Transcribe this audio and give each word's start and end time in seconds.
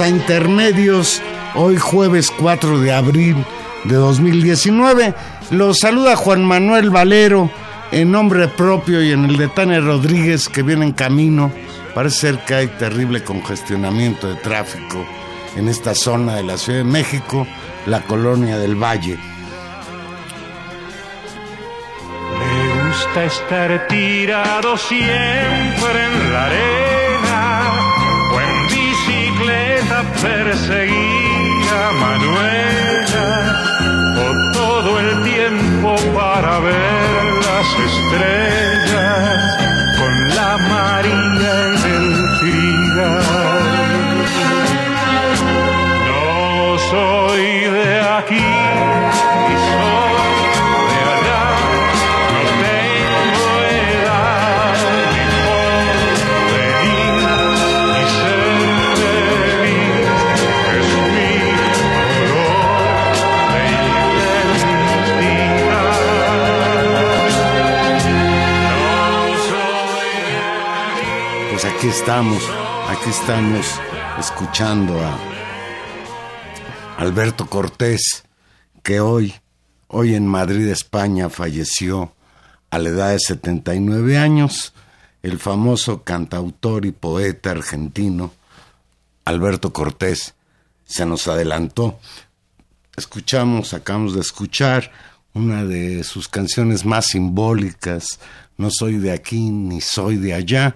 A 0.00 0.08
Intermedios, 0.08 1.20
hoy 1.56 1.76
jueves 1.76 2.30
4 2.30 2.78
de 2.78 2.92
abril 2.92 3.44
de 3.82 3.96
2019. 3.96 5.12
Los 5.50 5.78
saluda 5.78 6.14
Juan 6.14 6.44
Manuel 6.44 6.90
Valero 6.90 7.50
en 7.90 8.12
nombre 8.12 8.46
propio 8.46 9.02
y 9.02 9.10
en 9.10 9.24
el 9.24 9.36
de 9.36 9.48
Tania 9.48 9.80
Rodríguez 9.80 10.48
que 10.48 10.62
viene 10.62 10.84
en 10.84 10.92
camino. 10.92 11.50
Parece 11.96 12.16
ser 12.16 12.44
que 12.44 12.54
hay 12.54 12.66
terrible 12.68 13.24
congestionamiento 13.24 14.28
de 14.28 14.36
tráfico 14.36 15.04
en 15.56 15.66
esta 15.66 15.96
zona 15.96 16.36
de 16.36 16.44
la 16.44 16.58
Ciudad 16.58 16.78
de 16.78 16.84
México, 16.84 17.44
la 17.86 18.00
colonia 18.02 18.56
del 18.56 18.76
Valle. 18.76 19.18
Me 22.38 22.88
gusta 22.88 23.24
estar 23.24 23.88
tirado 23.88 24.76
siempre 24.76 26.04
en 26.06 26.32
la 26.32 26.46
arena 26.46 26.97
bicicleta 30.18 30.48
perseguir 30.48 31.68
a 31.72 31.92
Manuela 31.92 33.28
o 34.16 34.52
todo 34.52 35.00
el 35.00 35.22
tiempo 35.22 35.96
para 36.14 36.58
ver 36.60 37.24
las 37.46 37.68
estrellas 37.88 39.38
con 39.98 40.28
la 40.36 40.58
María 40.58 41.54
en 41.66 41.74
el 41.96 42.06
trigal. 42.40 43.22
No 46.06 46.78
soy 46.90 47.44
de 47.70 48.00
aquí 48.00 48.47
aquí. 71.78 71.88
Estamos, 71.88 72.42
aquí 72.88 73.10
estamos 73.10 73.66
escuchando 74.18 74.98
a 75.00 75.18
Alberto 76.98 77.46
Cortés, 77.48 78.24
que 78.82 79.00
hoy, 79.00 79.34
hoy 79.86 80.14
en 80.14 80.26
Madrid, 80.26 80.68
España, 80.68 81.28
falleció 81.30 82.12
a 82.70 82.78
la 82.78 82.88
edad 82.88 83.10
de 83.10 83.20
79 83.20 84.18
años, 84.18 84.72
el 85.22 85.38
famoso 85.38 86.02
cantautor 86.02 86.84
y 86.84 86.92
poeta 86.92 87.50
argentino 87.52 88.32
Alberto 89.24 89.72
Cortés 89.72 90.34
se 90.84 91.06
nos 91.06 91.28
adelantó. 91.28 91.98
Escuchamos, 92.96 93.72
acabamos 93.74 94.14
de 94.14 94.20
escuchar 94.20 94.90
una 95.34 95.64
de 95.64 96.02
sus 96.02 96.28
canciones 96.28 96.84
más 96.84 97.06
simbólicas, 97.06 98.18
No 98.56 98.70
soy 98.72 98.96
de 98.96 99.12
aquí 99.12 99.50
ni 99.50 99.80
soy 99.80 100.16
de 100.16 100.34
allá, 100.34 100.74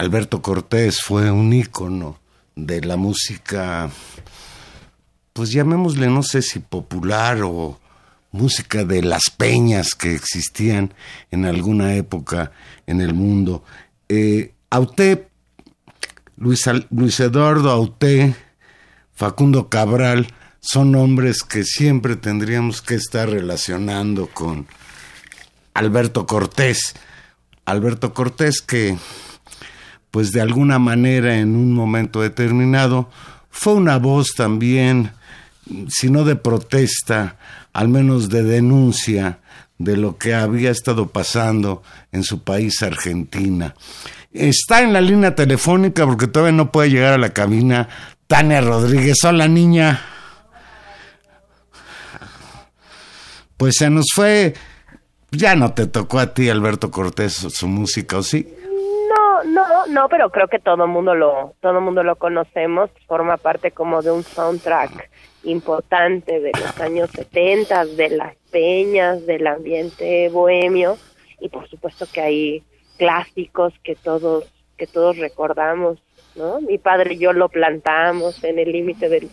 Alberto 0.00 0.40
Cortés 0.40 1.02
fue 1.02 1.30
un 1.30 1.52
ícono 1.52 2.20
de 2.56 2.80
la 2.80 2.96
música, 2.96 3.90
pues 5.34 5.50
llamémosle, 5.50 6.06
no 6.06 6.22
sé 6.22 6.40
si 6.40 6.58
popular 6.58 7.42
o 7.42 7.78
música 8.32 8.84
de 8.84 9.02
las 9.02 9.24
peñas 9.28 9.94
que 9.94 10.14
existían 10.14 10.94
en 11.30 11.44
alguna 11.44 11.96
época 11.96 12.50
en 12.86 13.02
el 13.02 13.12
mundo. 13.12 13.62
Eh, 14.08 14.54
Auté, 14.70 15.28
Luis, 16.38 17.20
Eduardo 17.20 17.70
Auté, 17.70 18.34
Facundo 19.12 19.68
Cabral, 19.68 20.28
son 20.60 20.92
nombres 20.92 21.42
que 21.42 21.62
siempre 21.62 22.16
tendríamos 22.16 22.80
que 22.80 22.94
estar 22.94 23.28
relacionando 23.28 24.28
con 24.28 24.66
Alberto 25.74 26.24
Cortés. 26.24 26.94
Alberto 27.66 28.14
Cortés 28.14 28.62
que 28.62 28.96
pues 30.10 30.32
de 30.32 30.40
alguna 30.40 30.78
manera 30.78 31.38
en 31.38 31.54
un 31.54 31.72
momento 31.72 32.20
determinado 32.22 33.10
fue 33.50 33.74
una 33.74 33.98
voz 33.98 34.34
también, 34.36 35.12
si 35.88 36.10
no 36.10 36.24
de 36.24 36.36
protesta, 36.36 37.36
al 37.72 37.88
menos 37.88 38.28
de 38.28 38.42
denuncia 38.42 39.40
de 39.78 39.96
lo 39.96 40.18
que 40.18 40.34
había 40.34 40.70
estado 40.70 41.08
pasando 41.08 41.82
en 42.12 42.22
su 42.22 42.42
país, 42.42 42.82
Argentina. 42.82 43.74
Está 44.32 44.82
en 44.82 44.92
la 44.92 45.00
línea 45.00 45.34
telefónica 45.34 46.06
porque 46.06 46.26
todavía 46.26 46.56
no 46.56 46.70
puede 46.70 46.90
llegar 46.90 47.14
a 47.14 47.18
la 47.18 47.30
cabina 47.30 47.88
Tania 48.26 48.60
Rodríguez. 48.60 49.24
Hola 49.24 49.48
niña. 49.48 50.00
Pues 53.56 53.76
se 53.76 53.90
nos 53.90 54.06
fue, 54.14 54.54
ya 55.30 55.54
no 55.54 55.74
te 55.74 55.86
tocó 55.86 56.18
a 56.18 56.32
ti 56.32 56.48
Alberto 56.48 56.90
Cortés 56.90 57.34
su 57.34 57.68
música, 57.68 58.18
¿o 58.18 58.22
sí? 58.22 58.48
No, 59.90 60.08
pero 60.08 60.30
creo 60.30 60.46
que 60.46 60.60
todo 60.60 60.86
mundo 60.86 61.14
lo, 61.14 61.54
todo 61.60 61.80
mundo 61.80 62.02
lo 62.04 62.16
conocemos, 62.16 62.90
forma 63.08 63.36
parte 63.36 63.72
como 63.72 64.02
de 64.02 64.12
un 64.12 64.22
soundtrack 64.22 65.10
importante 65.42 66.38
de 66.38 66.52
los 66.52 66.80
años 66.80 67.10
70, 67.10 67.86
de 67.86 68.10
las 68.10 68.36
peñas, 68.52 69.26
del 69.26 69.46
ambiente 69.46 70.28
bohemio 70.28 70.96
y 71.40 71.48
por 71.48 71.68
supuesto 71.68 72.06
que 72.12 72.20
hay 72.20 72.62
clásicos 72.98 73.72
que 73.82 73.96
todos 73.96 74.44
que 74.76 74.86
todos 74.86 75.18
recordamos, 75.18 75.98
¿no? 76.36 76.60
Mi 76.60 76.78
padre 76.78 77.14
y 77.14 77.18
yo 77.18 77.32
lo 77.32 77.48
plantamos 77.48 78.42
en 78.44 78.58
el 78.58 78.72
límite 78.72 79.10
del, 79.10 79.28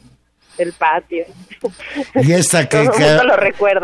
del 0.57 0.74
patio. 0.74 1.24
Y 2.15 2.33
esta 2.33 2.68
que, 2.69 2.89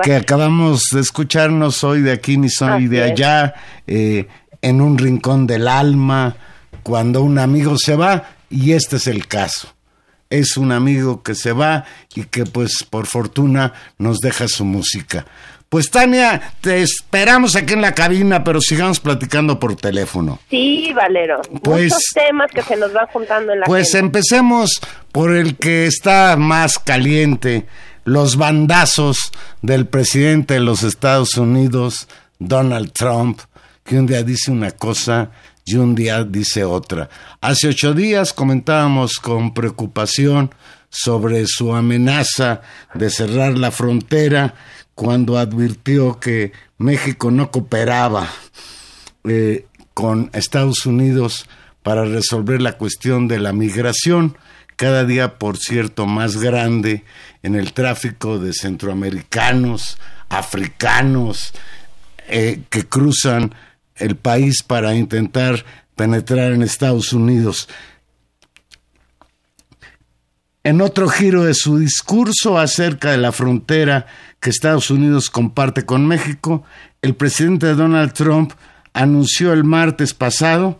que, 0.03 0.15
acabamos 0.15 0.89
de 0.91 0.99
escucharnos 0.99 1.83
hoy 1.85 2.01
de 2.01 2.11
aquí 2.11 2.37
ni 2.37 2.49
soy 2.49 2.87
de 2.87 3.03
allá, 3.03 3.53
eh, 3.87 4.27
en 4.61 4.81
un 4.81 4.97
rincón 4.97 5.47
del 5.47 5.69
alma, 5.69 6.35
cuando 6.81 7.21
un 7.21 7.37
amigo 7.39 7.77
se 7.77 7.95
va, 7.95 8.35
y 8.49 8.73
este 8.73 8.97
es 8.97 9.07
el 9.07 9.27
caso 9.27 9.73
es 10.33 10.57
un 10.57 10.71
amigo 10.71 11.21
que 11.21 11.35
se 11.35 11.51
va 11.51 11.85
y 12.15 12.23
que 12.23 12.45
pues 12.45 12.83
por 12.89 13.05
fortuna 13.05 13.73
nos 13.99 14.17
deja 14.17 14.47
su 14.47 14.65
música. 14.65 15.27
Pues 15.69 15.91
Tania, 15.91 16.53
te 16.59 16.81
esperamos 16.81 17.55
aquí 17.55 17.73
en 17.73 17.81
la 17.81 17.93
cabina, 17.93 18.43
pero 18.43 18.59
sigamos 18.59 18.99
platicando 18.99 19.59
por 19.59 19.75
teléfono. 19.75 20.39
Sí, 20.49 20.91
Valero. 20.93 21.41
Pues, 21.63 21.93
Muchos 21.93 22.03
temas 22.13 22.51
que 22.51 22.61
se 22.63 22.75
nos 22.77 22.93
van 22.93 23.07
juntando 23.07 23.53
en 23.53 23.59
la 23.59 23.65
Pues 23.65 23.93
empecemos 23.93 24.81
por 25.11 25.35
el 25.35 25.55
que 25.55 25.85
está 25.85 26.35
más 26.35 26.79
caliente, 26.79 27.67
los 28.03 28.35
bandazos 28.35 29.31
del 29.61 29.87
presidente 29.87 30.55
de 30.55 30.59
los 30.59 30.83
Estados 30.83 31.37
Unidos, 31.37 32.07
Donald 32.39 32.91
Trump, 32.91 33.39
que 33.83 33.97
un 33.97 34.07
día 34.07 34.23
dice 34.23 34.51
una 34.51 34.71
cosa 34.71 35.31
y 35.65 35.75
un 35.75 35.95
día 35.95 36.24
dice 36.24 36.63
otra. 36.63 37.10
Hace 37.42 37.69
ocho 37.69 37.94
días 37.94 38.33
comentábamos 38.33 39.13
con 39.19 39.54
preocupación 39.54 40.54
sobre 40.89 41.45
su 41.48 41.74
amenaza 41.74 42.62
de 42.94 43.10
cerrar 43.10 43.57
la 43.57 43.71
frontera 43.71 44.54
cuando 44.95 45.38
advirtió 45.38 46.19
que 46.19 46.51
México 46.77 47.31
no 47.31 47.50
cooperaba 47.50 48.30
eh, 49.24 49.65
con 49.94 50.30
Estados 50.33 50.86
Unidos 50.86 51.48
para 51.81 52.06
resolver 52.06 52.62
la 52.62 52.77
cuestión 52.77 53.27
de 53.27 53.39
la 53.39 53.54
migración, 53.54 54.38
cada 54.75 55.04
día, 55.06 55.38
por 55.38 55.57
cierto, 55.57 56.06
más 56.06 56.38
grande 56.38 57.04
en 57.44 57.56
el 57.56 57.74
tráfico 57.74 58.39
de 58.39 58.54
centroamericanos, 58.54 59.98
africanos, 60.30 61.54
eh, 62.27 62.62
que 62.69 62.88
cruzan 62.88 63.54
el 64.03 64.15
país 64.15 64.63
para 64.63 64.95
intentar 64.95 65.65
penetrar 65.95 66.51
en 66.51 66.61
Estados 66.61 67.13
Unidos. 67.13 67.69
En 70.63 70.81
otro 70.81 71.09
giro 71.09 71.44
de 71.44 71.53
su 71.53 71.77
discurso 71.77 72.57
acerca 72.57 73.11
de 73.11 73.17
la 73.17 73.31
frontera 73.31 74.05
que 74.39 74.50
Estados 74.50 74.89
Unidos 74.91 75.29
comparte 75.29 75.85
con 75.85 76.07
México, 76.07 76.63
el 77.01 77.15
presidente 77.15 77.75
Donald 77.75 78.13
Trump 78.13 78.53
anunció 78.94 79.53
el 79.53 79.63
martes 79.63 80.13
pasado 80.13 80.79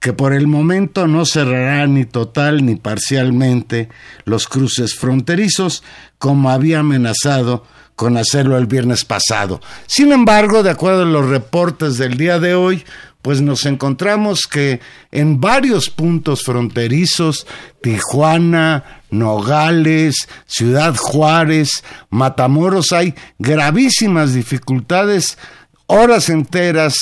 que 0.00 0.12
por 0.12 0.34
el 0.34 0.48
momento 0.48 1.06
no 1.06 1.24
cerrará 1.24 1.86
ni 1.86 2.04
total 2.04 2.66
ni 2.66 2.74
parcialmente 2.74 3.88
los 4.24 4.48
cruces 4.48 4.96
fronterizos 4.96 5.84
como 6.18 6.50
había 6.50 6.80
amenazado 6.80 7.64
con 7.96 8.16
hacerlo 8.16 8.58
el 8.58 8.66
viernes 8.66 9.04
pasado. 9.04 9.60
Sin 9.86 10.12
embargo, 10.12 10.62
de 10.62 10.70
acuerdo 10.70 11.02
a 11.02 11.06
los 11.06 11.28
reportes 11.28 11.98
del 11.98 12.16
día 12.16 12.38
de 12.38 12.54
hoy, 12.54 12.84
pues 13.22 13.40
nos 13.40 13.66
encontramos 13.66 14.42
que 14.50 14.80
en 15.12 15.40
varios 15.40 15.88
puntos 15.88 16.42
fronterizos, 16.42 17.46
Tijuana, 17.80 19.02
Nogales, 19.10 20.28
Ciudad 20.46 20.96
Juárez, 20.96 21.84
Matamoros, 22.10 22.90
hay 22.92 23.14
gravísimas 23.38 24.34
dificultades, 24.34 25.38
horas 25.86 26.28
enteras 26.30 26.94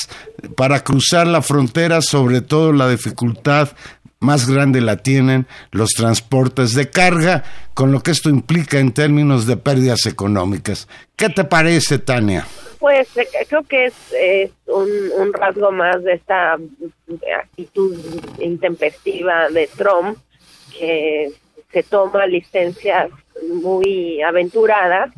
para 0.56 0.84
cruzar 0.84 1.26
la 1.26 1.40
frontera, 1.40 2.02
sobre 2.02 2.42
todo 2.42 2.72
la 2.72 2.88
dificultad 2.88 3.70
más 4.20 4.48
grande 4.48 4.80
la 4.80 4.98
tienen 4.98 5.46
los 5.72 5.90
transportes 5.90 6.74
de 6.74 6.90
carga, 6.90 7.42
con 7.74 7.90
lo 7.90 8.02
que 8.02 8.10
esto 8.10 8.28
implica 8.28 8.78
en 8.78 8.92
términos 8.92 9.46
de 9.46 9.56
pérdidas 9.56 10.06
económicas. 10.06 10.88
¿Qué 11.16 11.30
te 11.30 11.44
parece, 11.44 11.98
Tania? 11.98 12.46
Pues 12.78 13.16
eh, 13.16 13.26
creo 13.48 13.62
que 13.62 13.86
es, 13.86 14.52
un, 14.66 15.32
rasgo 15.32 15.72
más 15.72 16.02
de 16.04 16.14
esta 16.14 16.56
actitud 17.40 17.98
intempestiva 18.38 19.48
de 19.48 19.68
Trump, 19.76 20.18
que 20.78 21.30
se 21.72 21.82
toma 21.82 22.26
licencias 22.26 23.10
muy 23.62 24.22
aventuradas 24.22 25.10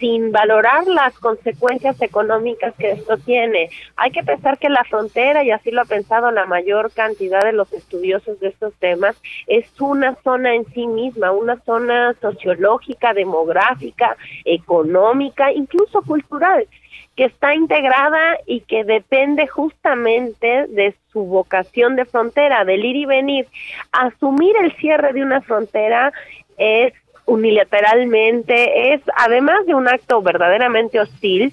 sin 0.00 0.32
valorar 0.32 0.86
las 0.86 1.16
consecuencias 1.18 2.00
económicas 2.00 2.74
que 2.78 2.92
esto 2.92 3.18
tiene. 3.18 3.68
Hay 3.96 4.10
que 4.10 4.24
pensar 4.24 4.58
que 4.58 4.70
la 4.70 4.82
frontera, 4.84 5.44
y 5.44 5.50
así 5.50 5.70
lo 5.70 5.82
ha 5.82 5.84
pensado 5.84 6.30
la 6.30 6.46
mayor 6.46 6.90
cantidad 6.90 7.44
de 7.44 7.52
los 7.52 7.70
estudiosos 7.72 8.40
de 8.40 8.48
estos 8.48 8.74
temas, 8.76 9.20
es 9.46 9.66
una 9.78 10.16
zona 10.24 10.54
en 10.54 10.64
sí 10.72 10.86
misma, 10.86 11.30
una 11.32 11.60
zona 11.60 12.14
sociológica, 12.20 13.12
demográfica, 13.12 14.16
económica, 14.44 15.52
incluso 15.52 16.02
cultural 16.02 16.66
que 17.16 17.24
está 17.26 17.54
integrada 17.54 18.38
y 18.46 18.60
que 18.60 18.84
depende 18.84 19.46
justamente 19.46 20.66
de 20.68 20.94
su 21.12 21.24
vocación 21.24 21.96
de 21.96 22.06
frontera, 22.06 22.64
del 22.64 22.84
ir 22.84 22.96
y 22.96 23.04
venir. 23.04 23.46
Asumir 23.92 24.56
el 24.56 24.74
cierre 24.76 25.12
de 25.12 25.22
una 25.22 25.42
frontera 25.42 26.12
es 26.56 26.92
unilateralmente, 27.30 28.92
es 28.92 29.00
además 29.16 29.64
de 29.66 29.74
un 29.74 29.88
acto 29.88 30.20
verdaderamente 30.20 30.98
hostil, 30.98 31.52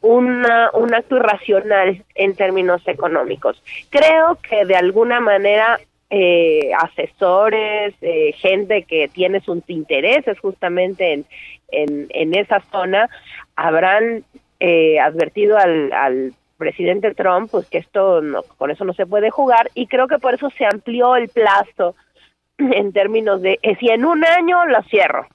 una, 0.00 0.70
un 0.74 0.92
acto 0.92 1.16
irracional 1.16 2.02
en 2.16 2.34
términos 2.34 2.82
económicos. 2.86 3.62
Creo 3.88 4.36
que 4.42 4.64
de 4.64 4.74
alguna 4.74 5.20
manera 5.20 5.78
eh, 6.10 6.72
asesores, 6.76 7.94
eh, 8.02 8.32
gente 8.32 8.82
que 8.82 9.08
tiene 9.08 9.40
sus 9.40 9.62
intereses 9.68 10.38
justamente 10.40 11.12
en, 11.12 11.26
en, 12.10 12.34
esa 12.34 12.60
zona, 12.72 13.08
habrán 13.54 14.24
eh, 14.58 14.98
advertido 14.98 15.56
al, 15.56 15.92
al 15.92 16.32
presidente 16.58 17.14
Trump 17.14 17.50
pues 17.50 17.66
que 17.68 17.78
esto 17.78 18.20
no, 18.20 18.42
con 18.58 18.70
eso 18.70 18.84
no 18.84 18.92
se 18.92 19.06
puede 19.06 19.30
jugar 19.30 19.70
y 19.74 19.86
creo 19.86 20.06
que 20.06 20.18
por 20.18 20.34
eso 20.34 20.50
se 20.50 20.64
amplió 20.64 21.16
el 21.16 21.28
plazo 21.28 21.94
en 22.74 22.92
términos 22.92 23.42
de 23.42 23.58
eh, 23.62 23.76
si 23.78 23.88
en 23.88 24.04
un 24.04 24.24
año 24.24 24.64
lo 24.66 24.82
cierro, 24.84 25.26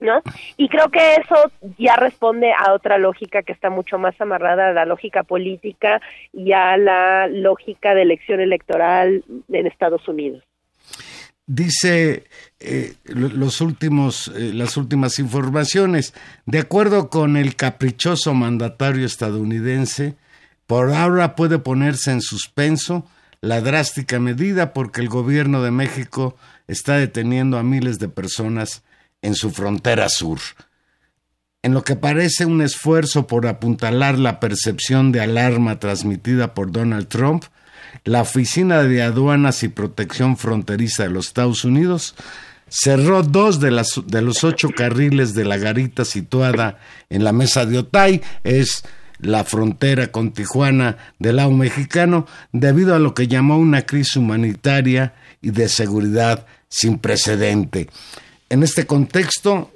¿no? 0.00 0.22
Y 0.56 0.68
creo 0.68 0.90
que 0.90 1.14
eso 1.14 1.50
ya 1.78 1.96
responde 1.96 2.52
a 2.52 2.72
otra 2.72 2.98
lógica 2.98 3.42
que 3.42 3.52
está 3.52 3.70
mucho 3.70 3.98
más 3.98 4.20
amarrada 4.20 4.68
a 4.68 4.72
la 4.72 4.84
lógica 4.84 5.22
política 5.22 6.00
y 6.32 6.52
a 6.52 6.76
la 6.76 7.28
lógica 7.28 7.94
de 7.94 8.02
elección 8.02 8.40
electoral 8.40 9.24
en 9.48 9.66
Estados 9.66 10.06
Unidos. 10.08 10.42
Dice 11.48 12.24
eh, 12.58 12.94
los 13.04 13.60
últimos, 13.60 14.32
eh, 14.36 14.50
las 14.52 14.76
últimas 14.76 15.20
informaciones, 15.20 16.12
de 16.44 16.58
acuerdo 16.58 17.08
con 17.08 17.36
el 17.36 17.54
caprichoso 17.54 18.34
mandatario 18.34 19.06
estadounidense, 19.06 20.16
por 20.66 20.92
ahora 20.92 21.36
puede 21.36 21.60
ponerse 21.60 22.10
en 22.10 22.20
suspenso 22.20 23.06
la 23.40 23.60
drástica 23.60 24.18
medida 24.18 24.72
porque 24.72 25.00
el 25.00 25.08
gobierno 25.08 25.62
de 25.62 25.70
México 25.70 26.36
está 26.66 26.96
deteniendo 26.96 27.58
a 27.58 27.62
miles 27.62 27.98
de 27.98 28.08
personas 28.08 28.82
en 29.22 29.34
su 29.34 29.50
frontera 29.50 30.08
sur. 30.08 30.38
En 31.62 31.74
lo 31.74 31.82
que 31.82 31.96
parece 31.96 32.46
un 32.46 32.62
esfuerzo 32.62 33.26
por 33.26 33.46
apuntalar 33.46 34.18
la 34.18 34.38
percepción 34.38 35.10
de 35.10 35.20
alarma 35.20 35.80
transmitida 35.80 36.54
por 36.54 36.70
Donald 36.70 37.08
Trump, 37.08 37.44
la 38.04 38.22
Oficina 38.22 38.82
de 38.82 39.02
Aduanas 39.02 39.62
y 39.62 39.68
Protección 39.68 40.36
Fronteriza 40.36 41.04
de 41.04 41.10
los 41.10 41.26
Estados 41.26 41.64
Unidos 41.64 42.14
cerró 42.68 43.22
dos 43.22 43.60
de, 43.60 43.70
de 44.06 44.22
los 44.22 44.44
ocho 44.44 44.70
carriles 44.70 45.34
de 45.34 45.44
la 45.44 45.56
garita 45.56 46.04
situada 46.04 46.78
en 47.10 47.24
la 47.24 47.32
mesa 47.32 47.64
de 47.66 47.78
Otay, 47.78 48.22
es 48.44 48.84
la 49.18 49.44
frontera 49.44 50.08
con 50.08 50.32
Tijuana 50.32 50.96
del 51.18 51.36
lado 51.36 51.50
mexicano 51.50 52.26
debido 52.52 52.94
a 52.94 52.98
lo 52.98 53.14
que 53.14 53.28
llamó 53.28 53.58
una 53.58 53.82
crisis 53.82 54.16
humanitaria 54.16 55.14
y 55.40 55.50
de 55.50 55.68
seguridad 55.68 56.46
sin 56.68 56.98
precedente. 56.98 57.88
En 58.48 58.62
este 58.62 58.86
contexto, 58.86 59.72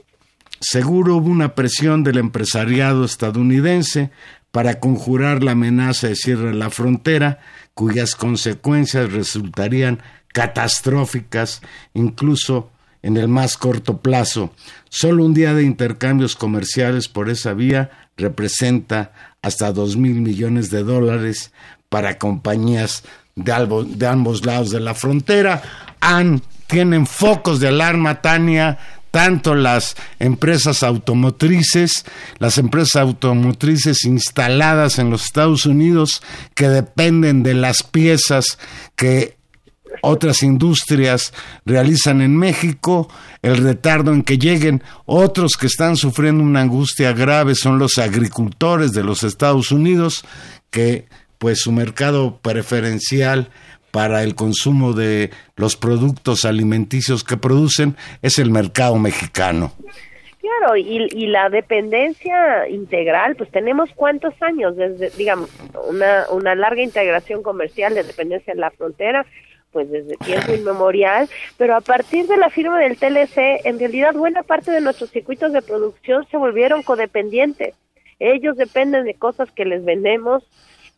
seguro 0.60 1.16
hubo 1.16 1.28
una 1.28 1.54
presión 1.54 2.04
del 2.04 2.18
empresariado 2.18 3.04
estadounidense 3.04 4.10
para 4.50 4.80
conjurar 4.80 5.42
la 5.42 5.52
amenaza 5.52 6.08
de 6.08 6.16
cierre 6.16 6.48
de 6.48 6.54
la 6.54 6.70
frontera, 6.70 7.40
cuyas 7.74 8.16
consecuencias 8.16 9.12
resultarían 9.12 10.00
catastróficas 10.32 11.60
incluso 11.94 12.70
en 13.02 13.16
el 13.16 13.28
más 13.28 13.56
corto 13.56 13.98
plazo. 13.98 14.52
Solo 14.88 15.24
un 15.24 15.34
día 15.34 15.54
de 15.54 15.62
intercambios 15.62 16.36
comerciales 16.36 17.08
por 17.08 17.30
esa 17.30 17.54
vía 17.54 17.90
representa 18.16 19.12
hasta 19.42 19.72
dos 19.72 19.96
mil 19.96 20.20
millones 20.20 20.70
de 20.70 20.82
dólares 20.82 21.52
para 21.88 22.18
compañías 22.18 23.02
de, 23.34 23.86
de 23.88 24.06
ambos 24.06 24.44
lados 24.44 24.70
de 24.70 24.80
la 24.80 24.94
frontera. 24.94 25.62
Han, 26.00 26.42
tienen 26.66 27.06
focos 27.06 27.60
de 27.60 27.68
alarma, 27.68 28.22
Tania, 28.22 28.78
tanto 29.10 29.54
las 29.54 29.96
empresas 30.18 30.82
automotrices, 30.82 32.04
las 32.38 32.58
empresas 32.58 32.96
automotrices 32.96 34.04
instaladas 34.04 34.98
en 34.98 35.10
los 35.10 35.24
Estados 35.24 35.66
Unidos 35.66 36.22
que 36.54 36.68
dependen 36.68 37.42
de 37.42 37.54
las 37.54 37.82
piezas 37.82 38.58
que 38.94 39.39
otras 40.02 40.42
industrias 40.42 41.32
realizan 41.64 42.22
en 42.22 42.36
México, 42.36 43.08
el 43.42 43.56
retardo 43.58 44.12
en 44.12 44.22
que 44.22 44.38
lleguen. 44.38 44.82
Otros 45.06 45.52
que 45.58 45.66
están 45.66 45.96
sufriendo 45.96 46.42
una 46.42 46.60
angustia 46.60 47.12
grave 47.12 47.54
son 47.54 47.78
los 47.78 47.98
agricultores 47.98 48.92
de 48.92 49.04
los 49.04 49.22
Estados 49.22 49.70
Unidos, 49.72 50.24
que 50.70 51.06
pues 51.38 51.60
su 51.60 51.72
mercado 51.72 52.38
preferencial 52.42 53.50
para 53.90 54.22
el 54.22 54.34
consumo 54.34 54.92
de 54.92 55.30
los 55.56 55.76
productos 55.76 56.44
alimenticios 56.44 57.24
que 57.24 57.36
producen 57.36 57.96
es 58.22 58.38
el 58.38 58.50
mercado 58.50 58.96
mexicano. 58.98 59.72
Claro, 60.40 60.76
y, 60.76 61.08
y 61.12 61.26
la 61.26 61.48
dependencia 61.50 62.68
integral, 62.68 63.36
pues 63.36 63.50
tenemos 63.50 63.90
cuántos 63.94 64.34
años, 64.40 64.76
desde, 64.76 65.10
digamos, 65.10 65.50
una, 65.88 66.24
una 66.30 66.54
larga 66.54 66.82
integración 66.82 67.42
comercial 67.42 67.94
de 67.94 68.04
dependencia 68.04 68.52
en 68.52 68.60
la 68.60 68.70
frontera, 68.70 69.26
pues 69.72 69.90
desde 69.90 70.16
tiempo 70.16 70.52
inmemorial, 70.52 71.28
pero 71.56 71.76
a 71.76 71.80
partir 71.80 72.26
de 72.26 72.36
la 72.36 72.50
firma 72.50 72.78
del 72.78 72.96
TLC, 72.96 73.64
en 73.64 73.78
realidad 73.78 74.14
buena 74.14 74.42
parte 74.42 74.70
de 74.70 74.80
nuestros 74.80 75.10
circuitos 75.10 75.52
de 75.52 75.62
producción 75.62 76.26
se 76.30 76.36
volvieron 76.36 76.82
codependientes. 76.82 77.74
Ellos 78.18 78.56
dependen 78.56 79.04
de 79.04 79.14
cosas 79.14 79.50
que 79.50 79.64
les 79.64 79.84
vendemos 79.84 80.44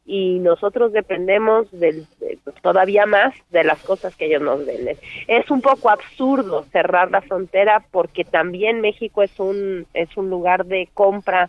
y 0.05 0.41
nosotros 0.41 0.93
dependemos 0.93 1.71
del, 1.71 2.07
pues, 2.19 2.57
todavía 2.61 3.07
más 3.07 3.35
de 3.51 3.63
las 3.63 3.79
cosas 3.83 4.17
que 4.17 4.27
ellos 4.27 4.43
nos 4.43 4.67
venden. 4.67 4.97
Es 5.29 5.49
un 5.51 5.61
poco 5.61 5.91
absurdo 5.91 6.65
cerrar 6.73 7.11
la 7.13 7.21
frontera 7.21 7.85
porque 7.93 8.25
también 8.25 8.81
México 8.81 9.23
es 9.23 9.39
un 9.39 9.87
es 9.95 10.17
un 10.17 10.29
lugar 10.29 10.67
de 10.67 10.89
compra 10.93 11.49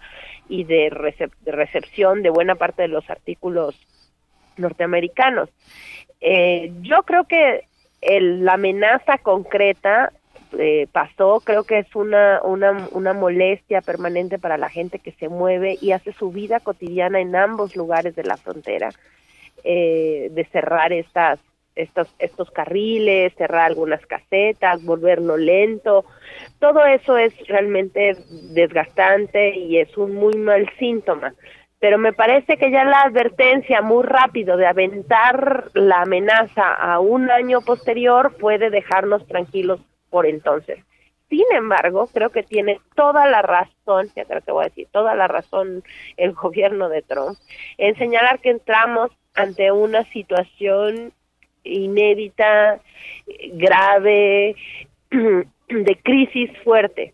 y 0.49 0.65
de, 0.65 0.91
de 1.41 1.51
recepción 1.51 2.21
de 2.21 2.29
buena 2.29 2.55
parte 2.55 2.83
de 2.83 2.89
los 2.89 3.09
artículos 3.09 3.75
norteamericanos. 4.57 5.49
Eh, 6.25 6.71
yo 6.81 7.03
creo 7.03 7.25
que 7.25 7.65
el, 7.99 8.45
la 8.45 8.53
amenaza 8.53 9.17
concreta 9.17 10.13
eh, 10.57 10.87
pasó, 10.89 11.41
creo 11.43 11.65
que 11.65 11.79
es 11.79 11.95
una, 11.95 12.41
una, 12.43 12.87
una 12.91 13.13
molestia 13.13 13.81
permanente 13.81 14.39
para 14.39 14.57
la 14.57 14.69
gente 14.69 14.99
que 14.99 15.11
se 15.11 15.27
mueve 15.27 15.77
y 15.81 15.91
hace 15.91 16.13
su 16.13 16.31
vida 16.31 16.61
cotidiana 16.61 17.19
en 17.19 17.35
ambos 17.35 17.75
lugares 17.75 18.15
de 18.15 18.23
la 18.23 18.37
frontera, 18.37 18.89
eh, 19.65 20.29
de 20.31 20.45
cerrar 20.45 20.93
estas, 20.93 21.39
estos, 21.75 22.07
estos 22.19 22.51
carriles, 22.51 23.33
cerrar 23.35 23.65
algunas 23.65 24.05
casetas, 24.05 24.81
volverlo 24.85 25.35
lento, 25.35 26.05
todo 26.59 26.85
eso 26.85 27.17
es 27.17 27.33
realmente 27.47 28.15
desgastante 28.53 29.57
y 29.57 29.77
es 29.77 29.97
un 29.97 30.15
muy 30.15 30.35
mal 30.35 30.69
síntoma 30.79 31.33
pero 31.83 31.97
me 31.97 32.13
parece 32.13 32.55
que 32.55 32.71
ya 32.71 32.85
la 32.85 33.01
advertencia 33.01 33.81
muy 33.81 34.05
rápido 34.05 34.55
de 34.55 34.65
aventar 34.65 35.69
la 35.73 36.03
amenaza 36.03 36.73
a 36.73 37.01
un 37.01 37.29
año 37.29 37.59
posterior 37.59 38.37
puede 38.37 38.69
dejarnos 38.69 39.27
tranquilos 39.27 39.81
por 40.09 40.25
entonces. 40.25 40.79
Sin 41.27 41.43
embargo, 41.53 42.07
creo 42.13 42.29
que 42.29 42.41
tiene 42.41 42.79
toda 42.95 43.27
la 43.27 43.41
razón, 43.41 44.07
ya 44.15 44.23
creo 44.23 44.39
que 44.39 44.53
voy 44.53 44.63
a 44.63 44.69
decir, 44.69 44.87
toda 44.93 45.13
la 45.13 45.27
razón 45.27 45.83
el 46.15 46.31
gobierno 46.41 46.87
de 46.87 47.01
Trump 47.01 47.37
en 47.77 47.97
señalar 47.97 48.39
que 48.39 48.51
entramos 48.51 49.11
ante 49.35 49.73
una 49.73 50.05
situación 50.13 51.11
inédita, 51.65 52.79
grave, 53.55 54.55
de 55.11 55.99
crisis 56.01 56.49
fuerte. 56.63 57.13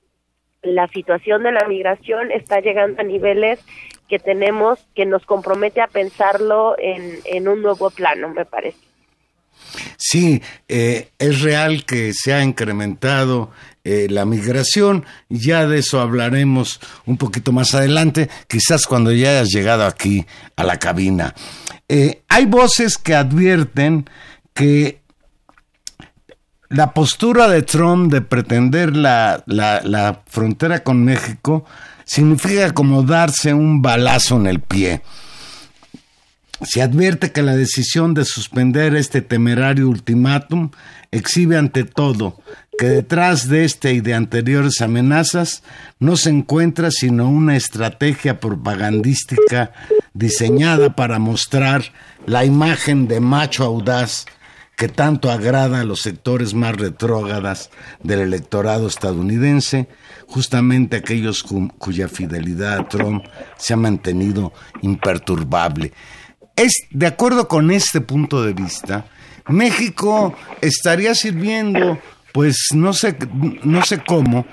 La 0.62 0.88
situación 0.90 1.42
de 1.42 1.54
la 1.54 1.66
migración 1.68 2.32
está 2.32 2.60
llegando 2.60 3.02
a 3.02 3.06
niveles 3.06 3.66
que 4.10 4.20
tenemos 4.20 4.80
que 4.96 5.06
nos 5.06 5.25
compromete 5.25 5.82
a 5.82 5.88
pensarlo 5.88 6.75
en, 6.78 7.20
en 7.25 7.48
un 7.48 7.62
nuevo 7.62 7.89
plano, 7.92 8.30
me 8.30 8.46
parece. 8.46 8.89
Sí, 9.98 10.42
eh, 10.68 11.12
es 11.20 11.42
real 11.42 11.86
que 11.86 12.12
se 12.13 12.34
ha 12.34 12.44
incrementado 12.44 13.51
eh, 13.84 14.08
la 14.10 14.25
migración, 14.25 15.06
ya 15.30 15.68
de 15.68 15.80
eso 15.80 16.00
hablaremos 16.00 16.80
un 17.06 17.18
poquito 17.18 17.51
más 17.51 17.75
adelante, 17.75 18.30
quizás 18.48 18.88
cuando 18.88 19.12
ya 19.12 19.32
hayas 19.32 19.50
llegado 19.50 19.86
aquí 19.86 20.25
a 20.56 20.63
la 20.63 20.80
cabina. 20.80 21.36
Eh, 21.88 22.22
hay 22.28 22.46
voces 22.46 22.98
que 22.98 23.16
advierten 23.16 24.10
que 24.54 25.01
la 26.70 26.94
postura 26.94 27.48
de 27.48 27.63
Trump 27.63 28.12
de 28.12 28.22
pretender 28.22 28.96
la, 28.96 29.44
la, 29.48 29.82
la 29.84 30.22
frontera 30.28 30.84
con 30.84 31.04
México 31.04 31.66
significa 32.10 32.74
como 32.74 33.04
darse 33.04 33.54
un 33.54 33.84
balazo 33.84 34.38
en 34.38 34.48
el 34.48 34.62
pie. 34.62 35.04
Se 36.63 36.82
advierte 36.82 37.32
que 37.32 37.44
la 37.44 37.56
decisión 37.56 38.16
de 38.16 38.25
suspender 38.25 38.96
este 38.96 39.22
temerario 39.22 39.88
ultimátum 39.88 40.72
exhibe 41.12 41.56
ante 41.56 41.84
todo 41.84 42.42
que 42.80 42.88
detrás 42.88 43.48
de 43.48 43.63
este 43.63 43.94
y 43.94 44.01
de 44.01 44.16
anteriores 44.16 44.82
amenazas 44.82 45.62
no 46.00 46.16
se 46.18 46.32
encuentra 46.32 46.89
sino 46.89 47.30
una 47.30 47.56
estrategia 47.56 48.39
propagandística 48.39 49.72
diseñada 50.13 50.96
para 50.96 51.20
mostrar 51.20 51.84
la 52.25 52.44
imagen 52.44 53.08
de 53.08 53.20
macho 53.20 53.66
audaz 53.66 54.25
que 54.79 54.88
tanto 54.88 55.29
agrada 55.29 55.81
a 55.81 55.83
los 55.83 56.00
sectores 56.00 56.53
más 56.53 56.74
retrógradas 56.77 57.69
del 58.01 58.21
electorado 58.21 58.88
estadounidense, 58.88 59.89
justamente 60.25 60.95
aquellos 60.95 61.43
cuya 61.77 62.07
fidelidad 62.07 62.79
a 62.79 62.88
Trump 62.88 63.25
se 63.57 63.74
ha 63.74 63.75
mantenido 63.75 64.53
imperturbable. 64.81 65.91
Es, 66.55 66.71
de 66.91 67.07
acuerdo 67.07 67.50
con 67.50 67.71
este 67.71 68.00
punto 68.00 68.41
de 68.41 68.53
vista, 68.53 69.05
México 69.50 70.33
estaría 70.62 71.13
sirviendo, 71.13 72.00
pues 72.31 72.69
no 72.74 72.93
sé, 72.93 73.17
no 73.63 73.83
sé 73.83 74.01
cómo, 74.07 74.45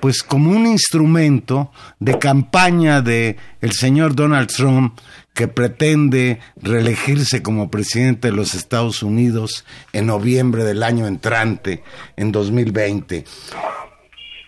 pues 0.00 0.22
como 0.22 0.50
un 0.50 0.66
instrumento 0.66 1.70
de 1.98 2.18
campaña 2.18 3.02
de 3.02 3.36
el 3.60 3.72
señor 3.72 4.14
Donald 4.14 4.48
Trump 4.48 4.98
que 5.34 5.48
pretende 5.48 6.38
reelegirse 6.56 7.42
como 7.42 7.68
presidente 7.70 8.28
de 8.28 8.36
los 8.36 8.54
Estados 8.54 9.02
Unidos 9.02 9.66
en 9.92 10.06
noviembre 10.06 10.62
del 10.62 10.82
año 10.82 11.06
entrante, 11.08 11.82
en 12.16 12.30
2020. 12.30 13.24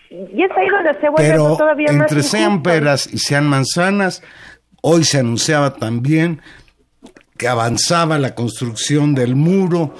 Y 0.09 0.43
es 0.43 0.51
ahí 0.55 0.69
donde 0.69 0.99
se 0.99 1.09
vuelve 1.09 1.29
Pero 1.29 1.57
todavía 1.57 1.91
más 1.91 2.09
entre 2.09 2.23
sean 2.23 2.63
peras 2.63 3.07
y 3.11 3.17
sean 3.17 3.47
manzanas, 3.47 4.23
hoy 4.81 5.03
se 5.03 5.19
anunciaba 5.19 5.75
también 5.75 6.41
que 7.37 7.49
avanzaba 7.49 8.17
la 8.17 8.33
construcción 8.33 9.13
del 9.13 9.35
muro 9.35 9.93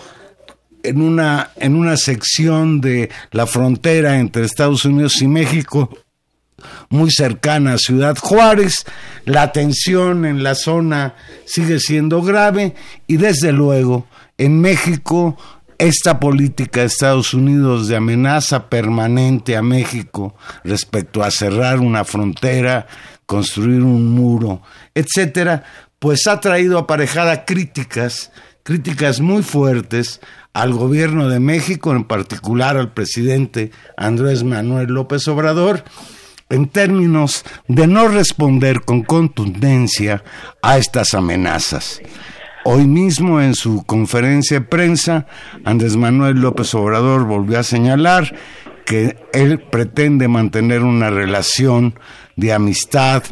en 0.84 1.02
una, 1.02 1.52
en 1.58 1.76
una 1.76 1.98
sección 1.98 2.80
de 2.80 3.10
la 3.32 3.46
frontera 3.46 4.18
entre 4.20 4.46
Estados 4.46 4.86
Unidos 4.86 5.22
y 5.22 5.28
México 5.28 5.90
muy 6.90 7.12
cercana 7.12 7.74
a 7.74 7.78
Ciudad 7.78 8.18
Juárez, 8.18 8.86
la 9.26 9.52
tensión 9.52 10.26
en 10.26 10.44
la 10.44 10.56
zona 10.56 11.16
sigue 11.46 11.80
siendo 11.80 12.22
grave 12.22 12.76
y 13.08 13.18
desde 13.18 13.52
luego 13.52 14.08
en 14.38 14.62
México 14.62 15.38
esta 15.78 16.20
política 16.20 16.80
de 16.82 16.88
Estados 16.88 17.34
Unidos 17.34 17.88
de 17.88 17.98
amenaza 17.98 18.70
permanente 18.70 19.56
a 19.56 19.62
México 19.62 20.36
respecto 20.64 21.24
a 21.24 21.30
cerrar 21.30 21.80
una 21.80 22.04
frontera, 22.04 22.88
construir 23.26 23.84
un 23.84 24.08
muro, 24.10 24.64
etcétera, 24.96 25.64
pues 26.00 26.26
ha 26.28 26.40
traído 26.40 26.80
aparejada 26.80 27.46
críticas, 27.46 28.32
críticas 28.64 29.20
muy 29.20 29.44
fuertes 29.44 30.20
al 30.54 30.74
gobierno 30.74 31.30
de 31.30 31.40
México, 31.40 31.92
en 31.92 32.06
particular 32.06 32.78
al 32.78 32.94
presidente 32.94 33.72
Andrés 33.96 34.44
Manuel 34.44 34.88
López 34.88 35.28
Obrador, 35.28 35.84
en 36.50 36.68
términos 36.68 37.44
de 37.68 37.88
no 37.88 38.08
responder 38.08 38.82
con 38.82 39.04
contundencia 39.04 40.24
a 40.62 40.78
estas 40.78 41.14
amenazas. 41.14 42.02
Hoy 42.64 42.86
mismo 42.86 43.40
en 43.42 43.56
su 43.56 43.86
conferencia 43.86 44.60
de 44.60 44.66
prensa, 44.66 45.26
Andrés 45.64 45.96
Manuel 45.96 46.42
López 46.42 46.74
Obrador 46.76 47.26
volvió 47.26 47.60
a 47.60 47.64
señalar 47.64 48.36
que 48.86 49.18
él 49.34 49.60
pretende 49.60 50.28
mantener 50.28 50.84
una 50.84 51.10
relación 51.10 51.98
de 52.36 52.54
amistad 52.54 53.24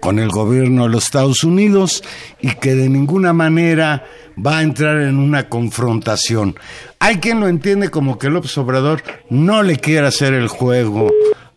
con 0.00 0.18
el 0.18 0.30
gobierno 0.30 0.84
de 0.84 0.88
los 0.88 1.04
Estados 1.04 1.44
Unidos 1.44 2.02
y 2.40 2.50
que 2.54 2.74
de 2.74 2.88
ninguna 2.88 3.32
manera 3.32 4.04
va 4.44 4.58
a 4.58 4.62
entrar 4.62 5.00
en 5.02 5.18
una 5.18 5.48
confrontación. 5.48 6.56
Hay 6.98 7.18
quien 7.18 7.40
lo 7.40 7.48
entiende 7.48 7.90
como 7.90 8.18
que 8.18 8.30
López 8.30 8.56
Obrador 8.58 9.02
no 9.28 9.62
le 9.62 9.76
quiere 9.76 10.06
hacer 10.06 10.32
el 10.34 10.48
juego 10.48 11.10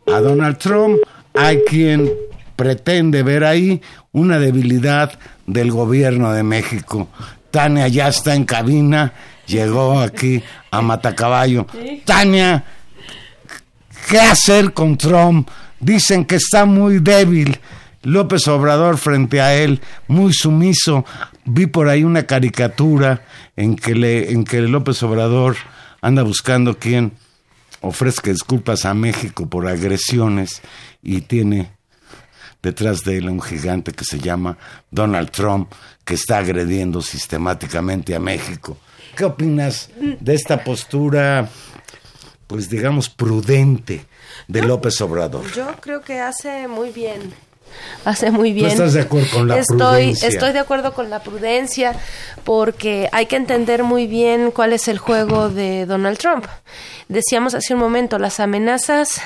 a 0.07 0.19
Donald 0.19 0.57
Trump, 0.57 0.99
hay 1.33 1.61
quien 1.67 2.11
pretende 2.55 3.23
ver 3.23 3.43
ahí 3.43 3.81
una 4.11 4.39
debilidad 4.39 5.17
del 5.45 5.71
gobierno 5.71 6.31
de 6.31 6.43
México. 6.43 7.09
Tania 7.51 7.87
ya 7.87 8.07
está 8.07 8.35
en 8.35 8.45
cabina, 8.45 9.13
llegó 9.45 9.99
aquí 9.99 10.41
a 10.71 10.81
Matacaballo. 10.81 11.67
Tania, 12.05 12.63
¿qué 14.09 14.19
hacer 14.19 14.73
con 14.73 14.97
Trump? 14.97 15.49
Dicen 15.79 16.25
que 16.25 16.35
está 16.35 16.65
muy 16.65 16.99
débil. 16.99 17.59
López 18.03 18.47
Obrador 18.47 18.97
frente 18.97 19.41
a 19.41 19.55
él, 19.55 19.81
muy 20.07 20.31
sumiso. 20.31 21.05
Vi 21.43 21.65
por 21.65 21.89
ahí 21.89 22.03
una 22.03 22.23
caricatura 22.23 23.23
en 23.55 23.75
que, 23.75 23.95
le, 23.95 24.31
en 24.31 24.43
que 24.43 24.61
López 24.61 25.01
Obrador 25.03 25.55
anda 26.01 26.21
buscando 26.21 26.77
quien 26.77 27.13
ofrezca 27.87 28.31
disculpas 28.31 28.85
a 28.85 28.93
México 28.93 29.47
por 29.47 29.67
agresiones 29.67 30.61
y 31.03 31.21
tiene 31.21 31.71
detrás 32.61 33.03
de 33.03 33.17
él 33.17 33.29
un 33.29 33.41
gigante 33.41 33.91
que 33.91 34.03
se 34.03 34.19
llama 34.19 34.57
Donald 34.89 35.29
Trump, 35.29 35.71
que 36.03 36.15
está 36.15 36.39
agrediendo 36.39 37.01
sistemáticamente 37.01 38.15
a 38.15 38.19
México. 38.19 38.77
¿Qué 39.15 39.23
opinas 39.23 39.91
de 40.19 40.33
esta 40.33 40.63
postura, 40.63 41.47
pues 42.47 42.69
digamos, 42.69 43.09
prudente 43.09 44.05
de 44.47 44.61
López 44.63 44.99
Obrador? 45.01 45.45
Yo 45.53 45.75
creo 45.79 46.01
que 46.01 46.19
hace 46.19 46.67
muy 46.67 46.89
bien 46.89 47.33
hace 48.03 48.31
muy 48.31 48.53
bien. 48.53 48.67
estás 48.67 48.93
de 48.93 49.01
acuerdo 49.01 49.27
con 49.33 49.47
la 49.47 49.57
estoy, 49.57 49.77
prudencia? 49.77 50.27
Estoy 50.27 50.53
de 50.53 50.59
acuerdo 50.59 50.93
con 50.93 51.09
la 51.09 51.21
prudencia 51.21 51.95
porque 52.43 53.09
hay 53.11 53.25
que 53.25 53.35
entender 53.35 53.83
muy 53.83 54.07
bien 54.07 54.51
cuál 54.51 54.73
es 54.73 54.87
el 54.87 54.97
juego 54.97 55.49
de 55.49 55.85
Donald 55.85 56.17
Trump. 56.17 56.45
Decíamos 57.07 57.53
hace 57.53 57.73
un 57.73 57.79
momento, 57.79 58.17
las 58.19 58.39
amenazas 58.39 59.21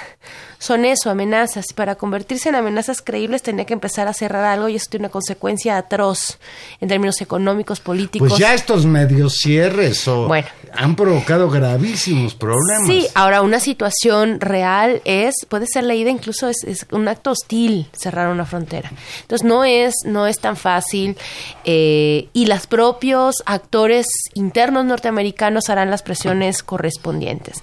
son 0.60 0.84
eso, 0.86 1.10
amenazas. 1.10 1.66
Y 1.72 1.74
para 1.74 1.96
convertirse 1.96 2.50
en 2.50 2.56
amenazas 2.56 3.02
creíbles 3.02 3.42
tenía 3.42 3.66
que 3.66 3.74
empezar 3.74 4.08
a 4.08 4.14
cerrar 4.14 4.44
algo 4.44 4.70
y 4.70 4.76
esto 4.76 4.92
tiene 4.92 5.06
una 5.06 5.12
consecuencia 5.12 5.78
atroz 5.78 6.38
en 6.82 6.90
términos 6.90 7.22
económicos, 7.22 7.80
políticos. 7.80 8.28
Pues 8.28 8.40
ya 8.40 8.54
estos 8.54 8.86
medios 8.86 9.38
cierres 9.42 10.06
o 10.08 10.28
Bueno. 10.28 10.48
han 10.74 10.96
provocado 10.96 11.50
gravísimos 11.50 12.36
problemas. 12.36 12.88
Sí, 12.88 13.08
ahora 13.16 13.42
una 13.42 13.62
situación 13.62 14.42
real 14.42 15.02
es, 15.06 15.34
puede 15.48 15.66
ser 15.66 15.86
leída 15.86 16.10
incluso 16.10 16.50
es, 16.50 16.64
es 16.66 16.86
un 16.92 17.08
acto 17.08 17.32
hostil 17.32 17.88
cerrar 17.94 18.28
una 18.28 18.46
frontera. 18.46 18.92
Entonces 19.22 19.48
no 19.48 19.64
es, 19.64 19.96
no 20.06 20.28
es 20.28 20.40
tan 20.40 20.58
fácil 20.58 21.16
eh, 21.64 22.28
y 22.34 22.48
los 22.48 22.68
propios 22.68 23.36
actores 23.46 24.08
internos 24.34 24.84
norteamericanos 24.84 25.70
harán 25.70 25.90
las 25.90 26.04
presiones 26.04 26.64
correspondientes. 26.64 27.62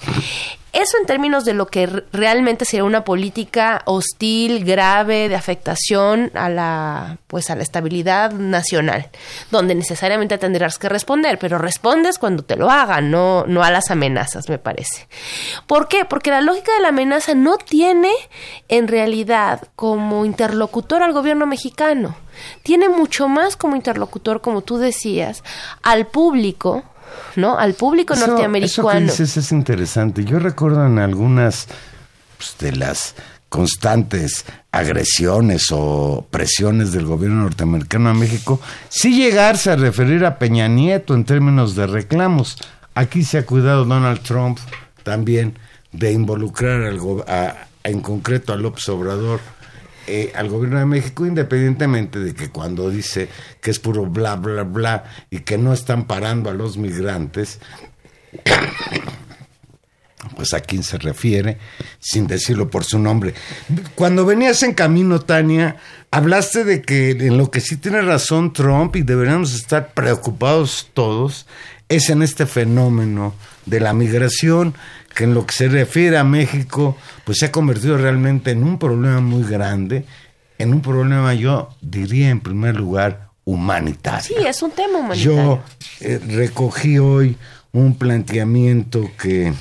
Eso 0.76 0.98
en 0.98 1.06
términos 1.06 1.46
de 1.46 1.54
lo 1.54 1.68
que 1.68 1.86
realmente 2.12 2.66
sería 2.66 2.84
una 2.84 3.02
política 3.02 3.80
hostil, 3.86 4.62
grave, 4.62 5.30
de 5.30 5.34
afectación 5.34 6.30
a 6.34 6.50
la, 6.50 7.16
pues 7.28 7.48
a 7.48 7.56
la 7.56 7.62
estabilidad 7.62 8.32
nacional, 8.32 9.08
donde 9.50 9.74
necesariamente 9.74 10.36
tendrás 10.36 10.78
que 10.78 10.90
responder, 10.90 11.38
pero 11.38 11.56
respondes 11.56 12.18
cuando 12.18 12.42
te 12.42 12.56
lo 12.56 12.70
hagan, 12.70 13.10
no, 13.10 13.46
no 13.46 13.62
a 13.62 13.70
las 13.70 13.90
amenazas, 13.90 14.50
me 14.50 14.58
parece. 14.58 15.08
¿Por 15.66 15.88
qué? 15.88 16.04
Porque 16.04 16.28
la 16.30 16.42
lógica 16.42 16.74
de 16.74 16.82
la 16.82 16.88
amenaza 16.88 17.34
no 17.34 17.56
tiene 17.56 18.10
en 18.68 18.86
realidad 18.86 19.68
como 19.76 20.26
interlocutor 20.26 21.02
al 21.02 21.14
gobierno 21.14 21.46
mexicano. 21.46 22.16
Tiene 22.62 22.90
mucho 22.90 23.28
más 23.28 23.56
como 23.56 23.76
interlocutor, 23.76 24.42
como 24.42 24.60
tú 24.60 24.76
decías, 24.76 25.42
al 25.82 26.06
público, 26.06 26.84
¿no? 27.36 27.58
Al 27.58 27.74
público 27.74 28.14
Eso- 28.14 28.22
Eso 28.24 28.26
que 28.26 28.42
norteamericano. 28.42 29.00
dices 29.00 29.36
es 29.36 29.52
interesante. 29.52 30.24
Yo 30.24 30.38
recuerdo 30.38 30.84
en 30.86 30.98
algunas 30.98 31.66
pues, 32.38 32.56
de 32.58 32.72
las 32.76 33.14
constantes 33.48 34.44
agresiones 34.72 35.66
o 35.72 36.26
presiones 36.30 36.92
del 36.92 37.06
gobierno 37.06 37.42
norteamericano 37.42 38.10
a 38.10 38.14
México, 38.14 38.60
sí 38.88 39.16
llegarse 39.16 39.70
a 39.70 39.76
referir 39.76 40.24
a 40.24 40.38
Peña 40.38 40.68
Nieto 40.68 41.14
en 41.14 41.24
términos 41.24 41.74
de 41.74 41.86
reclamos. 41.86 42.56
Aquí 42.94 43.24
se 43.24 43.38
ha 43.38 43.46
cuidado 43.46 43.84
Donald 43.84 44.20
Trump 44.20 44.58
también 45.02 45.58
de 45.92 46.12
involucrar 46.12 46.82
al 46.82 46.98
a- 47.28 47.54
en 47.84 48.00
concreto 48.00 48.52
a 48.52 48.56
López 48.56 48.88
Obrador 48.88 49.40
eh, 50.06 50.32
al 50.34 50.48
gobierno 50.48 50.78
de 50.78 50.86
México, 50.86 51.26
independientemente 51.26 52.18
de 52.18 52.34
que 52.34 52.50
cuando 52.50 52.90
dice 52.90 53.28
que 53.60 53.70
es 53.70 53.78
puro 53.78 54.06
bla, 54.06 54.36
bla, 54.36 54.62
bla 54.62 55.04
y 55.30 55.40
que 55.40 55.58
no 55.58 55.72
están 55.72 56.06
parando 56.06 56.50
a 56.50 56.54
los 56.54 56.76
migrantes, 56.76 57.58
pues 60.36 60.54
a 60.54 60.60
quién 60.60 60.82
se 60.82 60.98
refiere, 60.98 61.58
sin 61.98 62.26
decirlo 62.26 62.70
por 62.70 62.84
su 62.84 62.98
nombre. 62.98 63.34
Cuando 63.94 64.24
venías 64.24 64.62
en 64.62 64.74
camino, 64.74 65.20
Tania, 65.20 65.76
hablaste 66.10 66.64
de 66.64 66.82
que 66.82 67.10
en 67.10 67.38
lo 67.38 67.50
que 67.50 67.60
sí 67.60 67.76
tiene 67.76 68.00
razón 68.00 68.52
Trump 68.52 68.96
y 68.96 69.02
deberíamos 69.02 69.54
estar 69.54 69.92
preocupados 69.92 70.88
todos 70.94 71.46
es 71.88 72.10
en 72.10 72.22
este 72.22 72.46
fenómeno 72.46 73.34
de 73.64 73.80
la 73.80 73.92
migración 73.92 74.74
que 75.16 75.24
en 75.24 75.32
lo 75.32 75.46
que 75.46 75.54
se 75.54 75.68
refiere 75.68 76.18
a 76.18 76.24
México, 76.24 76.96
pues 77.24 77.38
se 77.38 77.46
ha 77.46 77.52
convertido 77.52 77.96
realmente 77.96 78.50
en 78.50 78.62
un 78.62 78.78
problema 78.78 79.20
muy 79.20 79.44
grande, 79.44 80.04
en 80.58 80.74
un 80.74 80.82
problema 80.82 81.32
yo 81.32 81.70
diría 81.80 82.28
en 82.28 82.40
primer 82.40 82.76
lugar 82.76 83.30
humanitario. 83.44 84.36
Sí, 84.36 84.46
es 84.46 84.62
un 84.62 84.72
tema 84.72 84.98
humanitario. 84.98 85.34
Yo 85.34 85.62
eh, 86.00 86.20
recogí 86.28 86.98
hoy 86.98 87.36
un 87.72 87.94
planteamiento 87.94 89.10
que 89.18 89.54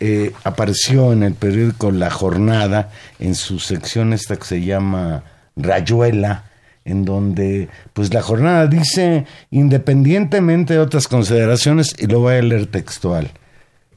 eh, 0.00 0.32
apareció 0.42 1.12
en 1.12 1.22
el 1.22 1.34
periódico 1.34 1.90
La 1.90 2.10
Jornada, 2.10 2.90
en 3.18 3.34
su 3.34 3.58
sección 3.58 4.14
esta 4.14 4.36
que 4.36 4.44
se 4.46 4.64
llama 4.64 5.22
Rayuela, 5.54 6.44
en 6.86 7.04
donde 7.04 7.68
pues 7.92 8.12
la 8.14 8.22
jornada 8.22 8.66
dice, 8.66 9.26
independientemente 9.50 10.74
de 10.74 10.80
otras 10.80 11.08
consideraciones, 11.08 11.94
y 11.98 12.06
lo 12.06 12.20
voy 12.20 12.36
a 12.36 12.42
leer 12.42 12.66
textual, 12.66 13.30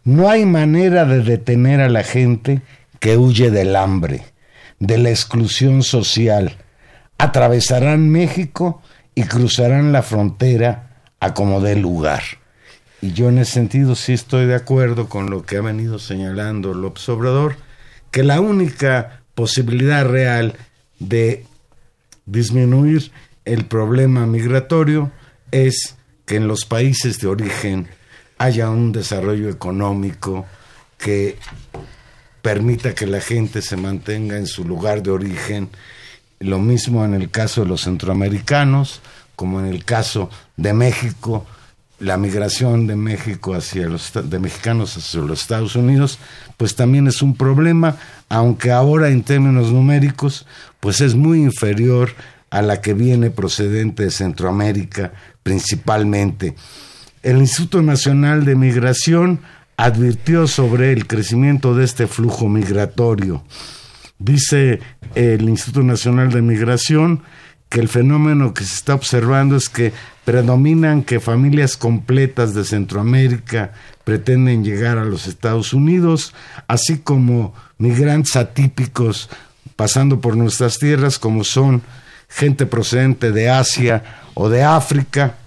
no 0.05 0.29
hay 0.29 0.45
manera 0.45 1.03
de 1.05 1.21
detener 1.21 1.81
a 1.81 1.89
la 1.89 2.03
gente 2.03 2.61
que 2.99 3.17
huye 3.17 3.51
del 3.51 3.75
hambre, 3.75 4.23
de 4.79 4.99
la 4.99 5.09
exclusión 5.09 5.83
social. 5.83 6.57
Atravesarán 7.17 8.09
México 8.09 8.81
y 9.15 9.23
cruzarán 9.23 9.91
la 9.91 10.03
frontera 10.03 11.01
a 11.19 11.33
como 11.33 11.59
dé 11.59 11.75
lugar. 11.75 12.21
Y 13.01 13.13
yo 13.13 13.29
en 13.29 13.39
ese 13.39 13.53
sentido 13.53 13.95
sí 13.95 14.13
estoy 14.13 14.45
de 14.45 14.55
acuerdo 14.55 15.09
con 15.09 15.29
lo 15.29 15.43
que 15.43 15.57
ha 15.57 15.61
venido 15.61 15.97
señalando 15.97 16.73
López 16.73 17.09
Obrador, 17.09 17.57
que 18.11 18.23
la 18.23 18.39
única 18.41 19.21
posibilidad 19.33 20.05
real 20.05 20.53
de 20.99 21.45
disminuir 22.25 23.11
el 23.43 23.65
problema 23.65 24.25
migratorio 24.27 25.11
es 25.51 25.95
que 26.25 26.35
en 26.35 26.47
los 26.47 26.65
países 26.65 27.19
de 27.19 27.27
origen 27.27 27.87
haya 28.37 28.69
un 28.69 28.91
desarrollo 28.91 29.49
económico 29.49 30.45
que 30.97 31.37
permita 32.41 32.93
que 32.93 33.07
la 33.07 33.21
gente 33.21 33.61
se 33.61 33.77
mantenga 33.77 34.37
en 34.37 34.47
su 34.47 34.65
lugar 34.65 35.01
de 35.01 35.11
origen. 35.11 35.69
Lo 36.39 36.59
mismo 36.59 37.03
en 37.05 37.13
el 37.13 37.31
caso 37.31 37.61
de 37.61 37.67
los 37.67 37.81
centroamericanos, 37.81 39.01
como 39.35 39.59
en 39.59 39.67
el 39.67 39.83
caso 39.83 40.29
de 40.57 40.73
México, 40.73 41.45
la 41.99 42.17
migración 42.17 42.87
de 42.87 42.95
México 42.95 43.55
hacia 43.55 43.87
los 43.87 44.11
de 44.13 44.39
mexicanos 44.39 44.97
hacia 44.97 45.21
los 45.21 45.41
Estados 45.41 45.75
Unidos, 45.75 46.19
pues 46.57 46.75
también 46.75 47.07
es 47.07 47.21
un 47.21 47.35
problema, 47.35 47.97
aunque 48.29 48.71
ahora 48.71 49.09
en 49.09 49.23
términos 49.23 49.71
numéricos, 49.71 50.45
pues 50.79 51.01
es 51.01 51.15
muy 51.15 51.41
inferior 51.41 52.11
a 52.49 52.61
la 52.61 52.81
que 52.81 52.93
viene 52.93 53.31
procedente 53.31 54.03
de 54.03 54.11
Centroamérica 54.11 55.13
principalmente. 55.41 56.55
El 57.25 57.39
Instituto 57.39 57.81
Nacional 57.81 58.45
de 58.45 58.55
Migración 58.55 59.39
advirtió 59.77 60.45
sobre 60.45 60.93
el 60.93 61.07
crecimiento 61.07 61.73
de 61.73 61.83
este 61.83 62.05
flujo 62.05 62.47
migratorio. 62.47 63.43
Dice 64.19 64.79
el 65.15 65.49
Instituto 65.49 65.81
Nacional 65.81 66.31
de 66.31 66.43
Migración 66.43 67.23
que 67.67 67.79
el 67.79 67.87
fenómeno 67.87 68.53
que 68.53 68.63
se 68.63 68.75
está 68.75 68.93
observando 68.93 69.55
es 69.55 69.69
que 69.69 69.91
predominan 70.23 71.01
que 71.01 71.19
familias 71.19 71.77
completas 71.77 72.53
de 72.53 72.63
Centroamérica 72.63 73.73
pretenden 74.03 74.63
llegar 74.63 74.99
a 74.99 75.05
los 75.05 75.25
Estados 75.25 75.73
Unidos, 75.73 76.31
así 76.67 76.99
como 76.99 77.55
migrantes 77.79 78.35
atípicos 78.35 79.31
pasando 79.75 80.21
por 80.21 80.37
nuestras 80.37 80.77
tierras, 80.77 81.17
como 81.17 81.43
son 81.43 81.81
gente 82.29 82.67
procedente 82.67 83.31
de 83.31 83.49
Asia 83.49 84.03
o 84.35 84.47
de 84.47 84.63
África, 84.63 85.37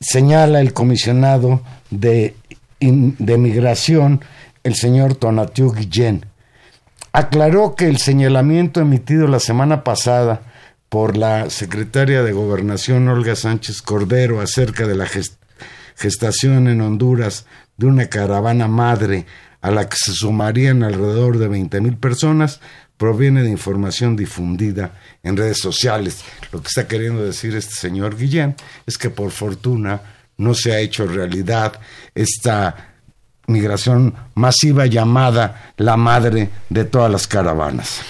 señala 0.00 0.60
el 0.60 0.72
comisionado 0.72 1.62
de, 1.90 2.34
de 2.80 3.38
migración, 3.38 4.22
el 4.64 4.74
señor 4.74 5.14
Tonatiu 5.14 5.72
Guillén. 5.72 6.26
Aclaró 7.12 7.74
que 7.74 7.86
el 7.86 7.98
señalamiento 7.98 8.80
emitido 8.80 9.26
la 9.26 9.40
semana 9.40 9.82
pasada 9.82 10.42
por 10.88 11.16
la 11.16 11.50
secretaria 11.50 12.22
de 12.22 12.32
Gobernación 12.32 13.08
Olga 13.08 13.36
Sánchez 13.36 13.82
Cordero 13.82 14.40
acerca 14.40 14.86
de 14.86 14.94
la 14.94 15.06
gestación 15.96 16.68
en 16.68 16.80
Honduras 16.80 17.46
de 17.76 17.86
una 17.86 18.06
caravana 18.06 18.68
madre 18.68 19.26
a 19.60 19.70
la 19.70 19.88
que 19.88 19.96
se 19.96 20.12
sumarían 20.12 20.82
alrededor 20.82 21.38
de 21.38 21.48
20 21.48 21.80
mil 21.80 21.96
personas, 21.96 22.60
proviene 22.98 23.42
de 23.42 23.50
información 23.50 24.16
difundida 24.16 25.00
en 25.22 25.36
redes 25.36 25.58
sociales. 25.58 26.22
Lo 26.52 26.60
que 26.60 26.66
está 26.66 26.86
queriendo 26.86 27.24
decir 27.24 27.56
este 27.56 27.74
señor 27.74 28.16
Guillén 28.16 28.56
es 28.86 28.98
que 28.98 29.08
por 29.08 29.30
fortuna 29.30 30.02
no 30.36 30.52
se 30.52 30.72
ha 30.72 30.80
hecho 30.80 31.06
realidad 31.06 31.80
esta 32.14 32.96
migración 33.46 34.14
masiva 34.34 34.86
llamada 34.86 35.72
la 35.78 35.96
madre 35.96 36.50
de 36.68 36.84
todas 36.84 37.10
las 37.10 37.26
caravanas. 37.26 38.02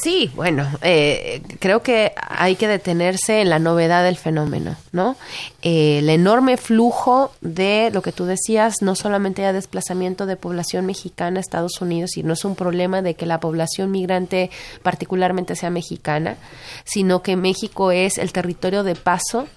Sí, 0.00 0.30
bueno, 0.36 0.66
eh, 0.82 1.42
creo 1.58 1.82
que 1.82 2.12
hay 2.16 2.54
que 2.54 2.68
detenerse 2.68 3.40
en 3.40 3.50
la 3.50 3.58
novedad 3.58 4.04
del 4.04 4.16
fenómeno, 4.16 4.76
¿no? 4.92 5.16
Eh, 5.62 5.98
el 5.98 6.08
enorme 6.08 6.56
flujo 6.56 7.32
de 7.40 7.90
lo 7.92 8.00
que 8.00 8.12
tú 8.12 8.24
decías, 8.24 8.76
no 8.80 8.94
solamente 8.94 9.44
hay 9.44 9.52
desplazamiento 9.52 10.26
de 10.26 10.36
población 10.36 10.86
mexicana 10.86 11.38
a 11.38 11.40
Estados 11.40 11.80
Unidos, 11.80 12.16
y 12.16 12.22
no 12.22 12.34
es 12.34 12.44
un 12.44 12.54
problema 12.54 13.02
de 13.02 13.14
que 13.14 13.26
la 13.26 13.40
población 13.40 13.90
migrante 13.90 14.50
particularmente 14.82 15.56
sea 15.56 15.70
mexicana, 15.70 16.36
sino 16.84 17.22
que 17.22 17.36
México 17.36 17.90
es 17.90 18.18
el 18.18 18.32
territorio 18.32 18.84
de 18.84 18.94
paso 18.94 19.48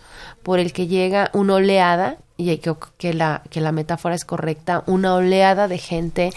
por 0.42 0.60
el 0.60 0.74
que 0.74 0.88
llega 0.88 1.30
una 1.34 1.56
oleada 1.56 2.18
y 2.50 2.58
creo 2.58 2.78
que 2.98 3.14
la, 3.14 3.42
que 3.50 3.62
la 3.62 3.72
metáfora 3.72 4.16
es 4.16 4.26
correcta, 4.26 4.84
una 4.88 5.16
oleada 5.16 5.68
de 5.68 5.78
gente 5.78 6.32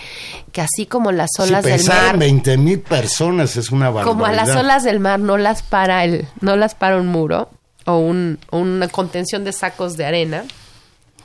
que 0.52 0.60
así 0.60 0.86
como 0.86 1.12
las 1.12 1.30
olas 1.38 1.64
del 1.64 1.84
mar... 1.84 2.18
20 2.18 2.58
mil 2.58 2.80
personas 2.80 3.56
es 3.56 3.70
una 3.70 3.90
barbaridad. 3.90 4.12
Como 4.12 4.26
a 4.26 4.32
las 4.32 4.54
olas 4.56 4.84
del 4.84 5.00
mar 5.00 5.20
no 5.20 5.36
las 5.36 5.62
para, 5.62 6.04
el, 6.04 6.26
no 6.40 6.56
las 6.56 6.74
para 6.74 6.98
un 6.98 7.08
muro 7.08 7.48
o 7.86 7.98
un, 7.98 8.38
una 8.50 8.88
contención 8.88 9.44
de 9.44 9.52
sacos 9.52 9.96
de 9.96 10.06
arena, 10.06 10.44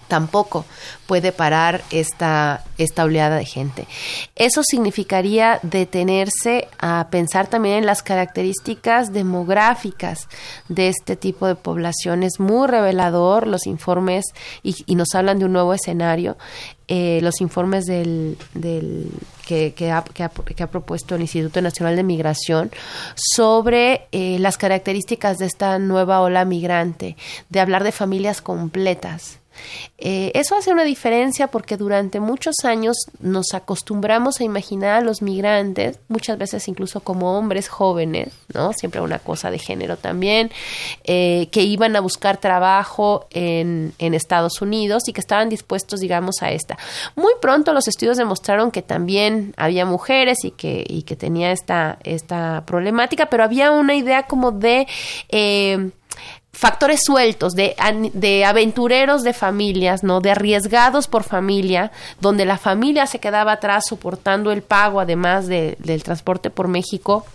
tampoco 0.10 0.66
puede 1.08 1.32
parar 1.32 1.82
esta, 1.92 2.66
esta 2.78 3.06
oleada 3.06 3.38
de 3.38 3.46
gente. 3.46 3.88
Eso 4.36 4.62
significaría 4.64 5.60
detenerse 5.64 6.68
a 6.80 7.08
pensar 7.10 7.48
también 7.48 7.78
en 7.78 7.86
las 7.86 8.04
características 8.04 9.14
demográficas 9.14 10.28
de 10.68 10.90
este 10.90 11.16
tipo 11.16 11.48
de 11.48 11.56
población. 11.56 12.24
Es 12.24 12.40
muy 12.40 12.68
revelador 12.68 13.48
los 13.48 13.66
informes 13.68 14.26
y, 14.64 14.76
nos 14.96 15.16
hablan 15.16 15.40
de 15.40 15.46
un 15.46 15.54
nuevo 15.54 15.74
escenario. 15.74 16.38
Eh, 16.92 17.20
los 17.22 17.40
informes 17.40 17.86
del, 17.86 18.36
del 18.56 19.12
que, 19.46 19.74
que, 19.76 19.92
ha, 19.92 20.04
que, 20.04 20.24
ha, 20.24 20.68
propuesto 20.68 21.16
el 21.16 21.22
Instituto 21.22 21.62
Nacional 21.62 21.96
de 21.96 22.04
Migración 22.04 22.72
sobre 23.16 24.08
eh, 24.12 24.38
las 24.40 24.58
características 24.58 25.38
de 25.38 25.46
esta 25.46 25.78
nueva 25.80 26.22
ola 26.22 26.46
migrante, 26.46 27.16
de 27.50 27.60
hablar 27.60 27.84
de 27.84 27.92
familias 27.92 28.42
completas, 28.42 29.39
eh, 29.98 30.32
eso 30.34 30.56
hace 30.56 30.72
una 30.72 30.84
diferencia 30.84 31.48
porque 31.48 31.78
durante 31.78 32.20
muchos 32.20 32.56
años 32.64 32.96
nos 33.20 33.54
acostumbramos 33.54 34.40
a 34.40 34.44
imaginar 34.44 34.98
a 34.98 35.02
los 35.02 35.22
migrantes, 35.22 36.00
muchas 36.08 36.38
veces 36.38 36.68
incluso 36.68 37.02
como 37.02 37.38
hombres 37.38 37.68
jóvenes, 37.68 38.34
¿no? 38.54 38.74
Siempre 38.74 39.02
una 39.02 39.20
cosa 39.20 39.52
de 39.52 39.60
género 39.60 39.98
también, 39.98 40.52
eh, 41.04 41.50
que 41.52 41.64
iban 41.64 41.96
a 41.96 42.00
buscar 42.00 42.38
trabajo 42.38 43.28
en, 43.32 43.94
en 44.00 44.14
Estados 44.14 44.62
Unidos 44.62 45.08
y 45.08 45.14
que 45.14 45.22
estaban 45.22 45.50
dispuestos, 45.50 46.00
digamos, 46.00 46.42
a 46.42 46.52
esta. 46.52 46.78
Muy 47.16 47.34
pronto 47.42 47.74
los 47.74 47.88
estudios 47.88 48.18
demostraron 48.18 48.72
que 48.72 48.82
también 48.82 49.54
había 49.58 49.86
mujeres 49.86 50.44
y 50.44 50.52
que, 50.52 50.86
y 50.88 51.04
que 51.04 51.16
tenía 51.16 51.52
esta, 51.52 52.00
esta 52.04 52.64
problemática, 52.66 53.28
pero 53.28 53.44
había 53.44 53.72
una 53.72 53.96
idea 53.96 54.24
como 54.24 54.52
de... 54.52 54.88
Eh, 55.30 55.92
factores 56.52 57.02
sueltos 57.06 57.54
de, 57.54 57.76
aventureros 58.46 59.24
de 59.24 59.34
familias, 59.34 60.04
¿no? 60.04 60.20
De 60.20 60.32
arriesgados 60.32 61.08
por 61.08 61.24
familia, 61.24 61.92
donde 62.20 62.46
la 62.46 62.58
familia 62.58 63.06
se 63.08 63.20
quedaba 63.20 63.54
atrás 63.54 63.86
soportando 63.88 64.52
el 64.52 64.62
pago, 64.62 65.00
además 65.00 65.48
de, 65.48 65.78
del 65.80 66.04
transporte 66.04 66.50
por 66.50 66.68
México 66.68 67.26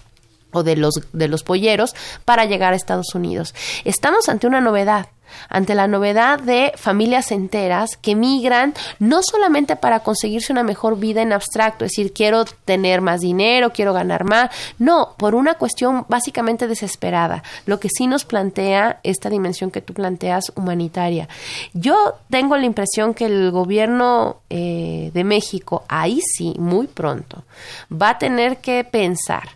o 0.53 0.63
de 0.63 0.77
los, 0.77 0.95
de 1.13 1.29
los 1.29 1.43
polleros, 1.43 1.95
para 2.25 2.45
llegar 2.45 2.73
a 2.73 2.77
Estados 2.77 3.15
Unidos. 3.15 3.55
Estamos 3.85 4.29
ante 4.29 4.47
una 4.47 4.61
novedad 4.61 5.09
ante 5.49 5.75
la 5.75 5.87
novedad 5.87 6.39
de 6.41 6.73
familias 6.77 7.31
enteras 7.33 7.97
que 8.01 8.15
migran 8.15 8.75
no 8.99 9.23
solamente 9.23 9.77
para 9.77 10.01
conseguirse 10.01 10.53
una 10.53 10.63
mejor 10.63 10.99
vida 10.99 11.23
en 11.23 11.33
abstracto, 11.33 11.85
es 11.85 11.93
decir, 11.93 12.13
quiero 12.13 12.45
tener 12.65 13.01
más 13.01 13.21
dinero, 13.21 13.73
quiero 13.73 13.93
ganar 13.93 14.25
más, 14.25 14.51
no, 14.79 15.15
por 15.17 15.35
una 15.35 15.55
cuestión 15.55 16.07
básicamente 16.09 16.67
desesperada, 16.69 17.43
lo 17.67 17.81
que 17.81 17.89
sí 17.89 18.07
nos 18.07 18.25
plantea 18.25 19.01
esta 19.03 19.31
dimensión 19.31 19.71
que 19.71 19.81
tú 19.81 19.95
planteas 19.95 20.53
humanitaria. 20.57 21.29
Yo 21.73 22.15
tengo 22.31 22.57
la 22.57 22.67
impresión 22.67 23.15
que 23.15 23.27
el 23.27 23.51
gobierno 23.51 24.41
eh, 24.51 25.11
de 25.15 25.25
México, 25.25 25.85
ahí 25.89 26.21
sí, 26.21 26.55
muy 26.59 26.87
pronto, 26.87 27.45
va 27.91 28.11
a 28.11 28.19
tener 28.19 28.59
que 28.59 28.85
pensar 28.85 29.49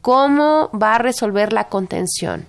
cómo 0.00 0.70
va 0.70 0.96
a 0.96 0.98
resolver 0.98 1.52
la 1.52 1.64
contención 1.64 2.46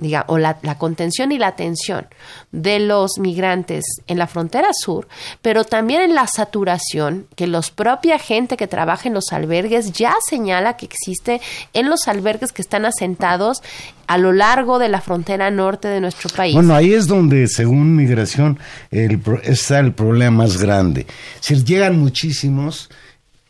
diga, 0.00 0.24
o 0.28 0.38
la, 0.38 0.58
contención 0.78 1.30
y 1.32 1.38
la 1.38 1.48
atención 1.48 2.06
de 2.52 2.80
los 2.80 3.18
migrantes 3.18 3.84
en 4.06 4.18
la 4.18 4.26
frontera 4.26 4.70
sur, 4.72 5.06
pero 5.42 5.64
también 5.64 6.02
en 6.02 6.14
la 6.14 6.26
saturación 6.26 7.26
que 7.36 7.46
los 7.46 7.70
propia 7.70 8.18
gente 8.18 8.56
que 8.56 8.66
trabaja 8.66 9.08
en 9.08 9.14
los 9.14 9.32
albergues 9.32 9.92
ya 9.92 10.14
señala 10.28 10.76
que 10.76 10.86
existe 10.86 11.40
en 11.72 11.88
los 11.88 12.08
albergues 12.08 12.52
que 12.52 12.62
están 12.62 12.84
asentados 12.84 13.62
a 14.06 14.18
lo 14.18 14.32
largo 14.32 14.78
de 14.78 14.88
la 14.88 15.00
frontera 15.00 15.50
norte 15.50 15.86
de 15.86 16.00
nuestro 16.00 16.30
país. 16.30 16.54
Bueno, 16.54 16.74
ahí 16.74 16.92
es 16.92 17.06
donde, 17.06 17.46
según 17.46 17.94
migración, 17.94 18.58
el, 18.90 19.20
está 19.44 19.78
el 19.78 19.92
problema 19.92 20.30
más 20.30 20.56
grande. 20.56 21.06
Si 21.38 21.54
llegan 21.62 21.98
muchísimos, 21.98 22.90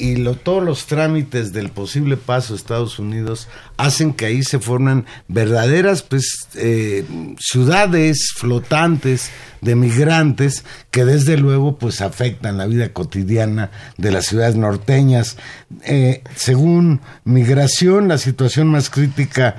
y 0.01 0.17
lo, 0.17 0.35
todos 0.35 0.65
los 0.65 0.87
trámites 0.87 1.53
del 1.53 1.69
posible 1.69 2.17
paso 2.17 2.55
a 2.55 2.57
Estados 2.57 2.99
Unidos 2.99 3.49
hacen 3.77 4.15
que 4.15 4.25
ahí 4.25 4.43
se 4.43 4.59
formen 4.59 5.05
verdaderas 5.29 6.03
pues, 6.03 6.49
eh, 6.55 7.05
ciudades 7.39 8.33
flotantes 8.35 9.31
de 9.61 9.75
migrantes 9.75 10.65
que 10.91 11.05
desde 11.05 11.37
luego 11.37 11.77
pues 11.77 12.01
afectan 12.01 12.57
la 12.57 12.67
vida 12.67 12.95
cotidiana 12.95 13.71
de 13.99 14.11
las 14.11 14.25
ciudades 14.25 14.57
norteñas. 14.57 15.37
Eh, 15.85 16.23
según 16.35 17.03
migración, 17.25 18.09
la 18.09 18.17
situación 18.17 18.69
más 18.69 18.89
crítica 18.89 19.57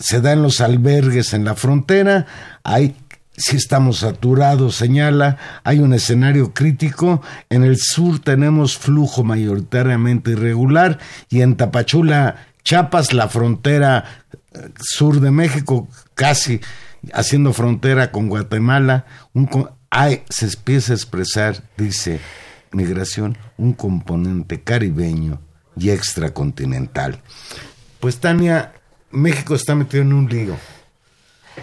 se 0.00 0.20
da 0.20 0.32
en 0.32 0.42
los 0.42 0.60
albergues 0.60 1.32
en 1.32 1.44
la 1.44 1.54
frontera. 1.54 2.26
Hay 2.64 2.96
si 3.38 3.56
estamos 3.56 3.98
saturados, 3.98 4.74
señala, 4.74 5.38
hay 5.62 5.78
un 5.78 5.94
escenario 5.94 6.52
crítico, 6.52 7.22
en 7.48 7.62
el 7.62 7.78
sur 7.78 8.18
tenemos 8.18 8.76
flujo 8.76 9.22
mayoritariamente 9.22 10.32
irregular 10.32 10.98
y 11.30 11.40
en 11.42 11.56
Tapachula, 11.56 12.48
Chiapas, 12.64 13.12
la 13.12 13.28
frontera 13.28 14.04
eh, 14.52 14.70
sur 14.80 15.20
de 15.20 15.30
México, 15.30 15.88
casi 16.14 16.60
haciendo 17.12 17.52
frontera 17.52 18.10
con 18.10 18.28
Guatemala, 18.28 19.06
un, 19.32 19.48
hay, 19.88 20.24
se 20.28 20.46
empieza 20.46 20.92
a 20.92 20.96
expresar, 20.96 21.62
dice 21.76 22.20
migración, 22.72 23.38
un 23.56 23.72
componente 23.72 24.62
caribeño 24.62 25.40
y 25.76 25.90
extracontinental. 25.90 27.22
Pues 28.00 28.18
Tania, 28.18 28.74
México 29.12 29.54
está 29.54 29.76
metido 29.76 30.02
en 30.02 30.12
un 30.12 30.28
lío 30.28 30.56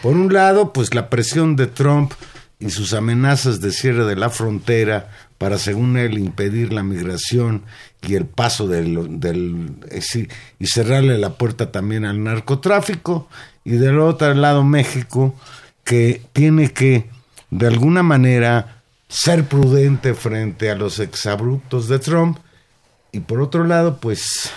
por 0.01 0.13
un 0.13 0.33
lado, 0.33 0.73
pues 0.73 0.93
la 0.93 1.09
presión 1.09 1.55
de 1.55 1.67
Trump 1.67 2.13
y 2.59 2.69
sus 2.69 2.93
amenazas 2.93 3.59
de 3.61 3.71
cierre 3.71 4.05
de 4.05 4.15
la 4.15 4.29
frontera 4.29 5.09
para, 5.37 5.57
según 5.57 5.97
él, 5.97 6.17
impedir 6.17 6.71
la 6.71 6.83
migración 6.83 7.63
y 8.01 8.15
el 8.15 8.25
paso 8.25 8.67
del, 8.67 9.77
eh, 9.91 10.27
y 10.59 10.67
cerrarle 10.67 11.17
la 11.17 11.31
puerta 11.31 11.71
también 11.71 12.05
al 12.05 12.23
narcotráfico, 12.23 13.27
y 13.63 13.71
del 13.71 13.99
otro 13.99 14.33
lado 14.33 14.63
México, 14.63 15.35
que 15.83 16.21
tiene 16.33 16.71
que, 16.71 17.09
de 17.49 17.67
alguna 17.67 18.03
manera, 18.03 18.83
ser 19.09 19.45
prudente 19.45 20.13
frente 20.13 20.69
a 20.69 20.75
los 20.75 20.99
exabruptos 20.99 21.87
de 21.87 21.99
Trump, 21.99 22.37
y 23.11 23.19
por 23.19 23.41
otro 23.41 23.65
lado, 23.65 23.97
pues 23.99 24.51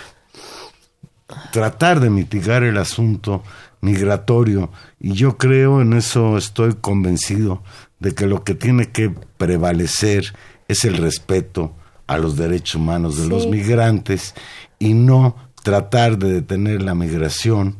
tratar 1.51 1.99
de 1.99 2.09
mitigar 2.09 2.63
el 2.63 2.77
asunto 2.77 3.43
migratorio 3.81 4.71
y 4.99 5.13
yo 5.13 5.37
creo, 5.37 5.81
en 5.81 5.93
eso 5.93 6.37
estoy 6.37 6.73
convencido, 6.73 7.63
de 7.99 8.13
que 8.13 8.27
lo 8.27 8.43
que 8.43 8.55
tiene 8.55 8.89
que 8.89 9.13
prevalecer 9.37 10.33
es 10.67 10.85
el 10.85 10.97
respeto 10.97 11.73
a 12.07 12.17
los 12.17 12.37
derechos 12.37 12.75
humanos 12.75 13.17
de 13.17 13.27
los 13.27 13.47
migrantes 13.47 14.33
y 14.79 14.93
no 14.93 15.35
tratar 15.63 16.17
de 16.17 16.33
detener 16.33 16.81
la 16.81 16.95
migración 16.95 17.77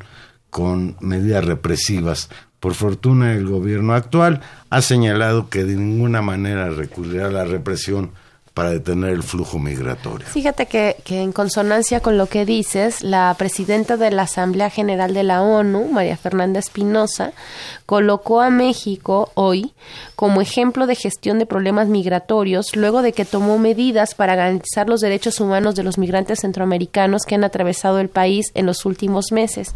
con 0.49 0.97
medidas 0.99 1.45
represivas. 1.45 2.29
Por 2.59 2.73
fortuna 2.73 3.33
el 3.33 3.47
gobierno 3.47 3.93
actual 3.93 4.41
ha 4.69 4.81
señalado 4.81 5.49
que 5.49 5.63
de 5.63 5.75
ninguna 5.75 6.21
manera 6.21 6.69
recurrirá 6.69 7.27
a 7.27 7.31
la 7.31 7.45
represión 7.45 8.11
para 8.59 8.71
detener 8.71 9.11
el 9.11 9.23
flujo 9.23 9.57
migratorio. 9.57 10.27
Fíjate 10.27 10.65
que, 10.65 10.97
en 11.07 11.31
consonancia 11.31 12.01
con 12.01 12.17
lo 12.17 12.25
que 12.25 12.43
dices, 12.43 13.01
la 13.03 13.33
presidenta 13.37 13.95
de 13.95 14.11
la 14.11 14.23
Asamblea 14.23 14.69
General 14.69 15.13
de 15.13 15.23
la 15.23 15.41
ONU, 15.41 15.85
María 15.85 16.17
Fernanda 16.17 16.59
Espinosa, 16.59 17.31
colocó 17.85 18.41
a 18.41 18.49
México 18.49 19.31
hoy 19.35 19.71
como 20.17 20.41
ejemplo 20.41 20.87
de 20.87 20.95
gestión 20.95 21.39
de 21.39 21.45
problemas 21.45 21.87
migratorios 21.87 22.75
luego 22.75 23.01
de 23.01 23.13
que 23.13 23.23
tomó 23.23 23.57
medidas 23.57 24.13
para 24.13 24.35
garantizar 24.35 24.89
los 24.89 24.99
derechos 24.99 25.39
humanos 25.39 25.75
de 25.75 25.83
los 25.83 25.97
migrantes 25.97 26.41
centroamericanos 26.41 27.23
que 27.23 27.35
han 27.35 27.45
atravesado 27.45 27.99
el 27.99 28.09
país 28.09 28.51
en 28.55 28.65
los 28.65 28.85
últimos 28.85 29.31
meses. 29.31 29.73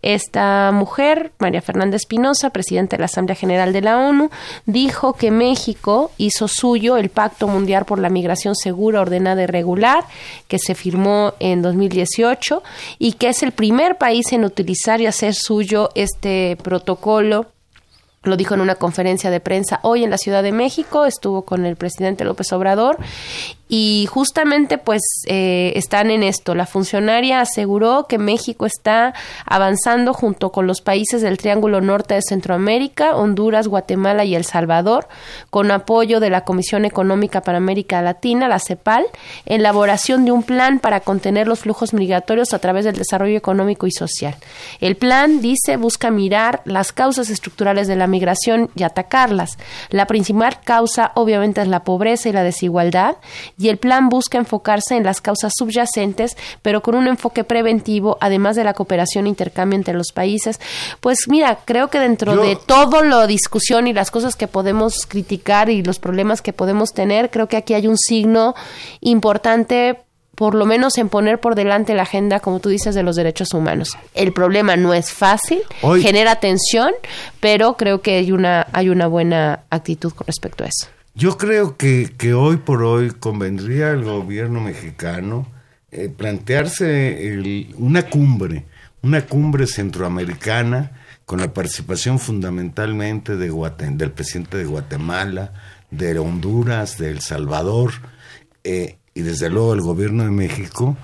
Esta 0.00 0.70
mujer, 0.72 1.32
María 1.38 1.60
Fernanda 1.60 1.96
Espinosa, 1.96 2.48
presidenta 2.48 2.96
de 2.96 3.00
la 3.00 3.06
Asamblea 3.06 3.36
General 3.36 3.74
de 3.74 3.82
la 3.82 3.98
ONU, 3.98 4.30
dijo 4.64 5.12
que 5.12 5.30
México 5.30 6.10
hizo 6.16 6.48
suyo 6.48 6.96
el 6.96 7.10
Pacto 7.10 7.46
Mundial 7.46 7.84
por 7.84 7.97
la 7.98 8.08
Migración 8.08 8.54
Segura, 8.54 9.00
Ordenada 9.00 9.42
y 9.42 9.46
Regular, 9.46 10.04
que 10.46 10.58
se 10.58 10.74
firmó 10.74 11.34
en 11.40 11.62
2018 11.62 12.62
y 12.98 13.12
que 13.12 13.28
es 13.28 13.42
el 13.42 13.52
primer 13.52 13.98
país 13.98 14.32
en 14.32 14.44
utilizar 14.44 15.00
y 15.00 15.06
hacer 15.06 15.34
suyo 15.34 15.90
este 15.94 16.56
protocolo. 16.62 17.46
Lo 18.22 18.36
dijo 18.36 18.54
en 18.54 18.60
una 18.60 18.74
conferencia 18.74 19.30
de 19.30 19.40
prensa 19.40 19.80
hoy 19.82 20.04
en 20.04 20.10
la 20.10 20.18
Ciudad 20.18 20.42
de 20.42 20.52
México, 20.52 21.04
estuvo 21.04 21.42
con 21.42 21.64
el 21.64 21.76
presidente 21.76 22.24
López 22.24 22.52
Obrador 22.52 22.98
y 23.68 24.06
justamente 24.06 24.78
pues 24.78 25.02
eh, 25.26 25.72
están 25.76 26.10
en 26.10 26.22
esto. 26.22 26.54
La 26.54 26.66
funcionaria 26.66 27.40
aseguró 27.40 28.06
que 28.08 28.18
México 28.18 28.66
está 28.66 29.14
avanzando 29.44 30.14
junto 30.14 30.50
con 30.50 30.66
los 30.66 30.80
países 30.80 31.20
del 31.20 31.36
Triángulo 31.36 31.80
Norte 31.80 32.14
de 32.14 32.22
Centroamérica, 32.22 33.14
Honduras, 33.14 33.68
Guatemala 33.68 34.24
y 34.24 34.34
El 34.34 34.44
Salvador, 34.44 35.08
con 35.50 35.70
apoyo 35.70 36.18
de 36.20 36.30
la 36.30 36.42
Comisión 36.42 36.84
Económica 36.84 37.42
para 37.42 37.58
América 37.58 38.00
Latina, 38.00 38.48
la 38.48 38.58
CEPAL, 38.58 39.04
elaboración 39.44 40.24
de 40.24 40.32
un 40.32 40.42
plan 40.42 40.80
para 40.80 41.00
contener 41.00 41.46
los 41.46 41.60
flujos 41.60 41.92
migratorios 41.92 42.54
a 42.54 42.58
través 42.58 42.86
del 42.86 42.96
desarrollo 42.96 43.36
económico 43.36 43.86
y 43.86 43.92
social. 43.92 44.34
El 44.80 44.96
plan, 44.96 45.40
dice, 45.42 45.76
busca 45.76 46.10
mirar 46.10 46.62
las 46.64 46.92
causas 46.92 47.28
estructurales 47.28 47.86
de 47.86 47.96
la 47.96 48.06
migración 48.06 48.70
y 48.74 48.84
atacarlas. 48.84 49.58
La 49.90 50.06
principal 50.06 50.60
causa 50.64 51.12
obviamente 51.14 51.60
es 51.60 51.68
la 51.68 51.84
pobreza 51.84 52.28
y 52.28 52.32
la 52.32 52.42
desigualdad 52.42 53.16
y 53.58 53.68
el 53.68 53.76
plan 53.76 54.08
busca 54.08 54.38
enfocarse 54.38 54.96
en 54.96 55.04
las 55.04 55.20
causas 55.20 55.52
subyacentes, 55.56 56.36
pero 56.62 56.80
con 56.82 56.94
un 56.94 57.08
enfoque 57.08 57.44
preventivo, 57.44 58.16
además 58.20 58.56
de 58.56 58.64
la 58.64 58.74
cooperación 58.74 59.26
e 59.26 59.30
intercambio 59.30 59.76
entre 59.76 59.94
los 59.94 60.12
países. 60.12 60.60
Pues 61.00 61.28
mira, 61.28 61.58
creo 61.64 61.88
que 61.88 61.98
dentro 61.98 62.36
de 62.36 62.56
todo 62.56 63.02
lo 63.02 63.26
discusión 63.26 63.86
y 63.88 63.92
las 63.92 64.10
cosas 64.10 64.36
que 64.36 64.46
podemos 64.46 65.06
criticar 65.06 65.70
y 65.70 65.82
los 65.82 65.98
problemas 65.98 66.40
que 66.40 66.52
podemos 66.52 66.92
tener, 66.92 67.30
creo 67.30 67.48
que 67.48 67.56
aquí 67.56 67.74
hay 67.74 67.88
un 67.88 67.98
signo 67.98 68.54
importante 69.00 69.98
por 70.36 70.54
lo 70.54 70.66
menos 70.66 70.96
en 70.98 71.08
poner 71.08 71.40
por 71.40 71.56
delante 71.56 71.94
la 71.94 72.02
agenda, 72.02 72.38
como 72.38 72.60
tú 72.60 72.68
dices, 72.68 72.94
de 72.94 73.02
los 73.02 73.16
derechos 73.16 73.54
humanos. 73.54 73.98
El 74.14 74.32
problema 74.32 74.76
no 74.76 74.94
es 74.94 75.10
fácil, 75.10 75.62
genera 76.00 76.36
tensión, 76.36 76.92
pero 77.40 77.76
creo 77.76 78.02
que 78.02 78.18
hay 78.18 78.30
una, 78.30 78.68
hay 78.72 78.88
una 78.88 79.08
buena 79.08 79.64
actitud 79.68 80.12
con 80.12 80.28
respecto 80.28 80.62
a 80.62 80.68
eso. 80.68 80.97
Yo 81.18 81.36
creo 81.36 81.76
que, 81.76 82.14
que 82.16 82.32
hoy 82.32 82.58
por 82.58 82.84
hoy 82.84 83.10
convendría 83.10 83.90
al 83.90 84.04
gobierno 84.04 84.60
mexicano 84.60 85.48
eh, 85.90 86.08
plantearse 86.16 87.66
una 87.76 88.04
cumbre, 88.04 88.66
una 89.02 89.26
cumbre 89.26 89.66
centroamericana 89.66 90.92
con 91.24 91.40
la 91.40 91.52
participación 91.52 92.20
fundamentalmente 92.20 93.36
de 93.36 93.50
del 93.50 94.12
presidente 94.12 94.58
de 94.58 94.66
Guatemala, 94.66 95.54
de 95.90 96.16
Honduras, 96.20 96.98
de 96.98 97.10
El 97.10 97.20
Salvador 97.20 97.94
eh, 98.62 98.98
y 99.12 99.22
desde 99.22 99.50
luego 99.50 99.74
el 99.74 99.80
gobierno 99.80 100.22
de 100.22 100.30
México, 100.30 100.96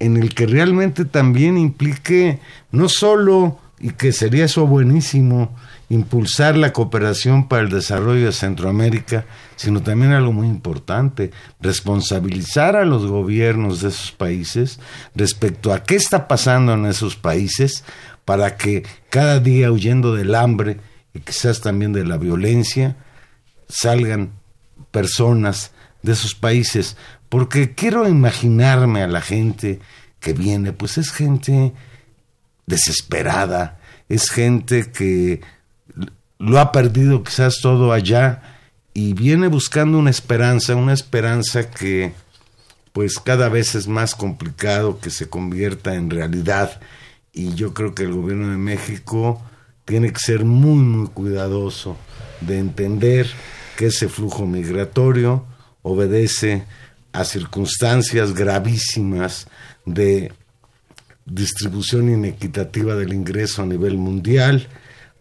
en 0.00 0.16
el 0.16 0.34
que 0.34 0.46
realmente 0.46 1.04
también 1.04 1.56
implique 1.56 2.40
no 2.72 2.88
solo, 2.88 3.60
y 3.78 3.90
que 3.90 4.10
sería 4.10 4.46
eso 4.46 4.66
buenísimo, 4.66 5.54
impulsar 5.90 6.56
la 6.56 6.72
cooperación 6.72 7.48
para 7.48 7.62
el 7.62 7.68
desarrollo 7.68 8.26
de 8.26 8.32
Centroamérica, 8.32 9.26
sino 9.56 9.82
también 9.82 10.12
algo 10.12 10.32
muy 10.32 10.46
importante, 10.46 11.32
responsabilizar 11.60 12.76
a 12.76 12.84
los 12.84 13.06
gobiernos 13.06 13.82
de 13.82 13.88
esos 13.88 14.12
países 14.12 14.78
respecto 15.16 15.72
a 15.72 15.82
qué 15.82 15.96
está 15.96 16.28
pasando 16.28 16.74
en 16.74 16.86
esos 16.86 17.16
países 17.16 17.84
para 18.24 18.56
que 18.56 18.84
cada 19.10 19.40
día 19.40 19.72
huyendo 19.72 20.14
del 20.14 20.36
hambre 20.36 20.78
y 21.12 21.20
quizás 21.20 21.60
también 21.60 21.92
de 21.92 22.06
la 22.06 22.18
violencia 22.18 22.96
salgan 23.68 24.30
personas 24.92 25.72
de 26.02 26.12
esos 26.12 26.36
países, 26.36 26.96
porque 27.28 27.74
quiero 27.74 28.08
imaginarme 28.08 29.02
a 29.02 29.08
la 29.08 29.20
gente 29.20 29.80
que 30.20 30.34
viene, 30.34 30.72
pues 30.72 30.98
es 30.98 31.10
gente 31.10 31.72
desesperada, 32.66 33.80
es 34.08 34.30
gente 34.30 34.92
que 34.92 35.40
lo 36.40 36.58
ha 36.58 36.72
perdido 36.72 37.22
quizás 37.22 37.58
todo 37.60 37.92
allá 37.92 38.40
y 38.94 39.12
viene 39.12 39.46
buscando 39.48 39.98
una 39.98 40.08
esperanza, 40.08 40.74
una 40.74 40.94
esperanza 40.94 41.70
que 41.70 42.14
pues 42.94 43.18
cada 43.18 43.50
vez 43.50 43.74
es 43.74 43.86
más 43.86 44.14
complicado 44.14 44.98
que 45.00 45.10
se 45.10 45.28
convierta 45.28 45.94
en 45.94 46.08
realidad. 46.08 46.80
Y 47.32 47.54
yo 47.54 47.74
creo 47.74 47.94
que 47.94 48.04
el 48.04 48.14
gobierno 48.14 48.50
de 48.50 48.56
México 48.56 49.40
tiene 49.84 50.12
que 50.12 50.18
ser 50.18 50.46
muy 50.46 50.82
muy 50.82 51.08
cuidadoso 51.08 51.98
de 52.40 52.58
entender 52.58 53.26
que 53.76 53.86
ese 53.86 54.08
flujo 54.08 54.46
migratorio 54.46 55.44
obedece 55.82 56.64
a 57.12 57.24
circunstancias 57.24 58.32
gravísimas 58.32 59.46
de 59.84 60.32
distribución 61.26 62.08
inequitativa 62.08 62.94
del 62.94 63.12
ingreso 63.12 63.62
a 63.62 63.66
nivel 63.66 63.98
mundial, 63.98 64.68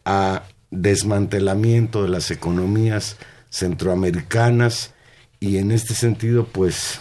a 0.05 0.43
desmantelamiento 0.71 2.03
de 2.03 2.09
las 2.09 2.31
economías 2.31 3.17
centroamericanas 3.49 4.93
y 5.39 5.57
en 5.57 5.71
este 5.71 5.93
sentido 5.93 6.45
pues 6.45 6.99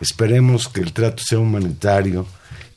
esperemos 0.00 0.68
que 0.68 0.80
el 0.80 0.92
trato 0.92 1.22
sea 1.26 1.38
humanitario 1.38 2.26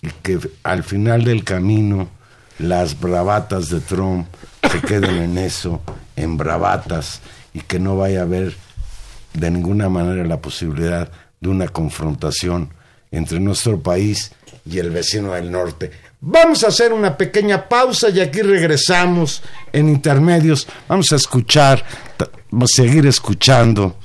y 0.02 0.10
que 0.24 0.40
al 0.64 0.84
final 0.84 1.26
del 1.26 1.44
camino 1.44 2.10
las 2.58 3.00
bravatas 3.00 3.70
de 3.70 3.80
Trump 3.80 4.28
se 4.72 4.82
queden 4.82 5.18
en 5.18 5.38
eso, 5.38 5.82
en 6.16 6.38
bravatas 6.38 7.22
y 7.54 7.62
que 7.62 7.80
no 7.80 7.98
vaya 7.98 8.22
a 8.22 8.24
haber 8.24 8.56
de 9.34 9.52
ninguna 9.52 9.90
manera 9.90 10.26
la 10.26 10.42
posibilidad 10.42 11.12
de 11.40 11.50
una 11.50 11.68
confrontación 11.68 12.70
entre 13.12 13.40
nuestro 13.40 13.82
país 13.82 14.32
y 14.66 14.80
el 14.80 14.92
vecino 14.92 15.34
del 15.34 15.52
norte. 15.52 15.92
Vamos 16.22 16.66
a 16.66 16.68
hacer 16.68 16.92
una 16.92 17.16
pequeña 17.16 17.70
pausa 17.70 18.10
y 18.10 18.20
aquí 18.20 18.42
regresamos 18.42 19.42
en 19.72 19.88
intermedios. 19.88 20.68
Vamos 20.90 21.14
a 21.14 21.16
escuchar, 21.16 21.84
vamos 22.52 22.72
a 22.74 22.82
seguir 22.82 23.06
escuchando 23.08 23.96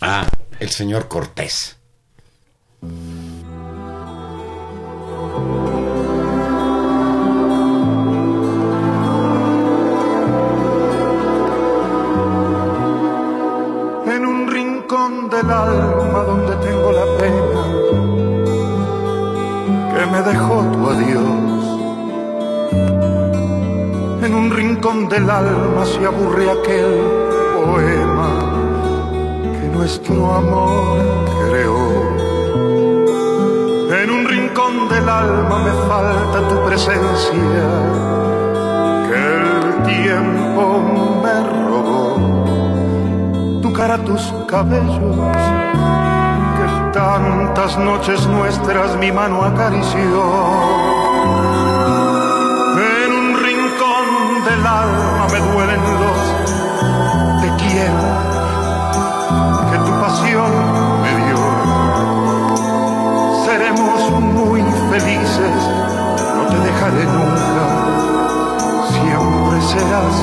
a 0.00 0.24
el 0.60 0.70
señor 0.70 1.08
Cortés. 1.08 1.76
En 14.06 14.26
un 14.26 14.48
rincón 14.48 15.28
del 15.28 15.50
alma 15.50 16.01
rincón 24.82 25.08
del 25.08 25.30
alma 25.30 25.86
se 25.86 26.04
aburre 26.04 26.50
aquel 26.50 27.06
poema 27.54 28.30
que 29.52 29.68
nuestro 29.68 30.34
amor 30.34 30.98
creó. 31.48 32.02
En 34.02 34.10
un 34.10 34.26
rincón 34.26 34.88
del 34.88 35.08
alma 35.08 35.60
me 35.60 35.70
falta 35.86 36.48
tu 36.48 36.60
presencia 36.66 37.68
que 39.06 39.36
el 39.36 39.84
tiempo 39.84 40.82
me 41.22 41.44
robó. 41.44 42.02
Tu 43.62 43.72
cara, 43.72 43.98
tus 43.98 44.34
cabellos 44.48 45.16
Tantas 46.92 47.78
noches 47.78 48.26
nuestras 48.26 48.96
mi 48.96 49.12
mano 49.12 49.44
acarició. 49.44 52.01
Del 54.62 54.70
alma 54.70 55.26
me 55.32 55.40
duelen 55.40 55.80
los 55.82 56.20
te 57.42 57.48
quiero 57.64 58.04
que 59.72 59.78
tu 59.78 59.92
pasión 60.00 60.52
me 61.02 61.12
dio. 61.24 61.40
Seremos 63.44 64.00
muy 64.20 64.62
felices, 64.88 65.56
no 66.36 66.42
te 66.46 66.58
dejaré 66.60 67.04
nunca, 67.06 67.66
siempre 68.92 69.60
serás 69.62 70.14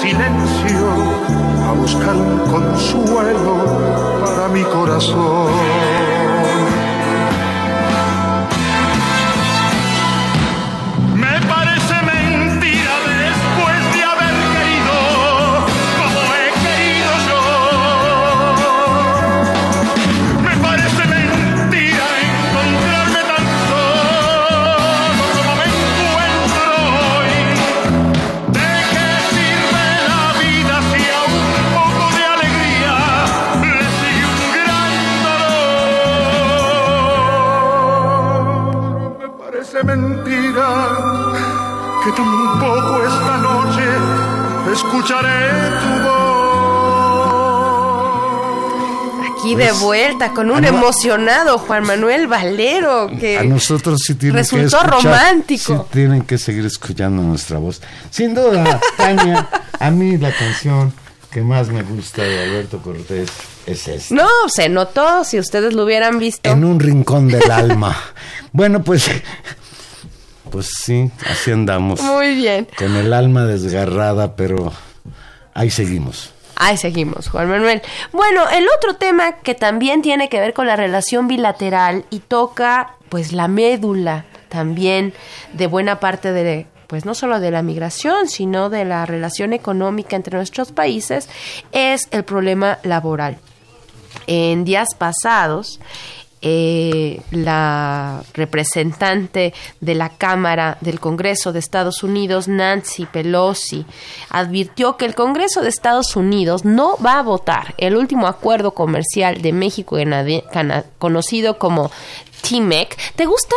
silencio 0.00 0.88
a 1.68 1.72
buscar 1.72 2.14
un 2.16 2.38
consuelo 2.50 3.56
para 4.20 4.48
mi 4.48 4.62
corazón. 4.64 5.95
Vuelta 49.80 50.32
con 50.32 50.50
un 50.50 50.64
emocionado 50.64 51.58
Juan 51.58 51.84
Manuel 51.84 52.26
Valero 52.26 53.10
que 53.18 53.38
a 53.38 53.44
nosotros 53.44 54.00
sí 54.04 54.14
tienen 54.14 54.38
resultó 54.38 54.80
que 54.80 54.86
romántico. 54.86 55.86
Sí 55.88 55.92
tienen 55.92 56.22
que 56.22 56.38
seguir 56.38 56.64
escuchando 56.64 57.22
nuestra 57.22 57.58
voz. 57.58 57.80
Sin 58.10 58.34
duda, 58.34 58.80
Tania, 58.96 59.48
a 59.78 59.90
mí 59.90 60.16
la 60.18 60.32
canción 60.32 60.92
que 61.30 61.42
más 61.42 61.68
me 61.68 61.82
gusta 61.82 62.22
de 62.22 62.44
Alberto 62.44 62.80
Cortés 62.80 63.30
es 63.66 63.88
esta. 63.88 64.14
No, 64.14 64.28
se 64.48 64.68
notó 64.68 65.24
si 65.24 65.38
ustedes 65.38 65.74
lo 65.74 65.84
hubieran 65.84 66.18
visto. 66.18 66.50
En 66.50 66.64
un 66.64 66.80
rincón 66.80 67.28
del 67.28 67.50
alma. 67.50 67.96
Bueno, 68.52 68.82
pues 68.82 69.10
pues 70.50 70.70
sí, 70.82 71.10
así 71.28 71.50
andamos. 71.50 72.00
Muy 72.00 72.34
bien. 72.34 72.68
Con 72.78 72.96
el 72.96 73.12
alma 73.12 73.44
desgarrada, 73.44 74.36
pero 74.36 74.72
ahí 75.54 75.70
seguimos. 75.70 76.32
Ahí 76.56 76.78
seguimos, 76.78 77.28
Juan 77.28 77.48
Manuel. 77.50 77.82
Bueno, 78.12 78.48
el 78.48 78.66
otro 78.78 78.96
tema 78.96 79.32
que 79.32 79.54
también 79.54 80.00
tiene 80.00 80.28
que 80.30 80.40
ver 80.40 80.54
con 80.54 80.66
la 80.66 80.74
relación 80.74 81.28
bilateral 81.28 82.06
y 82.10 82.20
toca 82.20 82.94
pues 83.10 83.32
la 83.32 83.46
médula 83.46 84.24
también 84.48 85.12
de 85.52 85.66
buena 85.66 86.00
parte 86.00 86.32
de 86.32 86.66
pues 86.86 87.04
no 87.04 87.14
solo 87.14 87.40
de 87.40 87.50
la 87.50 87.62
migración, 87.62 88.28
sino 88.28 88.70
de 88.70 88.84
la 88.84 89.06
relación 89.06 89.52
económica 89.52 90.16
entre 90.16 90.36
nuestros 90.36 90.72
países, 90.72 91.28
es 91.72 92.08
el 92.10 92.24
problema 92.24 92.78
laboral. 92.84 93.38
En 94.26 94.64
días 94.64 94.94
pasados, 94.96 95.80
eh, 96.48 97.22
la 97.32 98.22
representante 98.32 99.52
de 99.80 99.94
la 99.96 100.10
Cámara 100.10 100.78
del 100.80 101.00
Congreso 101.00 101.52
de 101.52 101.58
Estados 101.58 102.04
Unidos, 102.04 102.46
Nancy 102.46 103.04
Pelosi, 103.06 103.84
advirtió 104.30 104.96
que 104.96 105.06
el 105.06 105.16
Congreso 105.16 105.62
de 105.62 105.70
Estados 105.70 106.14
Unidos 106.14 106.64
no 106.64 106.98
va 107.04 107.18
a 107.18 107.22
votar 107.22 107.74
el 107.78 107.96
último 107.96 108.28
acuerdo 108.28 108.74
comercial 108.74 109.42
de 109.42 109.52
México 109.52 109.96
conocido 110.98 111.58
como 111.58 111.90
TMEC. 112.42 112.96
¿Te 113.16 113.26
gusta? 113.26 113.56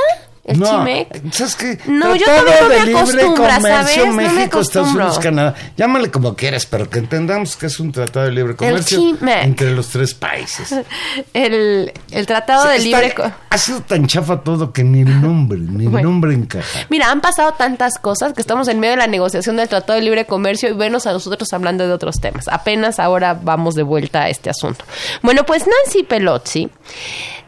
El 0.50 0.60
no, 0.60 0.86
¿sabes 1.32 1.56
qué? 1.56 1.78
No, 1.86 2.16
yo 2.16 2.26
todavía 2.26 2.62
no 2.62 2.70
me 2.70 2.98
acostumbro, 2.98 3.50
¿sabes? 3.62 3.98
México, 3.98 4.08
no 4.08 4.32
me 4.34 4.62
Estados 4.62 4.90
Unidos, 4.90 5.20
Canadá. 5.20 5.56
Llámale 5.78 6.10
como 6.10 6.36
quieras, 6.36 6.66
pero 6.66 6.90
que 6.90 7.00
entendamos 7.00 7.56
que 7.56 7.68
es 7.68 7.80
un 7.80 7.92
tratado 7.92 8.26
de 8.26 8.32
libre 8.32 8.56
comercio 8.56 9.18
entre 9.24 9.72
los 9.72 9.90
tres 9.90 10.14
países. 10.14 10.76
El, 11.34 11.92
el 12.12 12.26
tratado 12.26 12.68
de 12.68 12.80
libre 12.80 13.14
comercio. 13.14 13.40
Ha 13.50 13.58
sido 13.58 13.82
tan 13.82 14.08
chafa 14.08 14.42
todo 14.42 14.72
que 14.72 14.84
ni 14.84 15.02
el 15.02 15.22
nombre, 15.22 15.60
ni 15.60 15.86
el 15.86 16.04
nombre 16.04 16.34
encaja. 16.34 16.88
Mira, 16.90 17.12
han 17.12 17.22
pasado 17.22 17.54
tantas 17.54 17.98
cosas 18.00 18.34
que 18.34 18.42
estamos 18.42 18.68
en 18.68 18.80
medio 18.80 18.92
de 18.92 18.98
la 18.98 19.08
negociación 19.08 19.58
del 19.58 19.68
tratado 19.70 19.98
de 20.00 20.06
libre 20.06 20.26
comercio 20.26 20.70
y 20.70 20.74
venos 20.74 21.06
a 21.08 21.14
nosotros 21.14 21.52
hablando 21.54 21.88
de 21.88 21.94
otros 21.94 22.20
temas. 22.20 22.48
Apenas 22.48 23.00
ahora 23.00 23.40
vamos 23.42 23.76
de 23.76 23.84
vuelta 23.84 24.24
a 24.24 24.30
este 24.30 24.50
asunto. 24.50 24.86
Bueno, 25.22 25.46
pues 25.46 25.66
Nancy 25.68 26.04
Pelosi 26.04 26.70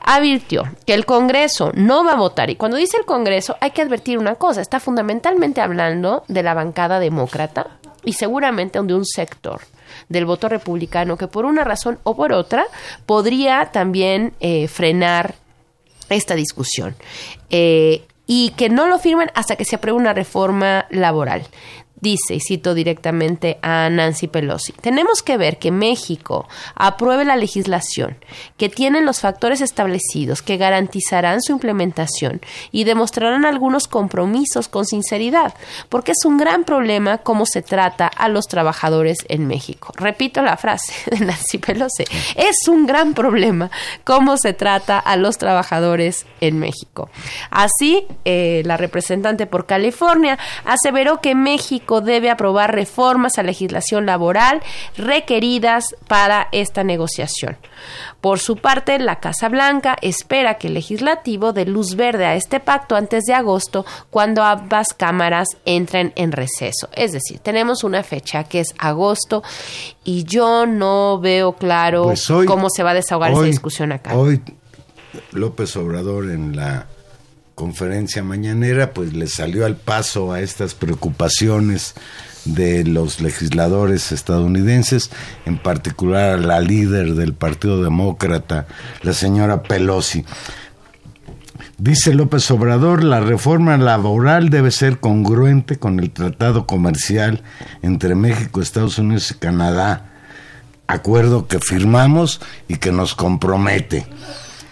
advirtió 0.04 0.64
que 0.86 0.94
el 0.94 1.06
Congreso 1.06 1.72
no 1.74 2.04
va 2.04 2.14
a 2.14 2.18
votar. 2.18 2.50
Y 2.50 2.56
cuando 2.56 2.78
dice 2.78 2.98
el 2.98 3.06
Congreso, 3.06 3.58
hay 3.62 3.72
que 3.72 3.82
advertir 3.82 4.18
una 4.18 4.36
cosa, 4.36 4.62
está 4.62 4.80
fundamentalmente 4.80 5.62
hablando 5.62 6.24
de 6.28 6.44
la 6.44 6.54
bancada 6.54 7.00
demócrata 7.00 7.78
y 8.04 8.14
seguramente 8.14 8.82
de 8.82 8.94
un 8.94 9.06
sector 9.06 9.62
del 10.10 10.26
voto 10.26 10.50
republicano 10.50 11.18
que 11.18 11.28
por 11.28 11.46
una 11.46 11.64
razón 11.64 12.00
o 12.04 12.16
por 12.16 12.34
otra 12.34 12.66
podría 13.06 13.72
también 13.72 14.34
eh, 14.40 14.68
frenar 14.68 15.36
esta 16.10 16.36
discusión. 16.36 16.96
Eh, 17.50 18.06
y 18.28 18.52
que 18.52 18.70
no 18.70 18.88
lo 18.88 18.98
firmen 18.98 19.30
hasta 19.34 19.56
que 19.58 19.66
se 19.66 19.76
apruebe 19.76 20.00
una 20.00 20.14
reforma 20.14 20.86
laboral 20.90 21.46
dice, 22.02 22.36
y 22.36 22.40
cito 22.40 22.74
directamente 22.74 23.60
a 23.62 23.90
Nancy 23.90 24.28
Pelosi, 24.28 24.74
tenemos 24.74 25.22
que 25.22 25.38
ver 25.38 25.60
que 25.60 25.72
México 25.72 26.48
apruebe 26.76 27.24
la 27.24 27.36
legislación 27.36 28.18
que 28.58 28.70
tiene 28.70 29.02
los 29.02 29.20
factores 29.20 29.62
establecidos 29.62 30.42
que 30.42 30.58
garantizarán 30.58 31.42
su 31.42 31.54
implementación 31.54 32.42
y 32.72 32.84
demostrarán 32.84 33.46
algunos 33.46 33.88
compromisos 33.88 34.68
con 34.68 34.86
sinceridad, 34.86 35.54
porque 35.90 36.12
es 36.12 36.26
un 36.26 36.38
gran 36.38 36.64
problema 36.64 37.20
cómo 37.20 37.46
se 37.46 37.62
trata 37.62 38.08
a 38.08 38.28
los 38.30 38.48
trabajadores 38.48 39.20
en 39.28 39.48
México. 39.48 39.94
Repito 39.96 40.42
la 40.42 40.58
frase 40.58 40.94
de 41.12 41.26
Nancy 41.26 41.60
Pelosi, 41.60 42.04
es 42.36 42.68
un 42.68 42.88
gran 42.88 43.14
problema 43.14 43.70
cómo 44.04 44.38
se 44.38 44.54
trata 44.54 44.98
a 44.98 45.16
los 45.18 45.38
trabajadores 45.38 46.26
en 46.40 46.60
México. 46.60 47.10
Así, 47.52 48.06
eh, 48.26 48.64
la 48.66 48.78
representante 48.78 49.46
por 49.46 49.66
California 49.66 50.40
aseveró 50.66 51.22
que 51.22 51.36
México 51.36 51.91
debe 52.00 52.30
aprobar 52.30 52.74
reformas 52.74 53.38
a 53.38 53.44
legislación 53.44 54.06
laboral 54.06 54.62
requeridas 54.96 55.84
para 56.08 56.48
esta 56.54 56.86
negociación. 56.86 57.58
Por 58.22 58.40
su 58.40 58.56
parte, 58.58 59.00
la 59.00 59.20
Casa 59.20 59.50
Blanca 59.50 59.98
espera 60.02 60.60
que 60.60 60.68
el 60.68 60.76
legislativo 60.76 61.54
dé 61.54 61.66
luz 61.66 61.96
verde 61.96 62.26
a 62.26 62.36
este 62.36 62.60
pacto 62.60 62.96
antes 62.96 63.24
de 63.24 63.34
agosto, 63.34 63.86
cuando 64.12 64.44
ambas 64.44 64.94
cámaras 64.94 65.48
entren 65.66 66.14
en 66.16 66.32
receso. 66.32 66.88
Es 66.94 67.12
decir, 67.12 67.40
tenemos 67.40 67.84
una 67.84 68.04
fecha 68.04 68.44
que 68.44 68.60
es 68.60 68.76
agosto 68.78 69.44
y 70.04 70.24
yo 70.24 70.66
no 70.68 71.20
veo 71.20 71.54
claro 71.54 72.04
pues 72.06 72.32
cómo 72.46 72.70
se 72.70 72.84
va 72.84 72.92
a 72.92 72.94
desahogar 72.94 73.32
esa 73.32 73.42
discusión 73.42 73.92
acá. 73.92 74.16
Hoy 74.16 74.42
López 75.32 75.76
Obrador 75.76 76.30
en 76.30 76.56
la 76.56 76.88
conferencia 77.62 78.24
mañanera, 78.24 78.92
pues 78.92 79.14
le 79.14 79.28
salió 79.28 79.68
al 79.68 79.76
paso 79.76 80.34
a 80.34 80.42
estas 80.42 80.74
preocupaciones 80.74 81.94
de 82.44 82.84
los 82.84 83.22
legisladores 83.22 84.12
estadounidenses, 84.12 85.12
en 85.46 85.60
particular 85.60 86.34
a 86.34 86.38
la 86.38 86.60
líder 86.60 87.14
del 87.14 87.36
Partido 87.36 87.84
Demócrata, 87.84 88.66
la 89.04 89.14
señora 89.14 89.62
Pelosi. 89.62 90.26
Dice 91.78 92.16
López 92.16 92.50
Obrador, 92.50 93.04
la 93.04 93.20
reforma 93.20 93.78
laboral 93.78 94.50
debe 94.50 94.72
ser 94.72 95.00
congruente 95.00 95.78
con 95.78 96.00
el 96.00 96.10
tratado 96.10 96.66
comercial 96.66 97.44
entre 97.84 98.16
México, 98.16 98.60
Estados 98.60 98.98
Unidos 98.98 99.30
y 99.30 99.36
Canadá, 99.36 100.10
acuerdo 100.88 101.48
que 101.48 101.60
firmamos 101.60 102.42
y 102.68 102.78
que 102.78 102.92
nos 102.92 103.14
compromete. 103.14 104.08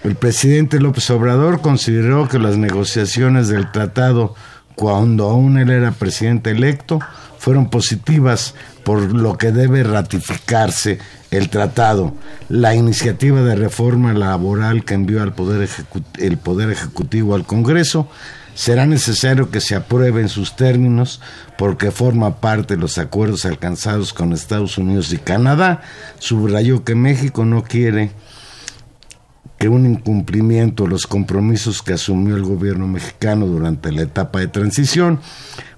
El 0.04 0.16
presidente 0.16 0.80
López 0.80 1.10
Obrador 1.10 1.60
consideró 1.60 2.28
que 2.30 2.40
las 2.40 2.58
negociaciones 2.58 3.50
del 3.50 3.70
tratado 3.72 4.34
cuando 4.76 5.30
aún 5.30 5.58
él 5.58 5.70
era 5.70 5.92
presidente 5.92 6.52
electo 6.52 7.00
fueron 7.38 7.70
positivas 7.70 8.56
por 8.86 9.14
lo 9.14 9.38
que 9.38 9.52
debe 9.52 9.84
ratificarse 9.84 11.00
el 11.32 11.50
tratado. 11.50 12.14
La 12.48 12.76
iniciativa 12.76 13.42
de 13.42 13.56
reforma 13.56 14.14
laboral 14.14 14.86
que 14.86 14.94
envió 14.94 15.22
al 15.22 15.34
poder 15.34 15.68
el 16.18 16.38
Poder 16.38 16.70
Ejecutivo 16.70 17.36
al 17.36 17.46
Congreso 17.46 18.10
será 18.56 18.86
necesario 18.86 19.52
que 19.52 19.62
se 19.62 19.76
apruebe 19.76 20.22
en 20.22 20.30
sus 20.30 20.56
términos 20.56 21.22
porque 21.58 21.92
forma 21.92 22.40
parte 22.40 22.76
de 22.76 22.82
los 22.82 22.98
acuerdos 22.98 23.46
alcanzados 23.46 24.14
con 24.14 24.32
Estados 24.32 24.78
Unidos 24.78 25.12
y 25.12 25.18
Canadá. 25.18 25.82
Subrayó 26.20 26.84
que 26.86 26.96
México 26.96 27.44
no 27.44 27.64
quiere 27.64 28.12
que 29.60 29.68
un 29.68 29.86
incumplimiento 29.86 30.86
de 30.86 30.90
los 30.90 31.06
compromisos 31.06 31.84
que 31.84 31.94
asumió 31.94 32.36
el 32.36 32.44
gobierno 32.44 32.88
mexicano 32.88 33.46
durante 33.46 33.92
la 33.92 34.02
etapa 34.02 34.40
de 34.40 34.48
transición 34.48 35.20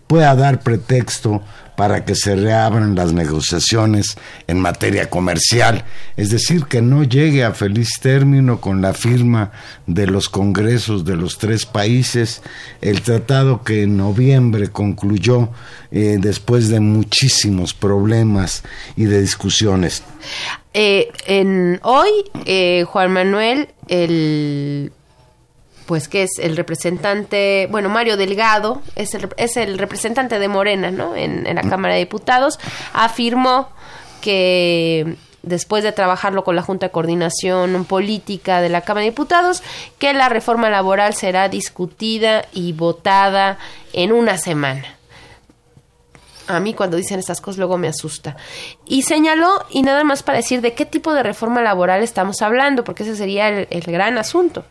pueda 0.07 0.35
dar 0.35 0.61
pretexto 0.61 1.41
para 1.75 2.05
que 2.05 2.15
se 2.15 2.35
reabran 2.35 2.95
las 2.95 3.13
negociaciones 3.13 4.17
en 4.47 4.59
materia 4.59 5.09
comercial, 5.09 5.83
es 6.17 6.29
decir, 6.29 6.65
que 6.65 6.81
no 6.81 7.03
llegue 7.03 7.43
a 7.43 7.53
feliz 7.53 7.99
término 8.01 8.61
con 8.61 8.81
la 8.81 8.93
firma 8.93 9.51
de 9.87 10.07
los 10.07 10.29
congresos 10.29 11.05
de 11.05 11.15
los 11.15 11.37
tres 11.37 11.65
países 11.65 12.41
el 12.81 13.01
tratado 13.01 13.63
que 13.63 13.83
en 13.83 13.97
noviembre 13.97 14.69
concluyó 14.69 15.49
eh, 15.91 16.17
después 16.19 16.69
de 16.69 16.79
muchísimos 16.79 17.73
problemas 17.73 18.63
y 18.95 19.05
de 19.05 19.21
discusiones. 19.21 20.03
Eh, 20.73 21.09
en 21.27 21.79
hoy, 21.83 22.09
eh, 22.45 22.85
Juan 22.87 23.11
Manuel, 23.11 23.69
el 23.87 24.91
pues 25.91 26.07
que 26.07 26.23
es 26.23 26.39
el 26.39 26.55
representante, 26.55 27.67
bueno, 27.69 27.89
Mario 27.89 28.15
Delgado, 28.15 28.81
es 28.95 29.13
el, 29.13 29.27
es 29.35 29.57
el 29.57 29.77
representante 29.77 30.39
de 30.39 30.47
Morena, 30.47 30.89
¿no? 30.89 31.17
En, 31.17 31.45
en 31.45 31.57
la 31.57 31.63
Cámara 31.63 31.95
de 31.95 31.99
Diputados, 31.99 32.61
afirmó 32.93 33.67
que 34.21 35.17
después 35.43 35.83
de 35.83 35.91
trabajarlo 35.91 36.45
con 36.45 36.55
la 36.55 36.61
Junta 36.61 36.85
de 36.85 36.93
Coordinación 36.93 37.83
Política 37.83 38.61
de 38.61 38.69
la 38.69 38.79
Cámara 38.79 39.03
de 39.03 39.09
Diputados, 39.09 39.63
que 39.99 40.13
la 40.13 40.29
reforma 40.29 40.69
laboral 40.69 41.13
será 41.13 41.49
discutida 41.49 42.45
y 42.53 42.71
votada 42.71 43.57
en 43.91 44.13
una 44.13 44.37
semana. 44.37 44.95
A 46.47 46.61
mí 46.61 46.73
cuando 46.73 46.95
dicen 46.95 47.19
estas 47.19 47.41
cosas 47.41 47.57
luego 47.57 47.77
me 47.77 47.89
asusta. 47.89 48.37
Y 48.85 49.01
señaló, 49.01 49.65
y 49.69 49.83
nada 49.83 50.05
más 50.05 50.23
para 50.23 50.37
decir 50.37 50.61
de 50.61 50.73
qué 50.73 50.85
tipo 50.85 51.13
de 51.13 51.21
reforma 51.21 51.61
laboral 51.61 52.01
estamos 52.01 52.41
hablando, 52.41 52.85
porque 52.85 53.03
ese 53.03 53.17
sería 53.17 53.49
el, 53.49 53.67
el 53.69 53.83
gran 53.83 54.17
asunto 54.17 54.63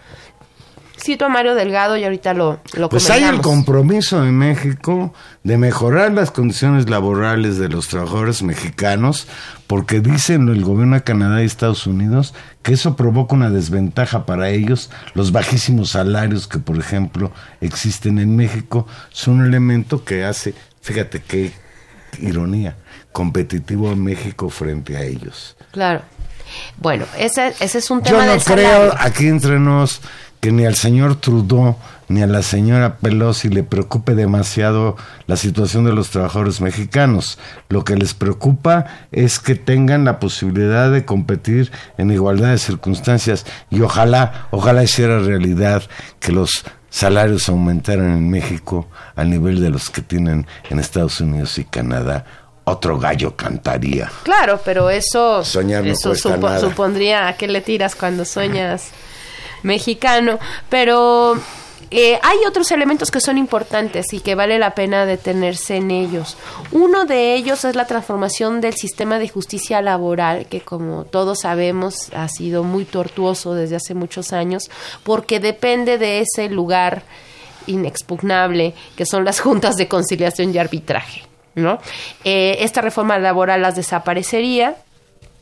cito 1.02 1.24
a 1.24 1.28
Mario 1.28 1.54
Delgado 1.54 1.96
y 1.96 2.04
ahorita 2.04 2.34
lo, 2.34 2.60
lo 2.74 2.88
Pues 2.88 3.10
hay 3.10 3.24
el 3.24 3.40
compromiso 3.40 4.24
en 4.24 4.36
México 4.36 5.12
de 5.42 5.56
mejorar 5.56 6.12
las 6.12 6.30
condiciones 6.30 6.88
laborales 6.90 7.58
de 7.58 7.68
los 7.68 7.88
trabajadores 7.88 8.42
mexicanos, 8.42 9.26
porque 9.66 10.00
dicen 10.00 10.48
el 10.48 10.62
gobierno 10.64 10.96
de 10.96 11.02
Canadá 11.02 11.42
y 11.42 11.46
Estados 11.46 11.86
Unidos 11.86 12.34
que 12.62 12.74
eso 12.74 12.96
provoca 12.96 13.34
una 13.34 13.50
desventaja 13.50 14.26
para 14.26 14.50
ellos. 14.50 14.90
Los 15.14 15.32
bajísimos 15.32 15.90
salarios 15.90 16.46
que, 16.46 16.58
por 16.58 16.78
ejemplo, 16.78 17.32
existen 17.60 18.18
en 18.18 18.36
México 18.36 18.86
son 19.10 19.40
un 19.40 19.46
elemento 19.46 20.04
que 20.04 20.24
hace, 20.24 20.54
fíjate 20.82 21.22
qué 21.22 21.52
ironía, 22.18 22.76
competitivo 23.12 23.90
a 23.90 23.96
México 23.96 24.50
frente 24.50 24.96
a 24.96 25.02
ellos. 25.02 25.56
Claro. 25.70 26.02
Bueno, 26.78 27.06
ese, 27.16 27.54
ese 27.60 27.78
es 27.78 27.90
un 27.90 28.02
tema 28.02 28.18
Yo 28.18 28.24
no 28.26 28.32
del 28.32 28.42
creo, 28.42 28.94
aquí 28.98 29.28
entre 29.28 29.58
nos, 29.58 30.00
que 30.40 30.52
ni 30.52 30.64
al 30.64 30.74
señor 30.74 31.16
Trudeau 31.16 31.76
ni 32.08 32.22
a 32.22 32.26
la 32.26 32.42
señora 32.42 32.96
Pelosi 32.96 33.48
le 33.48 33.62
preocupe 33.62 34.16
demasiado 34.16 34.96
la 35.28 35.36
situación 35.36 35.84
de 35.84 35.92
los 35.92 36.10
trabajadores 36.10 36.60
mexicanos. 36.60 37.38
Lo 37.68 37.84
que 37.84 37.94
les 37.94 38.14
preocupa 38.14 38.86
es 39.12 39.38
que 39.38 39.54
tengan 39.54 40.04
la 40.04 40.18
posibilidad 40.18 40.90
de 40.90 41.04
competir 41.04 41.70
en 41.98 42.10
igualdad 42.10 42.50
de 42.50 42.58
circunstancias 42.58 43.46
y 43.70 43.82
ojalá, 43.82 44.48
ojalá 44.50 44.82
hiciera 44.82 45.20
realidad 45.20 45.84
que 46.18 46.32
los 46.32 46.64
salarios 46.88 47.48
aumentaran 47.48 48.10
en 48.10 48.28
México 48.28 48.88
al 49.14 49.30
nivel 49.30 49.60
de 49.60 49.70
los 49.70 49.88
que 49.88 50.02
tienen 50.02 50.48
en 50.68 50.80
Estados 50.80 51.20
Unidos 51.20 51.58
y 51.58 51.64
Canadá. 51.64 52.24
Otro 52.64 52.98
gallo 52.98 53.36
cantaría. 53.36 54.10
Claro, 54.24 54.60
pero 54.64 54.90
eso, 54.90 55.44
Soñar 55.44 55.84
no 55.84 55.92
eso 55.92 56.12
nada. 56.36 56.58
supondría 56.58 57.28
a 57.28 57.36
qué 57.36 57.46
le 57.46 57.60
tiras 57.60 57.94
cuando 57.94 58.24
sueñas 58.24 58.90
mexicano. 59.62 60.38
Pero 60.68 61.36
eh, 61.92 62.20
hay 62.22 62.38
otros 62.46 62.70
elementos 62.70 63.10
que 63.10 63.20
son 63.20 63.36
importantes 63.36 64.12
y 64.12 64.20
que 64.20 64.36
vale 64.36 64.60
la 64.60 64.76
pena 64.76 65.06
detenerse 65.06 65.76
en 65.76 65.90
ellos. 65.90 66.36
Uno 66.70 67.04
de 67.04 67.34
ellos 67.34 67.64
es 67.64 67.74
la 67.74 67.86
transformación 67.86 68.60
del 68.60 68.74
sistema 68.74 69.18
de 69.18 69.28
justicia 69.28 69.82
laboral, 69.82 70.46
que 70.46 70.60
como 70.60 71.04
todos 71.04 71.40
sabemos 71.40 72.10
ha 72.14 72.28
sido 72.28 72.62
muy 72.62 72.84
tortuoso 72.84 73.54
desde 73.54 73.76
hace 73.76 73.94
muchos 73.94 74.32
años, 74.32 74.70
porque 75.02 75.40
depende 75.40 75.98
de 75.98 76.20
ese 76.20 76.48
lugar 76.48 77.02
inexpugnable 77.66 78.74
que 78.96 79.04
son 79.04 79.24
las 79.24 79.40
juntas 79.40 79.76
de 79.76 79.88
conciliación 79.88 80.54
y 80.54 80.58
arbitraje. 80.58 81.24
¿no? 81.56 81.80
Eh, 82.22 82.58
esta 82.60 82.80
reforma 82.80 83.18
laboral 83.18 83.62
las 83.62 83.74
desaparecería 83.74 84.76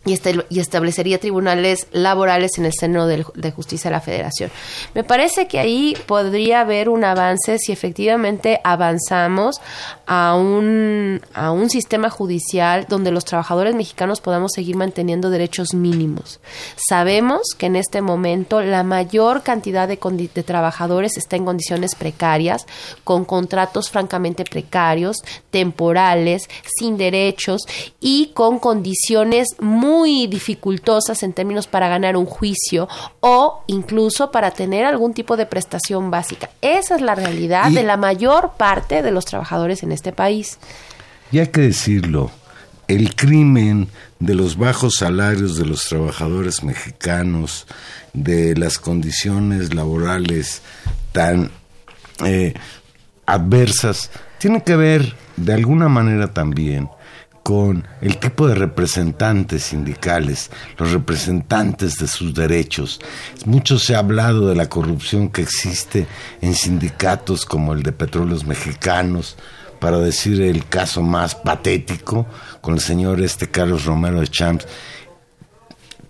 y, 0.05 0.12
este- 0.12 0.44
y 0.49 0.61
establecería 0.61 1.18
tribunales 1.18 1.86
laborales 1.92 2.57
en 2.59 2.64
el 2.64 2.72
seno 2.72 3.07
del- 3.07 3.26
de 3.34 3.51
justicia 3.53 3.90
de 3.90 3.96
la 3.96 4.01
federación. 4.01 4.51
Me 4.94 5.05
parece 5.05 5.46
que 5.49 5.59
ahí 5.59 5.94
podría 6.07 6.61
haber 6.61 6.88
un 6.88 7.05
avance 7.05 7.59
si 7.59 7.72
efectivamente 7.72 8.61
avanzamos 8.64 9.61
a 10.07 10.34
un, 10.36 11.20
a 11.34 11.51
un 11.51 11.68
sistema 11.68 12.11
judicial 12.11 12.86
donde 12.88 13.11
los 13.11 13.24
trabajadores 13.24 13.74
mexicanos 13.74 14.20
podamos 14.20 14.53
seguir 14.55 14.76
manteniendo 14.76 15.30
derechos 15.30 15.74
mínimos. 15.74 16.40
Sabemos 16.88 17.42
que 17.57 17.66
en 17.66 17.76
este 17.76 18.01
momento 18.01 18.62
la 18.62 18.82
mayor 18.84 19.42
cantidad 19.42 19.86
de, 19.88 19.99
de 20.34 20.42
trabajadores 20.42 21.16
está 21.16 21.36
en 21.36 21.44
condiciones 21.44 21.94
precarias, 21.94 22.66
con 23.05 23.24
contratos 23.24 23.90
francamente 23.90 24.44
precarios, 24.44 25.18
temporales, 25.51 26.49
sin 26.78 26.96
derechos 26.96 27.62
y 28.01 28.30
con 28.34 28.59
condiciones 28.59 29.49
muy 29.61 29.88
dificultosas 30.28 31.22
en 31.22 31.32
términos 31.32 31.66
para 31.66 31.89
ganar 31.89 32.16
un 32.16 32.26
juicio 32.26 32.89
o 33.20 33.62
incluso 33.66 34.30
para 34.30 34.51
tener 34.51 34.84
algún 34.84 35.14
tipo 35.14 35.36
de 35.36 35.47
prestación 35.47 36.11
básica. 36.11 36.51
Esa 36.61 36.97
es 36.97 37.01
la 37.01 37.14
realidad 37.14 37.70
Y- 37.70 37.74
de 37.74 37.82
la 37.82 37.97
mayor 37.97 38.53
parte 38.57 39.03
de 39.03 39.11
los 39.11 39.24
trabajadores 39.24 39.82
en 39.82 39.93
este 39.93 40.12
país. 40.12 40.59
Y 41.32 41.39
hay 41.39 41.49
que 41.49 41.61
decirlo, 41.62 42.30
el 42.89 43.14
crimen 43.14 43.89
de 44.18 44.34
los 44.34 44.57
bajos 44.57 44.95
salarios 44.99 45.57
de 45.57 45.66
los 45.66 45.84
trabajadores 45.84 46.62
mexicanos, 46.64 47.66
de 48.14 48.57
las 48.57 48.78
condiciones 48.78 49.74
laborales 49.74 50.62
tan 51.12 51.51
eh, 52.24 52.55
adversas, 53.26 54.11
tiene 54.39 54.62
que 54.62 54.76
ver 54.76 55.14
de 55.36 55.55
alguna 55.55 55.89
manera 55.89 56.32
también 56.32 56.89
con 57.49 57.88
el 58.03 58.18
tipo 58.18 58.46
de 58.46 58.55
representantes 58.55 59.62
sindicales, 59.62 60.51
los 60.76 60.92
representantes 60.92 61.96
de 61.96 62.07
sus 62.07 62.34
derechos. 62.34 63.01
Mucho 63.46 63.78
se 63.78 63.94
ha 63.94 64.01
hablado 64.01 64.49
de 64.49 64.55
la 64.55 64.68
corrupción 64.68 65.30
que 65.30 65.40
existe 65.40 66.07
en 66.42 66.53
sindicatos 66.53 67.46
como 67.46 67.72
el 67.72 67.82
de 67.82 67.92
Petróleos 67.92 68.44
Mexicanos, 68.44 69.38
para 69.80 69.96
decir 69.96 70.42
el 70.42 70.66
caso 70.66 71.01
más 71.01 71.36
patético, 71.36 72.26
con 72.61 72.74
el 72.74 72.80
señor 72.80 73.22
este 73.22 73.49
Carlos 73.49 73.86
Romero 73.86 74.20
de 74.20 74.28
Champs. 74.28 74.66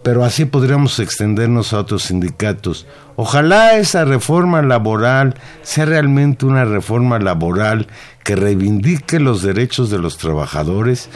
Pero 0.03 0.25
así 0.25 0.45
podríamos 0.45 0.99
extendernos 0.99 1.73
a 1.73 1.79
otros 1.79 2.03
sindicatos. 2.03 2.85
Ojalá 3.15 3.77
esa 3.77 4.05
reforma 4.05 4.61
laboral 4.63 5.35
sea 5.63 5.85
realmente 5.85 6.47
una 6.47 6.65
reforma 6.65 7.21
laboral 7.21 7.87
que 8.29 8.37
reivindique 8.37 9.21
los 9.21 9.41
derechos 9.41 9.89
de 9.89 9.99
los 9.99 10.19
trabajadores 10.19 11.09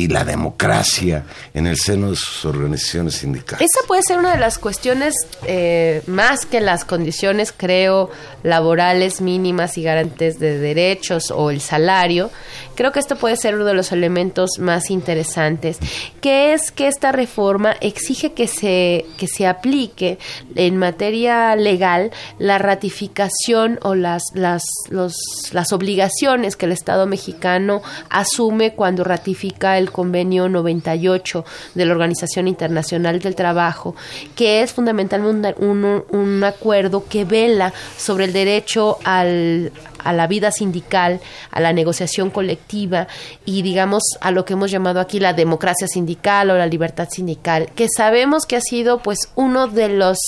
y 0.00 0.08
la 0.08 0.24
democracia 0.24 1.24
en 1.52 1.66
el 1.66 1.76
seno 1.76 2.10
de 2.10 2.16
sus 2.16 2.46
organizaciones 2.46 3.16
sindicales. 3.16 3.68
Esa 3.70 3.86
puede 3.86 4.02
ser 4.02 4.18
una 4.18 4.32
de 4.32 4.38
las 4.38 4.58
cuestiones, 4.58 5.14
eh, 5.46 6.02
más 6.06 6.46
que 6.46 6.60
las 6.62 6.86
condiciones, 6.86 7.52
creo, 7.54 8.10
laborales 8.42 9.20
mínimas 9.20 9.76
y 9.76 9.82
garantes 9.82 10.38
de 10.38 10.58
derechos 10.58 11.30
o 11.30 11.50
el 11.50 11.60
salario. 11.60 12.30
Creo 12.76 12.92
que 12.92 12.98
esto 12.98 13.16
puede 13.16 13.36
ser 13.36 13.56
uno 13.56 13.66
de 13.66 13.74
los 13.74 13.92
elementos 13.92 14.52
más 14.58 14.90
interesantes, 14.90 15.78
que 16.22 16.54
es 16.54 16.70
que 16.70 16.88
esta 16.88 17.12
reforma 17.12 17.76
exige 17.82 18.32
que 18.32 18.46
se, 18.46 19.04
que 19.18 19.26
se 19.26 19.46
aplique 19.46 20.18
en 20.54 20.78
materia 20.78 21.54
legal 21.56 22.10
la 22.38 22.56
ratificación 22.56 23.78
o 23.82 23.94
las, 23.94 24.22
las, 24.32 24.62
los, 24.88 25.14
las 25.52 25.74
obligaciones 25.74 26.56
que 26.56 26.64
el 26.64 26.72
Estado 26.72 27.06
mexicano 27.06 27.82
asume 28.08 28.72
cuando 28.72 29.04
ratifica 29.04 29.76
el 29.76 29.89
convenio 29.92 30.48
98 30.48 31.44
de 31.74 31.84
la 31.84 31.92
Organización 31.92 32.48
Internacional 32.48 33.18
del 33.20 33.34
Trabajo, 33.34 33.94
que 34.34 34.62
es 34.62 34.72
fundamentalmente 34.72 35.54
un, 35.58 35.84
un- 35.84 36.04
un 36.10 36.44
acuerdo 36.44 37.04
que 37.08 37.24
vela 37.24 37.72
sobre 37.96 38.24
el 38.26 38.32
derecho 38.32 38.98
al, 39.04 39.72
a 40.02 40.12
la 40.12 40.26
vida 40.26 40.50
sindical, 40.52 41.20
a 41.50 41.60
la 41.60 41.72
negociación 41.72 42.30
colectiva 42.30 43.06
y 43.44 43.62
digamos 43.62 44.02
a 44.20 44.30
lo 44.30 44.44
que 44.44 44.54
hemos 44.54 44.70
llamado 44.70 45.00
aquí 45.00 45.20
la 45.20 45.32
democracia 45.32 45.86
sindical 45.88 46.50
o 46.50 46.56
la 46.58 46.66
libertad 46.66 47.08
sindical, 47.10 47.68
que 47.74 47.88
sabemos 47.94 48.46
que 48.46 48.56
ha 48.56 48.60
sido 48.60 48.98
pues 49.02 49.30
uno 49.34 49.66
de 49.68 49.88
los 49.90 50.18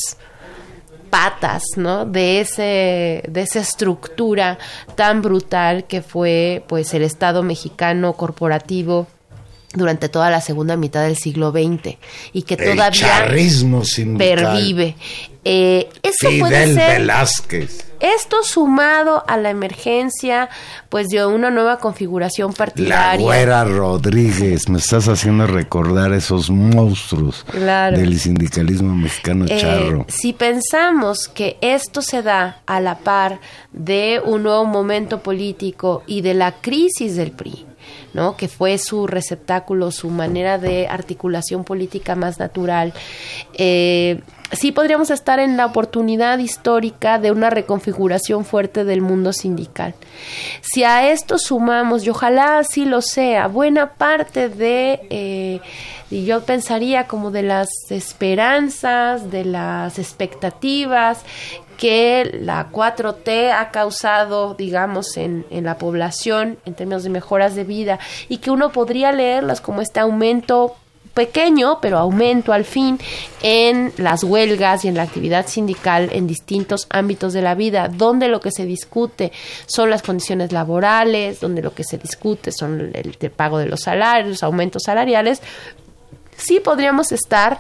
patas, 1.11 1.63
¿no? 1.77 2.07
De 2.07 2.41
ese 2.41 3.23
de 3.29 3.43
esa 3.43 3.61
estructura 3.61 4.59
tan 4.95 5.21
brutal 5.21 5.85
que 5.85 6.01
fue 6.01 6.65
pues 6.69 6.95
el 6.95 7.03
Estado 7.03 7.43
mexicano 7.43 8.15
corporativo 8.15 9.07
durante 9.75 10.09
toda 10.09 10.31
la 10.31 10.41
segunda 10.41 10.77
mitad 10.77 11.03
del 11.05 11.17
siglo 11.17 11.51
XX 11.51 11.97
y 12.33 12.43
que 12.43 12.55
El 12.55 12.77
todavía 12.77 13.27
pervive. 14.19 14.97
Eh, 15.45 15.89
eso 16.05 16.29
puede 16.39 16.63
Fidel 16.67 16.75
ser 16.77 17.01
Velázquez. 17.01 17.85
esto 17.99 18.45
sumado 18.45 19.25
a 19.27 19.37
la 19.37 19.51
emergencia 19.51 20.49
pues 20.89 21.09
de 21.09 21.27
una 21.27 21.51
nueva 21.51 21.79
configuración 21.81 22.51
La 22.51 22.57
partidaria. 22.57 23.21
güera 23.27 23.65
Rodríguez, 23.65 24.69
me 24.69 24.79
estás 24.79 25.09
haciendo 25.09 25.49
recordar 25.49 26.13
esos 26.13 26.49
monstruos 26.49 27.45
Claro. 27.51 27.99
del 27.99 28.21
sindicalismo 28.21 28.95
mexicano 28.95 29.47
Eh, 29.49 29.59
charro. 29.61 30.05
si 30.09 30.33
pensamos 30.33 31.27
que 31.27 31.57
esto 31.61 32.03
se 32.03 32.23
da 32.23 32.61
a 32.67 32.81
la 32.81 32.99
par 32.99 33.41
de 33.73 34.21
un 34.25 34.45
nuevo 34.45 34.65
momento 34.65 35.25
político 35.25 36.05
y 36.07 36.21
de 36.21 36.35
la 36.35 36.53
crisis 36.53 37.17
del 37.17 37.33
PRI, 37.33 37.67
que 38.37 38.49
fue 38.49 38.79
su 38.79 39.07
receptáculo, 39.07 39.91
su 39.91 40.11
manera 40.11 40.59
de 40.59 40.87
articulación 40.89 41.65
política 41.65 42.15
más 42.15 42.39
natural, 42.39 42.93
eh, 43.55 44.21
sí 44.53 44.71
podríamos 44.71 45.11
estar 45.11 45.41
en 45.41 45.57
la 45.57 45.67
oportunidad 45.67 46.39
histórica 46.39 47.19
de 47.19 47.31
una 47.33 47.51
reconfiguración 47.51 48.45
fuerte 48.45 48.85
del 48.85 49.01
mundo 49.01 49.33
sindical. 49.33 49.95
Si 50.61 50.85
a 50.85 51.11
esto 51.11 51.39
sumamos, 51.39 52.05
y 52.05 52.11
ojalá 52.11 52.59
así 52.59 52.85
lo 52.85 53.01
sea, 53.01 53.49
buena 53.49 53.95
parte 53.95 54.49
de, 54.49 55.01
eh, 55.11 55.61
y 56.11 56.25
yo 56.27 56.43
pensaría 56.45 57.07
como 57.07 57.31
de 57.31 57.43
las 57.43 57.69
esperanzas, 57.91 59.31
de 59.31 59.47
las 59.47 59.99
expectativas 59.99 61.25
que 61.83 62.39
la 62.41 62.71
4T 62.71 63.51
ha 63.51 63.73
causado, 63.73 64.55
digamos, 64.55 65.17
en, 65.17 65.45
en 65.51 65.65
la 65.65 65.79
población 65.79 66.57
en 66.65 66.75
términos 66.75 67.03
de 67.03 67.11
mejoras 67.11 67.57
de 67.57 67.65
vida 67.65 67.99
y 68.29 68.37
que 68.37 68.53
uno 68.53 68.71
podría 68.71 69.11
leerlas 69.11 69.61
como 69.61 69.81
este 69.81 69.99
aumento 69.99 70.77
pequeño, 71.13 71.81
pero 71.83 71.99
aumento 71.99 72.53
al 72.53 72.65
fin 72.65 73.01
en 73.43 73.93
las 73.97 74.23
huelgas 74.23 74.85
y 74.85 74.89
en 74.91 74.95
la 74.95 75.03
actividad 75.03 75.49
sindical 75.49 76.11
en 76.13 76.29
distintos 76.29 76.87
ámbitos 76.89 77.33
de 77.33 77.43
la 77.43 77.57
vida, 77.57 77.89
donde 77.89 78.29
lo 78.29 78.41
que 78.41 78.53
se 78.53 78.65
discute 78.65 79.33
son 79.67 79.91
las 79.91 80.03
condiciones 80.03 80.53
laborales, 80.53 81.41
donde 81.41 81.63
lo 81.63 81.75
que 81.75 81.83
se 81.83 81.99
discute 81.99 82.53
son 82.53 82.93
el, 82.95 83.17
el 83.19 83.31
pago 83.33 83.59
de 83.59 83.67
los 83.67 83.81
salarios, 83.81 84.45
aumentos 84.45 84.85
salariales, 84.87 85.43
sí 86.37 86.61
podríamos 86.61 87.11
estar 87.11 87.59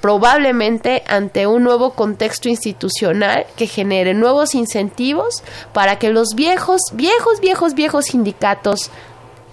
probablemente 0.00 1.02
ante 1.06 1.46
un 1.46 1.64
nuevo 1.64 1.92
contexto 1.92 2.48
institucional 2.48 3.46
que 3.56 3.66
genere 3.66 4.14
nuevos 4.14 4.54
incentivos 4.54 5.42
para 5.72 5.98
que 5.98 6.10
los 6.10 6.34
viejos, 6.34 6.80
viejos, 6.94 7.40
viejos, 7.40 7.74
viejos 7.74 8.06
sindicatos 8.06 8.90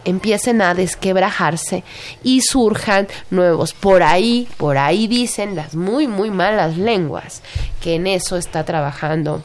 empiecen 0.05 0.61
a 0.61 0.75
desquebrajarse 0.75 1.83
y 2.23 2.41
surjan 2.41 3.07
nuevos. 3.31 3.73
Por 3.73 4.03
ahí, 4.03 4.47
por 4.57 4.77
ahí 4.77 5.07
dicen 5.07 5.55
las 5.55 5.75
muy, 5.75 6.07
muy 6.07 6.29
malas 6.29 6.77
lenguas 6.77 7.41
que 7.81 7.95
en 7.95 8.07
eso 8.07 8.37
está 8.37 8.63
trabajando 8.63 9.41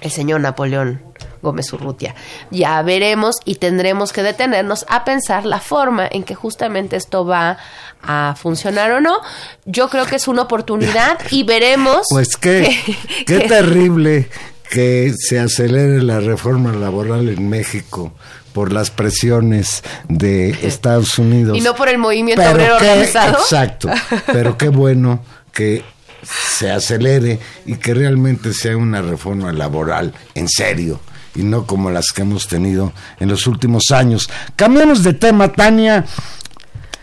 el 0.00 0.10
señor 0.10 0.40
Napoleón 0.40 1.00
Gómez 1.42 1.72
Urrutia. 1.72 2.14
Ya 2.50 2.80
veremos 2.82 3.36
y 3.44 3.56
tendremos 3.56 4.12
que 4.12 4.22
detenernos 4.22 4.84
a 4.88 5.04
pensar 5.04 5.44
la 5.44 5.60
forma 5.60 6.06
en 6.10 6.22
que 6.24 6.34
justamente 6.34 6.96
esto 6.96 7.24
va 7.24 7.58
a 8.02 8.34
funcionar 8.36 8.90
o 8.92 9.00
no. 9.00 9.16
Yo 9.64 9.88
creo 9.88 10.06
que 10.06 10.16
es 10.16 10.28
una 10.28 10.42
oportunidad 10.42 11.18
y 11.30 11.44
veremos. 11.44 12.06
Pues 12.10 12.36
qué, 12.36 12.76
que- 12.86 13.24
qué 13.24 13.38
que- 13.42 13.48
terrible 13.48 14.28
que 14.70 15.12
se 15.18 15.38
acelere 15.38 16.02
la 16.02 16.18
reforma 16.20 16.72
laboral 16.72 17.28
en 17.28 17.48
México 17.48 18.12
por 18.54 18.72
las 18.72 18.90
presiones 18.90 19.82
de 20.08 20.50
Estados 20.66 21.18
Unidos. 21.18 21.56
Y 21.58 21.60
no 21.60 21.74
por 21.74 21.88
el 21.88 21.98
movimiento 21.98 22.42
Pero 22.42 22.52
obrero 22.54 22.76
qué- 22.78 22.86
organizado. 22.90 23.38
Exacto, 23.38 23.90
pero 24.32 24.56
qué 24.58 24.68
bueno 24.68 25.22
que 25.52 25.84
se 26.22 26.70
acelere 26.70 27.38
y 27.66 27.76
que 27.76 27.94
realmente 27.94 28.52
sea 28.54 28.76
una 28.76 29.02
reforma 29.02 29.52
laboral 29.52 30.14
en 30.34 30.48
serio 30.48 31.00
y 31.34 31.42
no 31.42 31.66
como 31.66 31.90
las 31.90 32.06
que 32.14 32.22
hemos 32.22 32.46
tenido 32.48 32.92
en 33.20 33.28
los 33.28 33.46
últimos 33.46 33.84
años. 33.90 34.28
Cambiamos 34.56 35.02
de 35.02 35.14
tema, 35.14 35.52
Tania. 35.52 36.04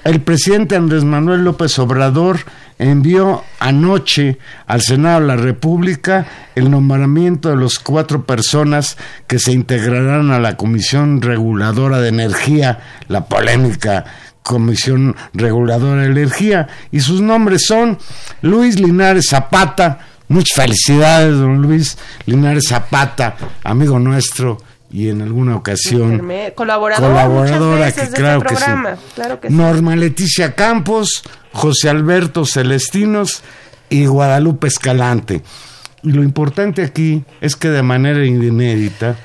El 0.04 0.22
presidente 0.22 0.76
Andrés 0.76 1.04
Manuel 1.04 1.44
López 1.44 1.78
Obrador 1.78 2.40
envió 2.80 3.44
anoche 3.60 4.38
al 4.66 4.82
Senado 4.82 5.20
de 5.20 5.28
la 5.28 5.36
República 5.36 6.26
el 6.56 6.72
nombramiento 6.72 7.50
de 7.50 7.58
los 7.58 7.78
cuatro 7.80 8.26
personas 8.26 8.98
que 9.28 9.38
se 9.38 9.52
integrarán 9.52 10.32
a 10.32 10.40
la 10.40 10.56
Comisión 10.56 11.22
Reguladora 11.22 12.00
de 12.00 12.08
Energía, 12.08 12.80
la 13.10 13.26
polémica 13.26 14.06
Comisión 14.42 15.16
Reguladora 15.34 16.04
de 16.04 16.08
Energía, 16.08 16.68
y 16.92 17.02
sus 17.02 17.20
nombres 17.20 17.66
son 17.68 17.98
Luis 18.42 18.80
Linares 18.80 19.28
Zapata, 19.30 20.00
muchas 20.30 20.56
felicidades, 20.56 21.38
don 21.38 21.62
Luis 21.62 21.98
Linares 22.26 22.68
Zapata, 22.70 23.36
amigo 23.64 24.00
nuestro, 24.00 24.58
y 24.92 25.10
en 25.10 25.22
alguna 25.22 25.56
ocasión 25.56 26.28
colaborador 26.56 27.10
colaboradora 27.10 27.86
veces 27.86 28.06
que 28.06 28.10
de 28.10 28.18
claro 28.18 28.38
este 28.40 28.50
que 28.50 28.56
sí. 28.56 28.64
programa, 28.64 28.98
claro 29.14 29.40
que 29.40 29.48
sí. 29.50 29.54
Norma 29.54 29.96
Leticia 29.96 30.56
Campos, 30.56 31.24
José 31.52 31.90
Alberto 31.90 32.46
Celestinos 32.46 33.44
y 33.90 34.06
Guadalupe 34.06 34.68
Escalante. 34.68 35.44
Y 36.02 36.12
lo 36.12 36.24
importante 36.24 36.82
aquí 36.82 37.24
es 37.42 37.56
que 37.56 37.70
de 37.70 37.84
manera 37.84 38.26
inédita, 38.26 39.18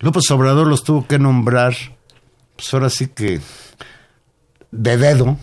López 0.00 0.30
Obrador 0.30 0.66
los 0.66 0.82
tuvo 0.82 1.06
que 1.06 1.18
nombrar, 1.18 1.74
pues 2.56 2.72
ahora 2.74 2.90
sí 2.90 3.08
que 3.08 3.40
de 4.70 4.96
dedo, 4.96 5.36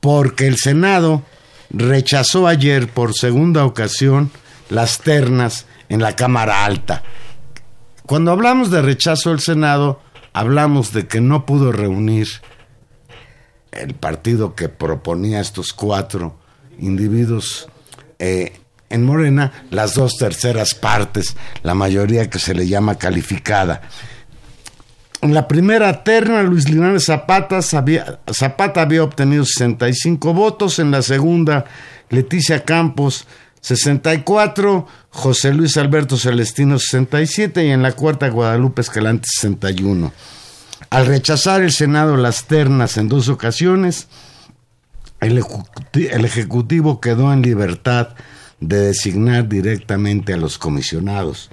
porque 0.00 0.46
el 0.46 0.56
Senado 0.56 1.22
rechazó 1.70 2.46
ayer 2.46 2.88
por 2.88 3.14
segunda 3.14 3.64
ocasión 3.64 4.30
las 4.68 4.98
ternas 4.98 5.66
en 5.88 6.00
la 6.00 6.16
Cámara 6.16 6.64
Alta. 6.64 7.02
Cuando 8.06 8.32
hablamos 8.32 8.70
de 8.70 8.82
rechazo 8.82 9.30
del 9.30 9.40
Senado, 9.40 10.00
hablamos 10.32 10.92
de 10.92 11.06
que 11.06 11.20
no 11.20 11.46
pudo 11.46 11.72
reunir 11.72 12.28
el 13.72 13.94
partido 13.94 14.54
que 14.54 14.68
proponía 14.68 15.40
estos 15.40 15.72
cuatro 15.72 16.38
individuos 16.78 17.68
eh, 18.18 18.60
en 18.88 19.04
Morena 19.04 19.64
las 19.70 19.94
dos 19.94 20.16
terceras 20.18 20.74
partes, 20.74 21.36
la 21.62 21.74
mayoría 21.74 22.28
que 22.28 22.40
se 22.40 22.54
le 22.54 22.66
llama 22.66 22.96
calificada. 22.96 23.82
En 25.22 25.34
la 25.34 25.46
primera 25.48 26.02
terna, 26.02 26.42
Luis 26.42 26.68
Linares 26.70 27.04
Zapata, 27.04 27.60
Zapata 27.60 28.82
había 28.82 29.04
obtenido 29.04 29.44
65 29.44 30.32
votos, 30.32 30.78
en 30.78 30.90
la 30.90 31.02
segunda, 31.02 31.66
Leticia 32.08 32.64
Campos 32.64 33.26
64, 33.60 34.86
José 35.10 35.52
Luis 35.52 35.76
Alberto 35.76 36.16
Celestino 36.16 36.78
67 36.78 37.66
y 37.66 37.70
en 37.70 37.82
la 37.82 37.92
cuarta 37.92 38.30
Guadalupe 38.30 38.80
Escalante 38.80 39.28
61. 39.30 40.10
Al 40.88 41.06
rechazar 41.06 41.60
el 41.60 41.72
Senado 41.72 42.16
las 42.16 42.46
ternas 42.46 42.96
en 42.96 43.08
dos 43.08 43.28
ocasiones, 43.28 44.08
el, 45.20 45.44
el 45.92 46.24
Ejecutivo 46.24 47.00
quedó 47.00 47.30
en 47.30 47.42
libertad 47.42 48.08
de 48.60 48.78
designar 48.80 49.48
directamente 49.48 50.32
a 50.32 50.38
los 50.38 50.56
comisionados, 50.56 51.50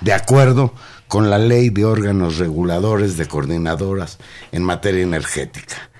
de 0.00 0.14
acuerdo 0.14 0.72
con 1.12 1.28
la 1.28 1.38
ley 1.38 1.68
de 1.68 1.84
órganos 1.84 2.38
reguladores 2.38 3.18
de 3.18 3.26
coordinadoras 3.26 4.16
en 4.50 4.62
materia 4.62 5.02
energética. 5.02 5.90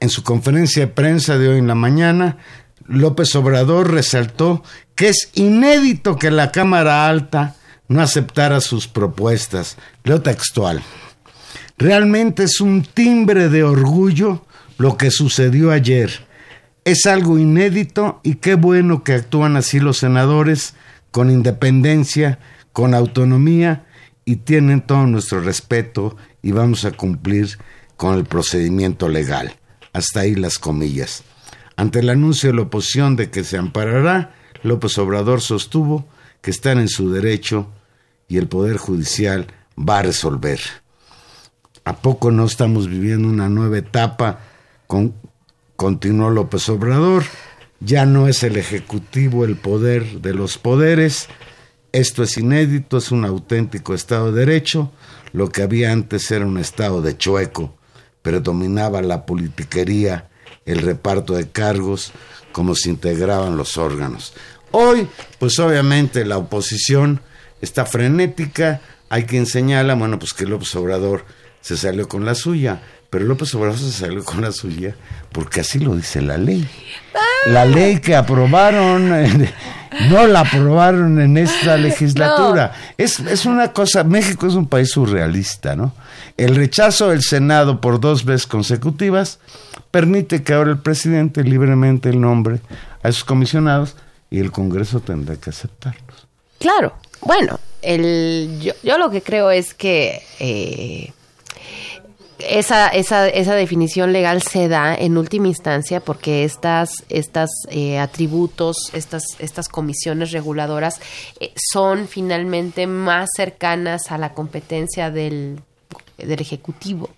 En 0.00 0.08
su 0.08 0.24
conferencia 0.24 0.86
de 0.86 0.92
prensa 0.92 1.38
de 1.38 1.50
hoy 1.50 1.58
en 1.58 1.68
la 1.68 1.76
mañana, 1.76 2.36
López 2.88 3.32
Obrador 3.36 3.92
resaltó 3.92 4.64
que 4.96 5.10
es 5.10 5.30
inédito 5.34 6.16
que 6.16 6.32
la 6.32 6.50
Cámara 6.50 7.06
Alta 7.06 7.54
no 7.86 8.02
aceptara 8.02 8.60
sus 8.60 8.88
propuestas. 8.88 9.76
Leo 10.02 10.20
textual. 10.20 10.82
Realmente 11.78 12.42
es 12.42 12.60
un 12.60 12.82
timbre 12.82 13.50
de 13.50 13.62
orgullo 13.62 14.44
lo 14.78 14.96
que 14.96 15.12
sucedió 15.12 15.70
ayer. 15.70 16.26
Es 16.84 17.06
algo 17.06 17.38
inédito 17.38 18.18
y 18.24 18.34
qué 18.34 18.56
bueno 18.56 19.04
que 19.04 19.12
actúan 19.12 19.56
así 19.56 19.78
los 19.78 19.98
senadores 19.98 20.74
con 21.12 21.30
independencia, 21.30 22.40
con 22.72 22.94
autonomía 22.94 23.84
y 24.24 24.36
tienen 24.36 24.82
todo 24.82 25.06
nuestro 25.06 25.40
respeto 25.40 26.16
y 26.42 26.52
vamos 26.52 26.84
a 26.84 26.92
cumplir 26.92 27.58
con 27.96 28.16
el 28.16 28.24
procedimiento 28.24 29.08
legal. 29.08 29.56
Hasta 29.92 30.20
ahí 30.20 30.34
las 30.34 30.58
comillas. 30.58 31.24
Ante 31.76 32.00
el 32.00 32.10
anuncio 32.10 32.50
de 32.50 32.56
la 32.56 32.62
oposición 32.62 33.16
de 33.16 33.30
que 33.30 33.44
se 33.44 33.56
amparará, 33.56 34.34
López 34.62 34.96
Obrador 34.98 35.40
sostuvo 35.40 36.06
que 36.42 36.50
están 36.50 36.78
en 36.78 36.88
su 36.88 37.10
derecho 37.10 37.68
y 38.28 38.38
el 38.38 38.48
Poder 38.48 38.76
Judicial 38.76 39.46
va 39.76 39.98
a 39.98 40.02
resolver. 40.02 40.60
¿A 41.84 41.96
poco 41.96 42.30
no 42.30 42.44
estamos 42.44 42.88
viviendo 42.88 43.28
una 43.28 43.48
nueva 43.48 43.78
etapa? 43.78 44.40
Con, 44.86 45.14
continuó 45.76 46.30
López 46.30 46.68
Obrador. 46.68 47.24
Ya 47.80 48.04
no 48.04 48.28
es 48.28 48.42
el 48.42 48.56
Ejecutivo 48.56 49.44
el 49.44 49.56
poder 49.56 50.20
de 50.20 50.34
los 50.34 50.58
poderes. 50.58 51.28
Esto 51.92 52.22
es 52.22 52.38
inédito, 52.38 52.98
es 52.98 53.10
un 53.10 53.24
auténtico 53.24 53.94
Estado 53.94 54.30
de 54.30 54.46
Derecho. 54.46 54.92
Lo 55.32 55.48
que 55.48 55.62
había 55.62 55.92
antes 55.92 56.30
era 56.30 56.46
un 56.46 56.58
Estado 56.58 57.02
de 57.02 57.16
chueco. 57.16 57.74
predominaba 58.22 59.00
la 59.00 59.24
politiquería, 59.24 60.28
el 60.66 60.82
reparto 60.82 61.34
de 61.34 61.50
cargos, 61.50 62.12
cómo 62.52 62.74
se 62.74 62.90
integraban 62.90 63.56
los 63.56 63.78
órganos. 63.78 64.34
Hoy, 64.72 65.08
pues 65.38 65.58
obviamente 65.58 66.24
la 66.24 66.36
oposición 66.36 67.22
está 67.60 67.86
frenética, 67.86 68.82
hay 69.08 69.24
quien 69.24 69.46
señala, 69.46 69.94
bueno, 69.94 70.18
pues 70.18 70.34
que 70.34 70.46
López 70.46 70.74
Obrador 70.76 71.24
se 71.60 71.76
salió 71.76 72.08
con 72.08 72.24
la 72.24 72.34
suya, 72.34 72.82
pero 73.10 73.24
López 73.24 73.52
Obrador 73.56 73.78
se 73.78 73.90
salió 73.90 74.24
con 74.24 74.40
la 74.40 74.52
suya 74.52 74.94
porque 75.32 75.60
así 75.60 75.80
lo 75.80 75.96
dice 75.96 76.22
la 76.22 76.38
ley. 76.38 76.66
La 77.46 77.64
ley 77.64 77.98
que 78.00 78.14
aprobaron, 78.14 79.12
eh, 79.12 79.52
no 80.08 80.26
la 80.28 80.40
aprobaron 80.40 81.20
en 81.20 81.36
esta 81.36 81.76
legislatura. 81.76 82.72
Es, 82.96 83.18
es 83.18 83.46
una 83.46 83.72
cosa, 83.72 84.04
México 84.04 84.46
es 84.46 84.54
un 84.54 84.66
país 84.66 84.90
surrealista, 84.90 85.74
¿no? 85.74 85.92
El 86.36 86.54
rechazo 86.54 87.08
del 87.08 87.22
Senado 87.22 87.80
por 87.80 87.98
dos 87.98 88.24
veces 88.24 88.46
consecutivas 88.46 89.40
permite 89.90 90.44
que 90.44 90.54
ahora 90.54 90.70
el 90.70 90.78
presidente 90.78 91.42
libremente 91.42 92.10
el 92.10 92.20
nombre 92.20 92.60
a 93.02 93.08
esos 93.08 93.24
comisionados 93.24 93.96
y 94.30 94.38
el 94.38 94.52
Congreso 94.52 95.00
tendrá 95.00 95.36
que 95.36 95.50
aceptarlos. 95.50 96.28
Claro, 96.58 96.94
bueno, 97.22 97.58
el, 97.82 98.58
yo, 98.60 98.74
yo 98.82 98.98
lo 98.98 99.10
que 99.10 99.22
creo 99.22 99.50
es 99.50 99.74
que 99.74 100.22
eh, 100.38 101.12
esa, 102.48 102.88
esa, 102.88 103.28
esa 103.28 103.54
definición 103.54 104.12
legal 104.12 104.42
se 104.42 104.68
da 104.68 104.94
en 104.94 105.16
última 105.16 105.48
instancia 105.48 106.00
porque 106.00 106.44
estas, 106.44 106.90
estas 107.08 107.50
eh, 107.68 107.98
atributos, 107.98 108.76
estas, 108.92 109.24
estas 109.38 109.68
comisiones 109.68 110.32
reguladoras 110.32 111.00
eh, 111.40 111.52
son 111.72 112.08
finalmente 112.08 112.86
más 112.86 113.30
cercanas 113.36 114.10
a 114.10 114.18
la 114.18 114.32
competencia 114.32 115.10
del, 115.10 115.60
del 116.18 116.40
Ejecutivo 116.40 117.10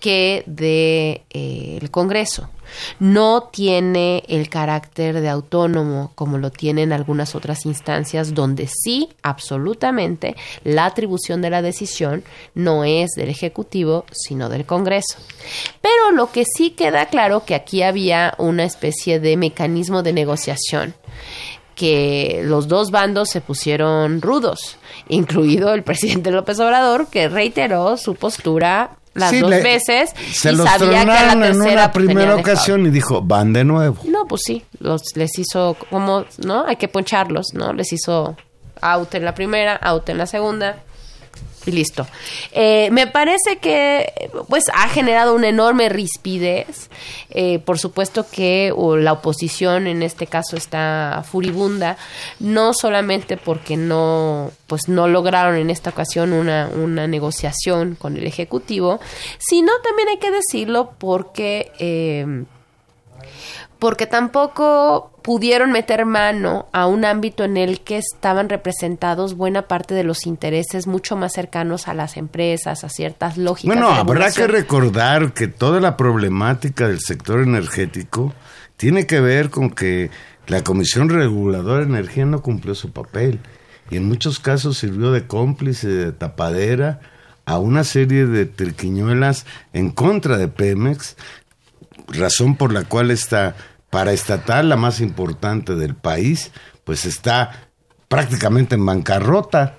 que 0.00 0.42
del 0.46 0.56
de, 0.56 1.22
el 1.30 1.90
Congreso. 1.90 2.50
No 3.00 3.50
tiene 3.52 4.24
el 4.28 4.48
carácter 4.48 5.20
de 5.20 5.28
autónomo 5.28 6.12
como 6.14 6.38
lo 6.38 6.50
tienen 6.50 6.92
algunas 6.92 7.34
otras 7.34 7.66
instancias 7.66 8.34
donde 8.34 8.68
sí, 8.68 9.10
absolutamente, 9.22 10.36
la 10.64 10.86
atribución 10.86 11.42
de 11.42 11.50
la 11.50 11.62
decisión 11.62 12.24
no 12.54 12.84
es 12.84 13.12
del 13.12 13.28
Ejecutivo, 13.28 14.04
sino 14.12 14.48
del 14.48 14.66
Congreso. 14.66 15.18
Pero 15.80 16.12
lo 16.12 16.30
que 16.30 16.44
sí 16.44 16.70
queda 16.70 17.06
claro 17.06 17.44
que 17.44 17.54
aquí 17.54 17.82
había 17.82 18.34
una 18.38 18.64
especie 18.64 19.20
de 19.20 19.36
mecanismo 19.36 20.02
de 20.02 20.12
negociación 20.12 20.94
que 21.74 22.42
los 22.44 22.68
dos 22.68 22.90
bandos 22.90 23.30
se 23.30 23.40
pusieron 23.40 24.20
rudos, 24.20 24.76
incluido 25.08 25.72
el 25.74 25.82
presidente 25.82 26.30
López 26.30 26.60
Obrador, 26.60 27.08
que 27.08 27.28
reiteró 27.28 27.96
su 27.96 28.14
postura 28.14 28.98
las 29.14 29.30
Sí, 29.30 29.40
dos 29.40 29.50
le- 29.50 29.62
veces 29.62 30.10
Se 30.32 30.52
y 30.52 30.56
los 30.56 30.68
sabía 30.68 31.00
que 31.00 31.06
la 31.06 31.32
en 31.48 31.60
una 31.60 31.92
primera 31.92 32.36
ocasión 32.36 32.86
y 32.86 32.90
dijo, 32.90 33.20
van 33.22 33.52
de 33.52 33.64
nuevo. 33.64 33.98
No, 34.04 34.26
pues 34.26 34.42
sí, 34.44 34.64
los, 34.80 35.02
les 35.14 35.38
hizo 35.38 35.76
como, 35.90 36.24
¿no? 36.44 36.64
Hay 36.66 36.76
que 36.76 36.88
poncharlos, 36.88 37.48
¿no? 37.54 37.72
Les 37.72 37.92
hizo 37.92 38.36
out 38.80 39.14
en 39.14 39.24
la 39.24 39.34
primera, 39.34 39.76
out 39.76 40.08
en 40.08 40.18
la 40.18 40.26
segunda 40.26 40.82
y 41.66 41.72
listo. 41.72 42.06
Eh, 42.52 42.88
me 42.92 43.06
parece 43.06 43.58
que 43.58 44.30
pues 44.48 44.64
ha 44.74 44.88
generado 44.88 45.34
una 45.34 45.48
enorme 45.48 45.88
rispidez. 45.88 46.90
Eh, 47.30 47.58
por 47.60 47.78
supuesto 47.78 48.26
que 48.30 48.72
la 48.98 49.12
oposición 49.12 49.86
en 49.86 50.02
este 50.02 50.26
caso 50.26 50.56
está 50.56 51.24
furibunda, 51.30 51.96
no 52.40 52.72
solamente 52.74 53.36
porque 53.36 53.76
no 53.76 54.50
pues 54.66 54.88
no 54.88 55.08
lograron 55.08 55.56
en 55.56 55.70
esta 55.70 55.90
ocasión 55.90 56.32
una, 56.32 56.70
una 56.74 57.06
negociación 57.06 57.94
con 57.94 58.16
el 58.16 58.26
ejecutivo, 58.26 59.00
sino 59.38 59.72
también 59.82 60.08
hay 60.08 60.18
que 60.18 60.30
decirlo 60.30 60.92
porque 60.98 61.72
eh, 61.78 62.44
porque 63.82 64.06
tampoco 64.06 65.10
pudieron 65.22 65.72
meter 65.72 66.06
mano 66.06 66.68
a 66.70 66.86
un 66.86 67.04
ámbito 67.04 67.42
en 67.42 67.56
el 67.56 67.80
que 67.80 67.98
estaban 67.98 68.48
representados 68.48 69.34
buena 69.34 69.62
parte 69.62 69.92
de 69.92 70.04
los 70.04 70.24
intereses 70.24 70.86
mucho 70.86 71.16
más 71.16 71.32
cercanos 71.32 71.88
a 71.88 71.94
las 71.94 72.16
empresas, 72.16 72.84
a 72.84 72.88
ciertas 72.88 73.36
lógicas. 73.38 73.74
Bueno, 73.74 73.92
habrá 73.92 74.30
que 74.30 74.46
recordar 74.46 75.32
que 75.32 75.48
toda 75.48 75.80
la 75.80 75.96
problemática 75.96 76.86
del 76.86 77.00
sector 77.00 77.40
energético 77.40 78.32
tiene 78.76 79.04
que 79.08 79.18
ver 79.18 79.50
con 79.50 79.68
que 79.68 80.12
la 80.46 80.62
Comisión 80.62 81.08
Reguladora 81.08 81.80
de 81.80 81.86
Energía 81.86 82.24
no 82.24 82.40
cumplió 82.40 82.76
su 82.76 82.92
papel 82.92 83.40
y 83.90 83.96
en 83.96 84.06
muchos 84.06 84.38
casos 84.38 84.78
sirvió 84.78 85.10
de 85.10 85.26
cómplice, 85.26 85.88
de 85.88 86.12
tapadera 86.12 87.00
a 87.46 87.58
una 87.58 87.82
serie 87.82 88.26
de 88.26 88.46
triquiñuelas 88.46 89.44
en 89.72 89.90
contra 89.90 90.38
de 90.38 90.46
Pemex, 90.46 91.16
razón 92.06 92.56
por 92.56 92.72
la 92.72 92.84
cual 92.84 93.10
esta 93.10 93.56
paraestatal, 93.92 94.70
la 94.70 94.76
más 94.76 95.00
importante 95.00 95.74
del 95.74 95.94
país, 95.94 96.50
pues 96.82 97.04
está 97.04 97.68
prácticamente 98.08 98.74
en 98.74 98.86
bancarrota, 98.86 99.74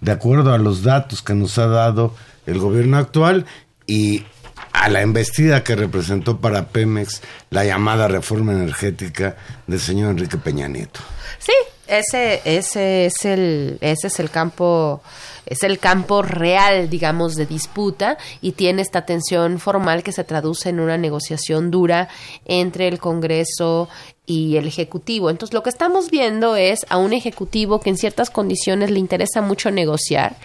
de 0.00 0.10
acuerdo 0.10 0.54
a 0.54 0.58
los 0.58 0.82
datos 0.82 1.20
que 1.20 1.34
nos 1.34 1.58
ha 1.58 1.66
dado 1.66 2.14
el 2.46 2.58
gobierno 2.60 2.96
actual 2.96 3.44
y 3.86 4.24
a 4.72 4.88
la 4.88 5.02
embestida 5.02 5.64
que 5.64 5.76
representó 5.76 6.40
para 6.40 6.68
Pemex 6.68 7.20
la 7.50 7.66
llamada 7.66 8.08
reforma 8.08 8.52
energética 8.52 9.36
del 9.66 9.80
señor 9.80 10.12
Enrique 10.12 10.38
Peña 10.38 10.66
Nieto. 10.66 11.00
Sí, 11.38 11.52
ese, 11.86 12.40
ese 12.46 13.04
es 13.04 13.24
el, 13.26 13.76
ese 13.82 14.06
es 14.06 14.18
el 14.18 14.30
campo, 14.30 15.02
es 15.48 15.62
el 15.62 15.78
campo 15.78 16.22
real, 16.22 16.90
digamos, 16.90 17.34
de 17.34 17.46
disputa 17.46 18.18
y 18.40 18.52
tiene 18.52 18.82
esta 18.82 19.04
tensión 19.04 19.58
formal 19.58 20.02
que 20.02 20.12
se 20.12 20.24
traduce 20.24 20.68
en 20.68 20.80
una 20.80 20.98
negociación 20.98 21.70
dura 21.70 22.08
entre 22.44 22.88
el 22.88 22.98
Congreso 22.98 23.88
y 24.26 24.56
el 24.56 24.66
Ejecutivo. 24.66 25.30
Entonces, 25.30 25.54
lo 25.54 25.62
que 25.62 25.70
estamos 25.70 26.10
viendo 26.10 26.56
es 26.56 26.86
a 26.88 26.98
un 26.98 27.12
Ejecutivo 27.12 27.80
que 27.80 27.90
en 27.90 27.96
ciertas 27.96 28.30
condiciones 28.30 28.90
le 28.90 28.98
interesa 28.98 29.40
mucho 29.40 29.70
negociar. 29.70 30.36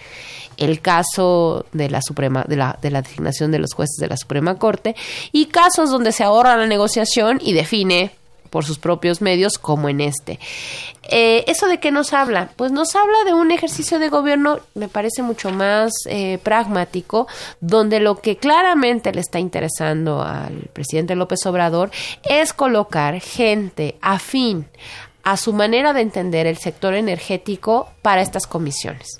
El 0.56 0.80
caso 0.80 1.66
de 1.72 1.90
la 1.90 2.00
Suprema, 2.00 2.44
de 2.46 2.56
la, 2.56 2.78
de 2.80 2.90
la 2.90 3.02
designación 3.02 3.50
de 3.50 3.58
los 3.58 3.74
jueces 3.74 3.96
de 3.98 4.06
la 4.06 4.16
Suprema 4.16 4.56
Corte, 4.56 4.94
y 5.32 5.46
casos 5.46 5.90
donde 5.90 6.12
se 6.12 6.22
ahorra 6.22 6.56
la 6.56 6.66
negociación 6.66 7.40
y 7.42 7.54
define 7.54 8.12
por 8.54 8.64
sus 8.64 8.78
propios 8.78 9.20
medios, 9.20 9.58
como 9.58 9.88
en 9.88 10.00
este. 10.00 10.38
Eh, 11.08 11.42
¿Eso 11.48 11.66
de 11.66 11.80
qué 11.80 11.90
nos 11.90 12.12
habla? 12.12 12.50
Pues 12.54 12.70
nos 12.70 12.94
habla 12.94 13.24
de 13.26 13.34
un 13.34 13.50
ejercicio 13.50 13.98
de 13.98 14.08
gobierno, 14.08 14.60
me 14.76 14.86
parece 14.86 15.22
mucho 15.22 15.50
más 15.50 15.92
eh, 16.06 16.38
pragmático, 16.40 17.26
donde 17.60 17.98
lo 17.98 18.20
que 18.20 18.36
claramente 18.36 19.10
le 19.10 19.22
está 19.22 19.40
interesando 19.40 20.22
al 20.22 20.70
presidente 20.72 21.16
López 21.16 21.44
Obrador 21.46 21.90
es 22.22 22.52
colocar 22.52 23.20
gente 23.20 23.96
afín 24.00 24.68
a 25.24 25.36
su 25.36 25.52
manera 25.52 25.92
de 25.92 26.02
entender 26.02 26.46
el 26.46 26.58
sector 26.58 26.94
energético 26.94 27.88
para 28.02 28.22
estas 28.22 28.46
comisiones. 28.46 29.18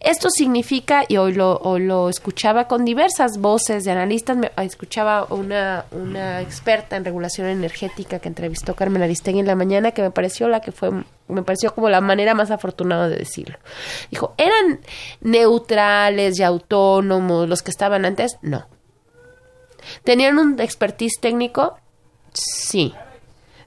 Esto 0.00 0.30
significa, 0.30 1.04
y 1.08 1.16
hoy 1.16 1.32
lo, 1.32 2.08
escuchaba 2.08 2.68
con 2.68 2.84
diversas 2.84 3.38
voces 3.38 3.84
de 3.84 3.90
analistas, 3.90 4.36
me, 4.36 4.50
escuchaba 4.58 5.26
una, 5.30 5.84
una 5.90 6.40
experta 6.40 6.96
en 6.96 7.04
regulación 7.04 7.46
energética 7.48 8.18
que 8.18 8.28
entrevistó 8.28 8.74
Carmen 8.74 9.02
Aristegui 9.02 9.40
en 9.40 9.46
la 9.46 9.54
mañana, 9.54 9.92
que 9.92 10.02
me 10.02 10.10
pareció 10.10 10.48
la 10.48 10.60
que 10.60 10.72
fue, 10.72 10.90
me 11.28 11.42
pareció 11.42 11.74
como 11.74 11.88
la 11.88 12.00
manera 12.00 12.34
más 12.34 12.50
afortunada 12.50 13.08
de 13.08 13.16
decirlo. 13.16 13.58
Dijo, 14.10 14.34
¿eran 14.36 14.80
neutrales 15.20 16.38
y 16.38 16.42
autónomos 16.42 17.48
los 17.48 17.62
que 17.62 17.70
estaban 17.70 18.04
antes? 18.04 18.38
No. 18.42 18.66
¿Tenían 20.04 20.38
un 20.38 20.60
expertise 20.60 21.20
técnico? 21.20 21.78
Sí. 22.32 22.94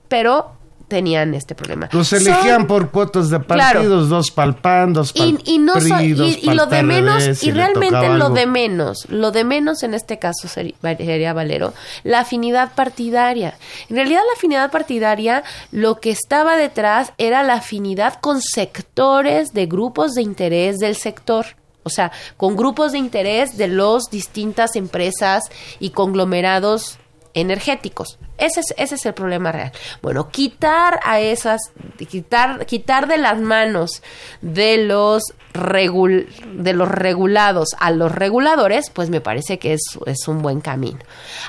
Pero 0.07 0.58
tenían 0.89 1.33
este 1.35 1.55
problema. 1.55 1.87
Los 1.93 2.11
elegían 2.11 2.57
Son- 2.57 2.67
por 2.67 2.89
cuotas 2.89 3.29
de 3.29 3.39
Claro. 3.39 3.79
partidos, 3.79 4.09
dos 4.09 4.31
pa'l 4.31 4.55
PAN, 4.55 4.91
dos 4.91 5.13
pa'l 5.13 5.39
y, 5.45 5.53
y 5.53 5.57
no 5.59 5.75
so- 5.75 5.79
PRI, 5.95 6.11
dos 6.13 6.27
y, 6.27 6.39
y 6.41 6.45
pa'l 6.47 6.57
lo 6.57 6.65
de 6.65 6.69
PRD, 6.81 6.83
menos 6.83 7.23
si 7.37 7.47
y 7.47 7.51
realmente 7.51 8.09
lo 8.09 8.29
de 8.31 8.45
menos 8.45 9.05
lo 9.09 9.31
de 9.31 9.43
menos 9.45 9.83
en 9.83 9.93
este 9.93 10.19
caso 10.19 10.47
seri- 10.49 10.75
sería 10.97 11.31
Valero 11.33 11.73
la 12.03 12.19
afinidad 12.21 12.73
partidaria 12.73 13.55
en 13.89 13.95
realidad 13.95 14.21
la 14.27 14.33
afinidad 14.35 14.71
partidaria 14.71 15.43
lo 15.71 15.99
que 16.01 16.09
estaba 16.11 16.57
detrás 16.57 17.13
era 17.17 17.43
la 17.43 17.53
afinidad 17.55 18.15
con 18.19 18.41
sectores 18.41 19.53
de 19.53 19.67
grupos 19.67 20.13
de 20.15 20.23
interés 20.23 20.77
del 20.79 20.95
sector 20.95 21.45
o 21.83 21.89
sea, 21.89 22.11
con 22.35 22.55
grupos 22.57 22.91
de 22.91 22.97
interés 22.97 23.57
de 23.57 23.67
las 23.69 24.03
distintas 24.11 24.75
empresas 24.75 25.43
y 25.79 25.91
conglomerados 25.91 26.99
energéticos. 27.33 28.19
Ese 28.39 28.61
es, 28.61 28.73
ese 28.77 28.95
es 28.95 29.05
el 29.05 29.13
problema 29.13 29.51
real. 29.51 29.71
Bueno, 30.01 30.29
quitar 30.29 30.99
a 31.03 31.19
esas, 31.19 31.61
quitar, 32.09 32.65
quitar 32.65 33.07
de 33.07 33.17
las 33.17 33.39
manos 33.39 34.01
de 34.41 34.77
los 34.77 35.23
regul, 35.53 36.29
de 36.53 36.73
los 36.73 36.87
regulados 36.87 37.69
a 37.79 37.91
los 37.91 38.11
reguladores, 38.11 38.89
pues 38.91 39.09
me 39.09 39.21
parece 39.21 39.59
que 39.59 39.73
es, 39.73 39.81
es 40.05 40.27
un 40.27 40.41
buen 40.41 40.61
camino. 40.61 40.99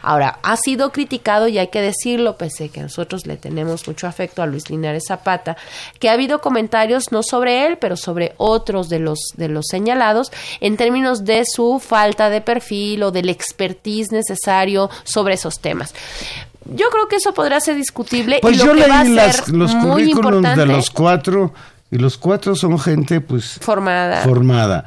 Ahora, 0.02 0.38
ha 0.42 0.56
sido 0.56 0.90
criticado 0.90 1.48
y 1.48 1.58
hay 1.58 1.68
que 1.68 1.80
decirlo, 1.80 2.36
pese 2.36 2.70
que 2.70 2.80
nosotros 2.80 3.26
le 3.26 3.36
tenemos 3.36 3.86
mucho 3.86 4.06
afecto 4.06 4.42
a 4.42 4.46
Luis 4.46 4.70
Linares 4.70 5.04
Zapata, 5.06 5.56
que 5.98 6.08
ha 6.08 6.14
habido 6.14 6.40
comentarios 6.40 7.12
no 7.12 7.22
sobre 7.22 7.66
él, 7.66 7.78
pero 7.78 7.96
sobre 7.96 8.34
otros 8.36 8.88
de 8.88 8.98
los, 8.98 9.18
de 9.36 9.48
los 9.48 9.66
señalados, 9.66 10.32
en 10.60 10.76
términos 10.76 11.24
de 11.24 11.44
su 11.44 11.78
falta 11.78 12.30
de 12.30 12.40
perfil 12.40 13.02
o 13.02 13.10
del 13.10 13.28
expertise 13.28 14.12
necesario 14.12 14.90
sobre 15.04 15.34
esos 15.34 15.60
temas. 15.60 15.94
Yo 16.66 16.88
creo 16.90 17.08
que 17.08 17.16
eso 17.16 17.32
podrá 17.34 17.60
ser 17.60 17.76
discutible. 17.76 18.38
Pues 18.42 18.56
y 18.56 18.58
lo 18.58 18.66
yo 18.66 18.74
que 18.74 18.88
va 18.88 19.00
a 19.00 19.04
leí 19.04 19.14
las- 19.14 19.36
ser 19.36 19.54
los 19.54 19.74
muy 19.74 20.12
currículums 20.12 20.56
de 20.56 20.66
los 20.66 20.90
cuatro 20.90 21.52
y 21.90 21.98
los 21.98 22.16
cuatro 22.18 22.54
son 22.54 22.78
gente 22.78 23.20
pues 23.20 23.58
Formada. 23.60 24.22
formada. 24.22 24.84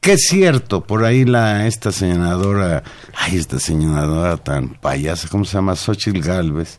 Que 0.00 0.12
es 0.12 0.26
cierto, 0.28 0.82
por 0.84 1.04
ahí 1.04 1.24
la 1.24 1.66
esta 1.66 1.90
senadora, 1.90 2.82
ay, 3.16 3.36
esta 3.36 3.58
senadora 3.58 4.36
tan 4.36 4.68
payasa, 4.74 5.28
¿cómo 5.28 5.44
se 5.44 5.54
llama? 5.54 5.74
Xochitl 5.74 6.20
Galvez, 6.20 6.78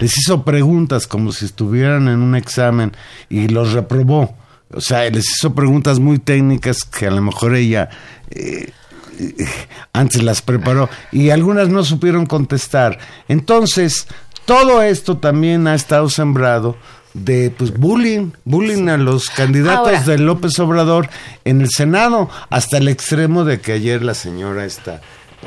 les 0.00 0.16
hizo 0.18 0.44
preguntas 0.44 1.06
como 1.06 1.32
si 1.32 1.46
estuvieran 1.46 2.08
en 2.08 2.20
un 2.20 2.34
examen 2.36 2.92
y 3.30 3.48
los 3.48 3.72
reprobó. 3.72 4.36
O 4.74 4.80
sea, 4.82 5.08
les 5.08 5.24
hizo 5.26 5.54
preguntas 5.54 5.98
muy 6.00 6.18
técnicas 6.18 6.84
que 6.84 7.06
a 7.06 7.10
lo 7.10 7.22
mejor 7.22 7.54
ella 7.54 7.88
eh, 8.30 8.70
antes 9.92 10.22
las 10.22 10.42
preparó 10.42 10.88
y 11.12 11.30
algunas 11.30 11.68
no 11.68 11.84
supieron 11.84 12.26
contestar. 12.26 12.98
Entonces, 13.28 14.06
todo 14.44 14.82
esto 14.82 15.18
también 15.18 15.66
ha 15.66 15.74
estado 15.74 16.08
sembrado 16.08 16.76
de 17.14 17.52
pues 17.56 17.76
bullying, 17.76 18.30
bullying 18.44 18.88
a 18.88 18.96
los 18.96 19.30
candidatos 19.30 19.88
Ahora. 19.88 20.02
de 20.02 20.18
López 20.18 20.58
Obrador 20.58 21.08
en 21.44 21.60
el 21.60 21.68
Senado, 21.70 22.28
hasta 22.50 22.78
el 22.78 22.88
extremo 22.88 23.44
de 23.44 23.60
que 23.60 23.72
ayer 23.72 24.02
la 24.02 24.14
señora 24.14 24.64
esta 24.64 25.00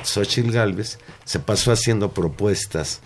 Xochitl 0.03 0.51
Galvez 0.51 0.99
se 1.23 1.39
pasó 1.39 1.71
haciendo 1.71 2.11
propuestas 2.11 3.01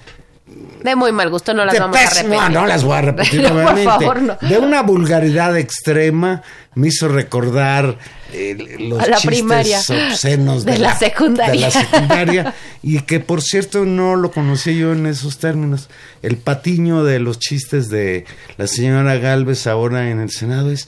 De 0.84 0.96
muy 0.96 1.12
mal 1.12 1.30
gusto, 1.32 1.54
no 1.54 1.66
las 1.66 1.74
de 1.74 1.80
vamos 1.80 1.98
a 1.98 2.02
repetir. 2.10 2.30
No, 2.30 2.50
no 2.50 2.66
las 2.68 2.84
voy 2.84 2.96
a 2.98 3.02
repetir 3.02 3.42
No, 3.42 3.48
por 3.50 3.56
nuevamente. 3.56 3.84
favor, 3.92 4.22
no. 4.22 4.38
De 4.42 4.58
una 4.60 4.84
vulgaridad 4.84 5.58
extrema 5.58 6.44
me 6.76 6.90
hizo 6.90 7.08
recordar 7.08 7.98
eh, 8.32 8.78
los 8.80 9.00
la 9.00 9.16
chistes 9.18 9.26
primaria. 9.26 9.80
obscenos 9.80 10.64
de, 10.64 10.74
De 10.74 10.80
la 10.80 10.96
secundaria. 10.98 11.54
de 11.54 11.60
la 11.60 11.72
secundaria 11.72 12.54
y 12.84 13.00
que 13.02 13.20
por 13.20 13.42
cierto 13.42 13.84
no 13.86 14.16
lo 14.16 14.32
conocí 14.32 14.78
yo 14.78 14.94
en 14.94 15.08
esos 15.08 15.40
términos. 15.40 15.90
El 16.22 16.38
patiño 16.38 17.04
de 17.04 17.20
los 17.20 17.40
chistes 17.40 17.90
de 17.90 18.26
la 18.58 18.68
señora 18.68 19.16
Galvez 19.18 19.66
ahora 19.68 20.10
en 20.12 20.20
el 20.20 20.30
Senado 20.30 20.72
es 20.72 20.88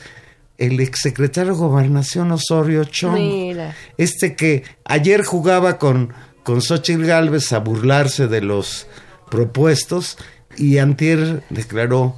el 0.59 0.79
exsecretario 0.79 1.53
de 1.53 1.57
Gobernación 1.59 2.31
Osorio 2.31 2.83
Chong. 2.83 3.15
Mira. 3.15 3.75
Este 3.97 4.35
que 4.35 4.63
ayer 4.85 5.23
jugaba 5.23 5.77
con, 5.79 6.13
con 6.43 6.61
Xochitl 6.61 7.05
Galvez 7.05 7.51
a 7.53 7.59
burlarse 7.59 8.27
de 8.27 8.41
los 8.41 8.87
propuestos 9.29 10.17
y 10.57 10.77
Antier 10.77 11.43
declaró 11.49 12.15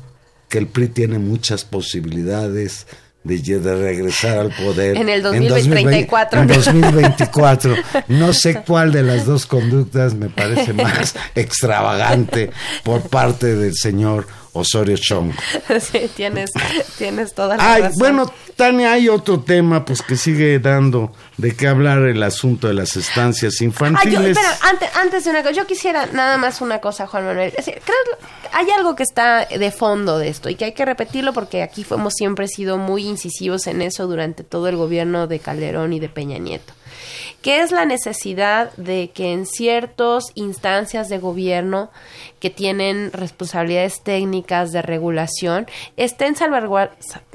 que 0.47 0.57
el 0.57 0.67
PRI 0.67 0.87
tiene 0.87 1.19
muchas 1.19 1.63
posibilidades 1.63 2.87
de, 3.23 3.37
de 3.37 3.75
regresar 3.75 4.39
al 4.39 4.51
poder. 4.51 4.97
En 4.97 5.09
el 5.09 5.21
2020 5.21 5.49
2034. 5.49 6.41
En 6.41 6.47
2024. 6.47 7.75
No 8.07 8.33
sé 8.33 8.61
cuál 8.67 8.91
de 8.91 9.03
las 9.03 9.25
dos 9.25 9.45
conductas 9.45 10.15
me 10.15 10.29
parece 10.29 10.73
más 10.73 11.15
extravagante 11.35 12.51
por 12.83 13.01
parte 13.09 13.55
del 13.55 13.75
señor 13.75 14.27
Osorio 14.53 14.97
Chong. 14.97 15.31
Sí, 15.79 16.09
tienes, 16.15 16.49
tienes 16.97 17.33
toda 17.33 17.57
la 17.57 17.73
Ay, 17.73 17.81
razón. 17.83 17.97
bueno, 17.99 18.33
Tania, 18.55 18.93
hay 18.93 19.07
otro 19.09 19.39
tema 19.41 19.85
pues 19.85 20.01
que 20.01 20.15
sigue 20.17 20.59
dando 20.59 21.11
de 21.37 21.55
qué 21.55 21.67
hablar 21.67 21.99
el 21.99 22.21
asunto 22.23 22.67
de 22.67 22.73
las 22.73 22.95
estancias 22.97 23.53
Ah, 23.55 23.57
yo, 23.59 23.65
infantiles. 23.65 24.37
espera, 24.37 24.57
antes, 24.69 24.89
antes 24.95 25.23
de 25.23 25.29
una 25.29 25.41
cosa, 25.41 25.53
yo 25.53 25.67
quisiera 25.67 26.07
nada 26.07 26.37
más 26.37 26.61
una 26.61 26.79
cosa, 26.79 27.07
Juan 27.07 27.25
Manuel. 27.25 27.49
Es 27.55 27.65
decir, 27.65 27.81
creo 27.85 27.95
hay 28.51 28.69
algo 28.71 28.95
que 28.95 29.03
está 29.03 29.45
de 29.45 29.71
fondo 29.71 30.17
de 30.17 30.27
esto 30.29 30.49
y 30.49 30.55
que 30.55 30.65
hay 30.65 30.71
que 30.73 30.83
repetirlo 30.85 31.33
porque 31.33 31.61
aquí 31.61 31.85
hemos 31.91 32.13
siempre 32.15 32.47
sido 32.47 32.77
muy 32.77 33.05
incisivos 33.05 33.67
en 33.67 33.81
eso 33.81 34.07
durante 34.07 34.43
todo 34.43 34.67
el 34.67 34.75
gobierno 34.75 35.27
de 35.27 35.39
Calderón 35.39 35.93
y 35.93 35.99
de 35.99 36.09
Peña 36.09 36.39
Nieto 36.39 36.73
que 37.41 37.61
es 37.61 37.71
la 37.71 37.85
necesidad 37.85 38.71
de 38.75 39.11
que 39.13 39.31
en 39.31 39.45
ciertas 39.45 40.25
instancias 40.35 41.09
de 41.09 41.19
gobierno 41.19 41.89
que 42.39 42.49
tienen 42.49 43.11
responsabilidades 43.11 44.01
técnicas 44.03 44.71
de 44.71 44.81
regulación 44.81 45.67
estén 45.97 46.35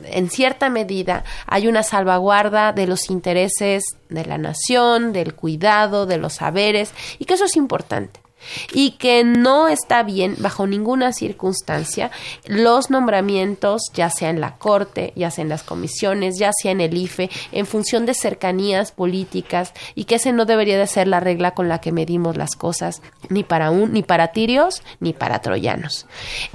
en 0.04 0.30
cierta 0.30 0.70
medida 0.70 1.24
hay 1.46 1.68
una 1.68 1.82
salvaguarda 1.82 2.72
de 2.72 2.86
los 2.86 3.10
intereses 3.10 3.84
de 4.08 4.24
la 4.24 4.38
nación, 4.38 5.12
del 5.12 5.34
cuidado, 5.34 6.06
de 6.06 6.18
los 6.18 6.34
saberes 6.34 6.92
y 7.18 7.24
que 7.24 7.34
eso 7.34 7.44
es 7.44 7.56
importante 7.56 8.23
y 8.72 8.92
que 8.92 9.24
no 9.24 9.68
está 9.68 10.02
bien 10.02 10.36
bajo 10.38 10.66
ninguna 10.66 11.12
circunstancia 11.12 12.10
los 12.46 12.90
nombramientos, 12.90 13.90
ya 13.94 14.10
sea 14.10 14.30
en 14.30 14.40
la 14.40 14.56
Corte, 14.56 15.12
ya 15.16 15.30
sea 15.30 15.42
en 15.42 15.48
las 15.48 15.62
comisiones, 15.62 16.38
ya 16.38 16.50
sea 16.52 16.72
en 16.72 16.80
el 16.80 16.96
IFE, 16.96 17.30
en 17.52 17.66
función 17.66 18.06
de 18.06 18.14
cercanías 18.14 18.92
políticas 18.92 19.72
y 19.94 20.04
que 20.04 20.16
ese 20.16 20.32
no 20.32 20.44
debería 20.44 20.78
de 20.78 20.86
ser 20.86 21.08
la 21.08 21.20
regla 21.20 21.52
con 21.52 21.68
la 21.68 21.80
que 21.80 21.92
medimos 21.92 22.36
las 22.36 22.56
cosas, 22.56 23.02
ni 23.28 23.44
para 23.44 23.70
un, 23.70 23.92
ni 23.92 24.02
para 24.02 24.28
tirios, 24.28 24.82
ni 25.00 25.12
para 25.12 25.40
troyanos. 25.40 26.06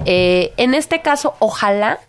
Eh, 0.04 0.52
en 0.56 0.74
este 0.74 1.02
caso, 1.02 1.34
ojalá 1.38 2.00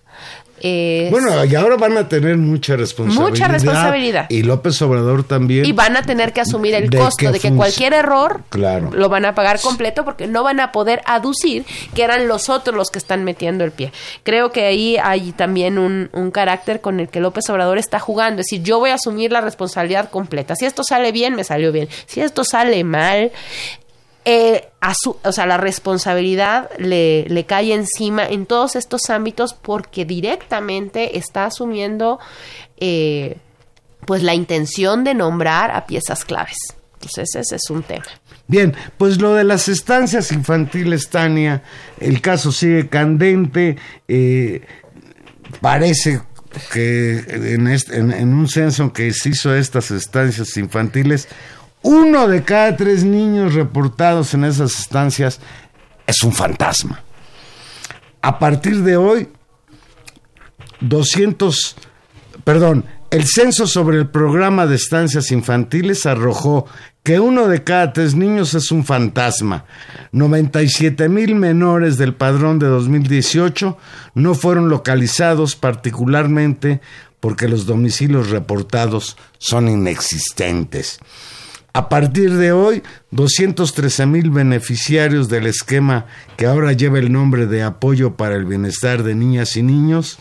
eh, 0.61 1.07
Bueno, 1.11 1.43
y 1.45 1.55
ahora 1.55 1.75
van 1.77 1.97
a 1.97 2.07
tener 2.07 2.37
mucha 2.37 2.75
responsabilidad. 2.75 3.29
Mucha 3.29 3.47
responsabilidad. 3.47 4.25
Y 4.29 4.43
López 4.43 4.81
Obrador 4.81 5.23
también. 5.23 5.65
y 5.65 5.71
van 5.71 5.97
a 5.97 6.03
tener 6.03 6.33
que 6.33 6.41
asumir 6.41 6.73
el 6.75 6.89
de 6.89 6.97
costo 6.97 7.17
que 7.17 7.31
de 7.31 7.39
que 7.39 7.51
cualquier 7.53 7.93
error 7.93 8.41
Claro. 8.49 8.89
lo 8.93 9.09
van 9.09 9.25
a 9.25 9.35
pagar 9.35 9.59
completo 9.59 10.05
porque 10.05 10.27
no 10.27 10.43
van 10.43 10.59
a 10.59 10.71
poder 10.71 11.01
aducir 11.05 11.65
que 11.95 12.03
eran 12.03 12.27
los 12.27 12.49
otros 12.49 12.75
los 12.75 12.89
que 12.91 12.99
están 12.99 13.23
metiendo 13.23 13.63
el 13.63 13.71
pie. 13.71 13.91
Creo 14.23 14.51
que 14.51 14.65
ahí 14.65 14.97
hay 15.01 15.31
también 15.31 15.77
un, 15.77 16.09
un 16.13 16.31
carácter 16.31 16.81
con 16.81 16.99
el 16.99 17.09
que 17.09 17.19
López 17.19 17.49
Obrador 17.49 17.77
está 17.77 17.99
jugando. 17.99 18.41
Es 18.41 18.47
decir, 18.47 18.63
yo 18.63 18.79
voy 18.79 18.91
a 18.91 18.95
asumir 18.95 19.31
la 19.31 19.41
responsabilidad 19.41 20.09
completa. 20.09 20.55
Si 20.55 20.65
esto 20.65 20.83
sale 20.83 21.11
bien, 21.11 21.35
me 21.35 21.43
salió 21.43 21.71
bien. 21.71 21.89
Si 22.05 22.21
esto 22.21 22.43
sale 22.43 22.83
mal, 22.83 23.31
eh, 24.25 24.69
o 25.23 25.31
sea, 25.31 25.45
la 25.45 25.57
responsabilidad 25.57 26.69
le, 26.77 27.25
le 27.27 27.45
cae 27.45 27.73
encima 27.73 28.25
en 28.27 28.45
todos 28.45 28.75
estos 28.75 29.09
ámbitos 29.09 29.53
porque 29.53 30.05
directamente 30.05 31.17
está 31.17 31.45
asumiendo 31.45 32.19
eh, 32.77 33.37
pues 34.05 34.23
la 34.23 34.33
intención 34.35 35.03
de 35.03 35.13
nombrar 35.13 35.71
a 35.71 35.85
piezas 35.85 36.23
claves. 36.25 36.57
Entonces 36.95 37.33
ese 37.35 37.55
es 37.55 37.69
un 37.69 37.81
tema. 37.83 38.05
Bien, 38.47 38.75
pues 38.97 39.19
lo 39.19 39.33
de 39.33 39.43
las 39.43 39.67
estancias 39.69 40.31
infantiles, 40.31 41.09
Tania, 41.09 41.63
el 41.99 42.21
caso 42.21 42.51
sigue 42.51 42.89
candente. 42.89 43.77
eh, 44.07 44.61
parece 45.61 46.21
que 46.73 47.19
en, 47.55 47.67
este- 47.67 47.97
en- 47.97 48.11
en 48.11 48.33
un 48.33 48.47
censo 48.47 48.91
que 48.91 49.13
se 49.13 49.29
hizo 49.29 49.55
estas 49.55 49.89
estancias 49.91 50.57
infantiles, 50.57 51.27
uno 51.83 52.27
de 52.27 52.43
cada 52.43 52.75
tres 52.75 53.03
niños 53.03 53.53
reportados 53.53 54.33
en 54.33 54.43
esas 54.43 54.79
estancias 54.79 55.39
es 56.05 56.23
un 56.23 56.33
fantasma. 56.33 57.01
A 58.21 58.37
partir 58.37 58.83
de 58.83 58.97
hoy, 58.97 59.29
200, 60.81 61.75
perdón, 62.43 62.85
el 63.09 63.25
censo 63.25 63.67
sobre 63.67 63.97
el 63.97 64.07
programa 64.07 64.67
de 64.67 64.75
estancias 64.75 65.31
infantiles 65.31 66.05
arrojó 66.05 66.65
que 67.03 67.19
uno 67.19 67.47
de 67.47 67.63
cada 67.63 67.93
tres 67.93 68.15
niños 68.15 68.53
es 68.53 68.71
un 68.71 68.85
fantasma. 68.85 69.65
97 70.11 71.09
mil 71.09 71.35
menores 71.35 71.97
del 71.97 72.13
padrón 72.13 72.59
de 72.59 72.67
2018 72.67 73.77
no 74.15 74.33
fueron 74.35 74.69
localizados 74.69 75.55
particularmente 75.55 76.79
porque 77.19 77.47
los 77.47 77.65
domicilios 77.65 78.29
reportados 78.29 79.17
son 79.39 79.67
inexistentes. 79.67 80.99
A 81.73 81.87
partir 81.87 82.33
de 82.33 82.51
hoy, 82.51 82.83
213 83.11 84.05
mil 84.05 84.29
beneficiarios 84.29 85.29
del 85.29 85.47
esquema 85.47 86.05
que 86.35 86.45
ahora 86.45 86.73
lleva 86.73 86.99
el 86.99 87.13
nombre 87.13 87.47
de 87.47 87.63
Apoyo 87.63 88.17
para 88.17 88.35
el 88.35 88.43
Bienestar 88.43 89.03
de 89.03 89.15
Niñas 89.15 89.55
y 89.55 89.63
Niños, 89.63 90.17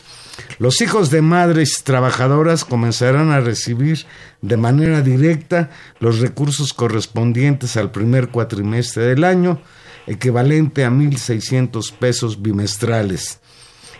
los 0.58 0.80
hijos 0.80 1.10
de 1.10 1.22
madres 1.22 1.82
trabajadoras 1.82 2.64
comenzarán 2.64 3.32
a 3.32 3.40
recibir 3.40 4.06
de 4.42 4.56
manera 4.56 5.02
directa 5.02 5.70
los 5.98 6.20
recursos 6.20 6.72
correspondientes 6.72 7.76
al 7.76 7.90
primer 7.90 8.28
cuatrimestre 8.28 9.04
del 9.04 9.24
año, 9.24 9.60
equivalente 10.06 10.84
a 10.84 10.90
1.600 10.90 11.92
pesos 11.94 12.42
bimestrales, 12.42 13.40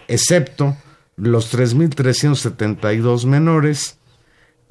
excepto 0.06 0.76
los 1.16 1.52
3.372 1.52 3.26
menores 3.26 3.98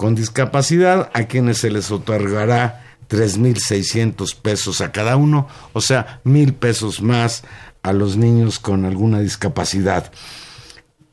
con 0.00 0.14
discapacidad 0.14 1.10
a 1.12 1.24
quienes 1.24 1.58
se 1.58 1.70
les 1.70 1.90
otorgará 1.90 2.86
3.600 3.10 4.34
pesos 4.34 4.80
a 4.80 4.92
cada 4.92 5.16
uno, 5.16 5.46
o 5.74 5.82
sea, 5.82 6.22
mil 6.24 6.54
pesos 6.54 7.02
más 7.02 7.42
a 7.82 7.92
los 7.92 8.16
niños 8.16 8.58
con 8.60 8.86
alguna 8.86 9.20
discapacidad. 9.20 10.10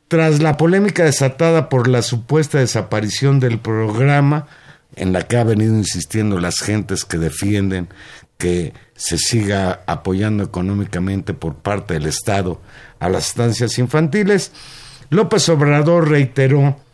Tras 0.07 0.41
la 0.41 0.55
polémica 0.55 1.03
desatada 1.03 1.67
por 1.67 1.89
la 1.89 2.01
supuesta 2.01 2.59
desaparición 2.59 3.41
del 3.41 3.59
programa, 3.59 4.47
en 4.95 5.11
la 5.11 5.27
que 5.27 5.35
ha 5.35 5.43
venido 5.43 5.75
insistiendo 5.75 6.39
las 6.39 6.59
gentes 6.59 7.03
que 7.03 7.17
defienden 7.17 7.89
que 8.37 8.71
se 8.95 9.17
siga 9.17 9.81
apoyando 9.85 10.45
económicamente 10.45 11.33
por 11.33 11.55
parte 11.55 11.95
del 11.95 12.05
Estado 12.05 12.61
a 13.01 13.09
las 13.09 13.27
estancias 13.27 13.79
infantiles, 13.79 14.53
López 15.09 15.49
Obrador 15.49 16.09
reiteró 16.09 16.86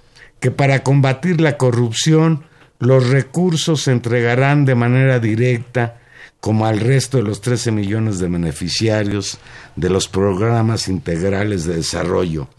que 0.44 0.52
para 0.52 0.84
combatir 0.84 1.40
la 1.40 1.56
corrupción 1.56 2.44
los 2.78 3.10
recursos 3.10 3.84
se 3.84 3.94
entregarán 3.94 4.66
de 4.66 4.76
manera 4.76 5.20
directa 5.20 6.02
como 6.42 6.66
al 6.66 6.82
resto 6.82 7.16
de 7.16 7.24
los 7.24 7.40
13 7.40 7.72
millones 7.72 8.20
de 8.20 8.28
beneficiarios 8.28 9.40
de 9.78 9.90
los 9.90 10.10
programas 10.10 10.90
integrales 10.90 11.64
de 11.64 11.78
desarrollo, 11.78 12.50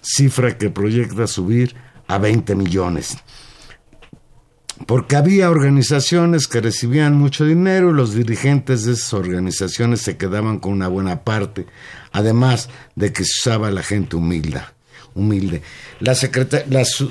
cifra 0.00 0.56
que 0.56 0.70
proyecta 0.70 1.26
subir 1.26 1.74
a 2.06 2.18
20 2.18 2.54
millones 2.54 3.16
porque 4.86 5.16
había 5.16 5.50
organizaciones 5.50 6.46
que 6.46 6.60
recibían 6.60 7.14
mucho 7.18 7.44
dinero 7.44 7.90
y 7.90 7.94
los 7.94 8.14
dirigentes 8.14 8.84
de 8.84 8.92
esas 8.92 9.14
organizaciones 9.14 10.00
se 10.00 10.16
quedaban 10.16 10.60
con 10.60 10.72
una 10.72 10.86
buena 10.86 11.24
parte, 11.24 11.66
además 12.12 12.70
de 12.94 13.12
que 13.12 13.24
se 13.24 13.32
usaba 13.40 13.72
la 13.72 13.82
gente 13.82 14.14
humilde. 14.14 14.62
Humilde. 15.14 15.62
La, 16.00 16.16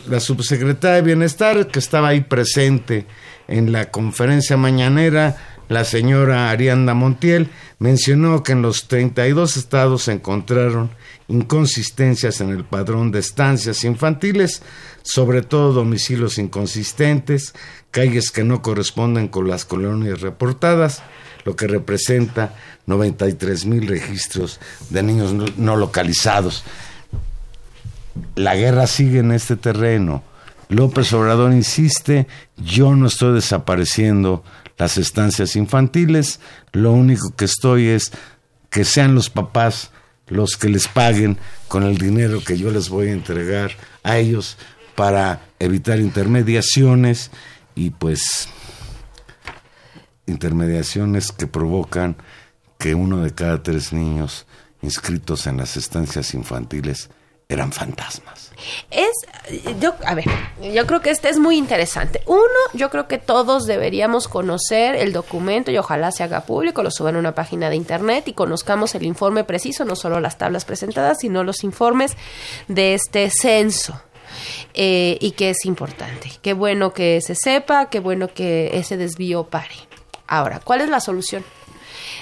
la 0.08 0.20
subsecretaria 0.20 0.96
de 0.96 1.02
Bienestar, 1.02 1.68
que 1.68 1.80
estaba 1.80 2.10
ahí 2.10 2.22
presente 2.22 3.06
en 3.48 3.72
la 3.72 3.92
conferencia 3.92 4.58
mañanera, 4.58 5.38
la 5.70 5.84
señora 5.84 6.50
Arianda 6.50 6.94
Montiel, 6.96 7.50
mencionó 7.78 8.42
que 8.42 8.54
en 8.54 8.64
los 8.64 8.88
32 8.88 9.56
estados 9.56 10.04
se 10.04 10.14
encontraron 10.14 10.90
inconsistencias 11.28 12.42
en 12.42 12.50
el 12.50 12.66
padrón 12.66 13.12
de 13.12 13.20
estancias 13.20 13.84
infantiles, 13.84 14.64
sobre 15.04 15.44
todo 15.44 15.72
domicilios 15.74 16.40
inconsistentes, 16.40 17.54
calles 17.92 18.32
que 18.32 18.44
no 18.44 18.62
corresponden 18.62 19.28
con 19.28 19.48
las 19.48 19.64
colonias 19.64 20.22
reportadas, 20.22 21.04
lo 21.46 21.56
que 21.56 21.68
representa 21.68 22.56
93 22.88 23.66
mil 23.66 23.88
registros 23.88 24.60
de 24.90 25.04
niños 25.04 25.34
no, 25.58 25.76
localizados. 25.76 26.64
La 28.36 28.56
guerra 28.56 28.88
sigue 28.88 29.20
en 29.20 29.32
este 29.32 29.56
terreno. 29.56 30.24
López 30.70 31.12
Obrador 31.14 31.52
insiste, 31.52 32.28
yo 32.58 32.96
no 32.96 33.08
estoy 33.08 33.34
desapareciendo 33.34 34.44
las 34.78 34.98
estancias 34.98 35.56
infantiles, 35.56 36.40
lo 36.72 36.94
único 36.94 37.36
que 37.36 37.46
estoy 37.46 37.88
es 37.88 38.12
que 38.70 38.86
sean 38.86 39.16
los 39.16 39.30
papás 39.30 39.92
los 40.30 40.58
que 40.58 40.70
les 40.70 40.88
paguen 40.88 41.38
con 41.68 41.84
el 41.84 41.98
dinero 41.98 42.42
que 42.44 42.58
yo 42.58 42.72
les 42.72 42.90
voy 42.90 43.10
a 43.10 43.14
entregar 43.14 43.72
a 44.04 44.18
ellos 44.18 44.58
para 44.96 45.42
evitar 45.60 46.00
intermediaciones 46.00 47.32
y 47.76 47.90
pues 47.90 48.50
intermediaciones 50.28 51.32
que 51.32 51.48
provocan 51.48 52.16
que 52.78 52.96
uno 52.96 53.24
de 53.24 53.34
cada 53.34 53.64
tres 53.64 53.92
niños 53.92 54.46
inscritos 54.82 55.48
en 55.48 55.58
las 55.58 55.76
estancias 55.78 56.34
infantiles 56.34 57.10
eran 57.50 57.72
fantasmas. 57.72 58.52
Es, 58.92 59.10
yo, 59.80 59.96
a 60.06 60.14
ver, 60.14 60.26
yo 60.72 60.86
creo 60.86 61.02
que 61.02 61.10
este 61.10 61.30
es 61.30 61.40
muy 61.40 61.58
interesante. 61.58 62.22
Uno, 62.28 62.44
yo 62.74 62.92
creo 62.92 63.08
que 63.08 63.18
todos 63.18 63.66
deberíamos 63.66 64.28
conocer 64.28 64.96
el 64.96 65.14
documento 65.14 65.72
y 65.72 65.78
ojalá 65.80 66.12
se 66.12 66.22
haga 66.22 66.42
público, 66.42 66.84
lo 66.84 66.92
suban 66.92 67.16
a 67.16 67.20
una 67.20 67.34
página 67.34 67.72
de 67.72 67.76
internet 67.76 68.28
y 68.28 68.34
conozcamos 68.34 68.94
el 68.94 69.04
informe 69.04 69.44
preciso, 69.44 69.84
no 69.84 69.96
solo 69.96 70.20
las 70.20 70.38
tablas 70.38 70.64
presentadas, 70.64 71.18
sino 71.22 71.44
los 71.44 71.64
informes 71.64 72.16
de 72.68 72.94
este 72.94 73.30
censo. 73.32 74.00
Eh, 74.76 75.18
y 75.20 75.32
que 75.32 75.50
es 75.50 75.66
importante. 75.66 76.32
Qué 76.44 76.54
bueno 76.54 76.94
que 76.94 77.20
se 77.22 77.34
sepa, 77.34 77.90
qué 77.90 78.00
bueno 78.00 78.28
que 78.32 78.78
ese 78.78 78.96
desvío 78.96 79.46
pare. 79.46 79.74
Ahora, 80.28 80.62
¿cuál 80.64 80.82
es 80.82 80.90
la 80.90 81.00
solución? 81.00 81.44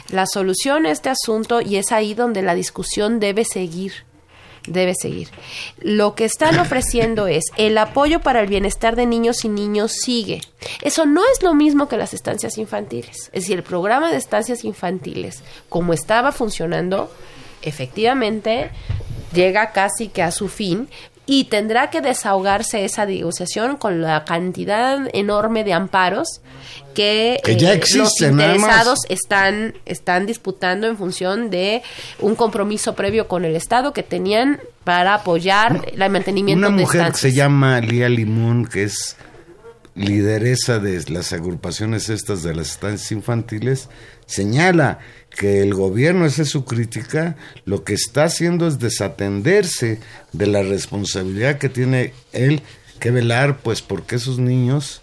La 0.10 0.26
solución 0.26 0.86
a 0.86 0.92
este 0.92 1.10
asunto, 1.10 1.60
y 1.60 1.76
es 1.76 1.92
ahí 1.92 2.14
donde 2.14 2.42
la 2.42 2.56
discusión 2.56 3.20
debe 3.20 3.44
seguir, 3.44 4.06
debe 4.68 4.94
seguir. 4.96 5.30
Lo 5.80 6.16
que 6.16 6.26
están 6.26 6.60
ofreciendo 6.60 7.28
es 7.28 7.46
el 7.58 7.78
apoyo 7.78 8.20
para 8.20 8.42
el 8.42 8.48
bienestar 8.48 8.96
de 8.96 9.06
niños 9.06 9.44
y 9.46 9.50
niños 9.50 9.92
sigue. 9.92 10.42
Eso 10.82 11.06
no 11.06 11.22
es 11.34 11.42
lo 11.42 11.54
mismo 11.54 11.88
que 11.88 11.98
las 11.98 12.14
estancias 12.14 12.58
infantiles. 12.58 13.30
Es 13.34 13.44
decir, 13.44 13.58
el 13.58 13.64
programa 13.64 14.12
de 14.12 14.18
estancias 14.18 14.64
infantiles, 14.64 15.44
como 15.70 15.94
estaba 15.94 16.32
funcionando, 16.32 17.12
efectivamente 17.62 18.70
llega 19.34 19.72
casi 19.72 20.08
que 20.08 20.24
a 20.24 20.32
su 20.32 20.48
fin, 20.48 20.90
y 21.30 21.44
tendrá 21.44 21.90
que 21.90 22.00
desahogarse 22.02 22.86
esa 22.86 23.06
negociación 23.06 23.76
con 23.76 24.02
la 24.02 24.24
cantidad 24.24 25.08
enorme 25.14 25.66
de 25.66 25.74
amparos 25.74 26.42
que, 26.96 27.40
eh, 27.46 27.82
los 27.96 28.22
interesados 28.22 29.00
están, 29.10 29.76
están 29.86 30.26
disputando 30.26 30.88
en 30.88 30.98
función 30.98 31.50
de 31.50 31.84
un 32.20 32.36
compromiso 32.36 32.96
previo 32.96 33.28
con 33.28 33.46
el 33.46 33.56
Estado 33.56 33.92
que 33.94 34.04
tenían 34.04 34.62
para 34.86 35.16
apoyar 35.16 35.92
el 35.92 36.10
mantenimiento 36.10 36.68
una 36.68 36.76
de 36.76 36.82
mujer 36.82 37.12
que 37.12 37.18
se 37.18 37.34
llama 37.34 37.82
Lía 37.82 38.08
Limón 38.08 38.66
que 38.66 38.84
es 38.84 39.18
lideresa 39.96 40.80
de 40.80 41.04
las 41.10 41.34
agrupaciones 41.34 42.10
estas 42.10 42.42
de 42.42 42.56
las 42.56 42.72
estancias 42.72 43.12
infantiles 43.12 43.90
señala 44.26 45.00
que 45.38 45.62
el 45.62 45.76
gobierno, 45.76 46.26
esa 46.26 46.42
es 46.42 46.50
su 46.50 46.66
crítica, 46.66 47.36
lo 47.64 47.84
que 47.84 47.94
está 47.94 48.24
haciendo 48.24 48.68
es 48.68 48.80
desatenderse 48.80 50.00
de 50.34 50.48
la 50.48 50.64
responsabilidad 50.64 51.60
que 51.60 51.70
tiene 51.70 52.14
él 52.34 52.64
que 53.00 53.12
velar, 53.12 53.58
pues, 53.58 53.84
porque 53.84 54.16
esos 54.16 54.40
niños 54.40 55.02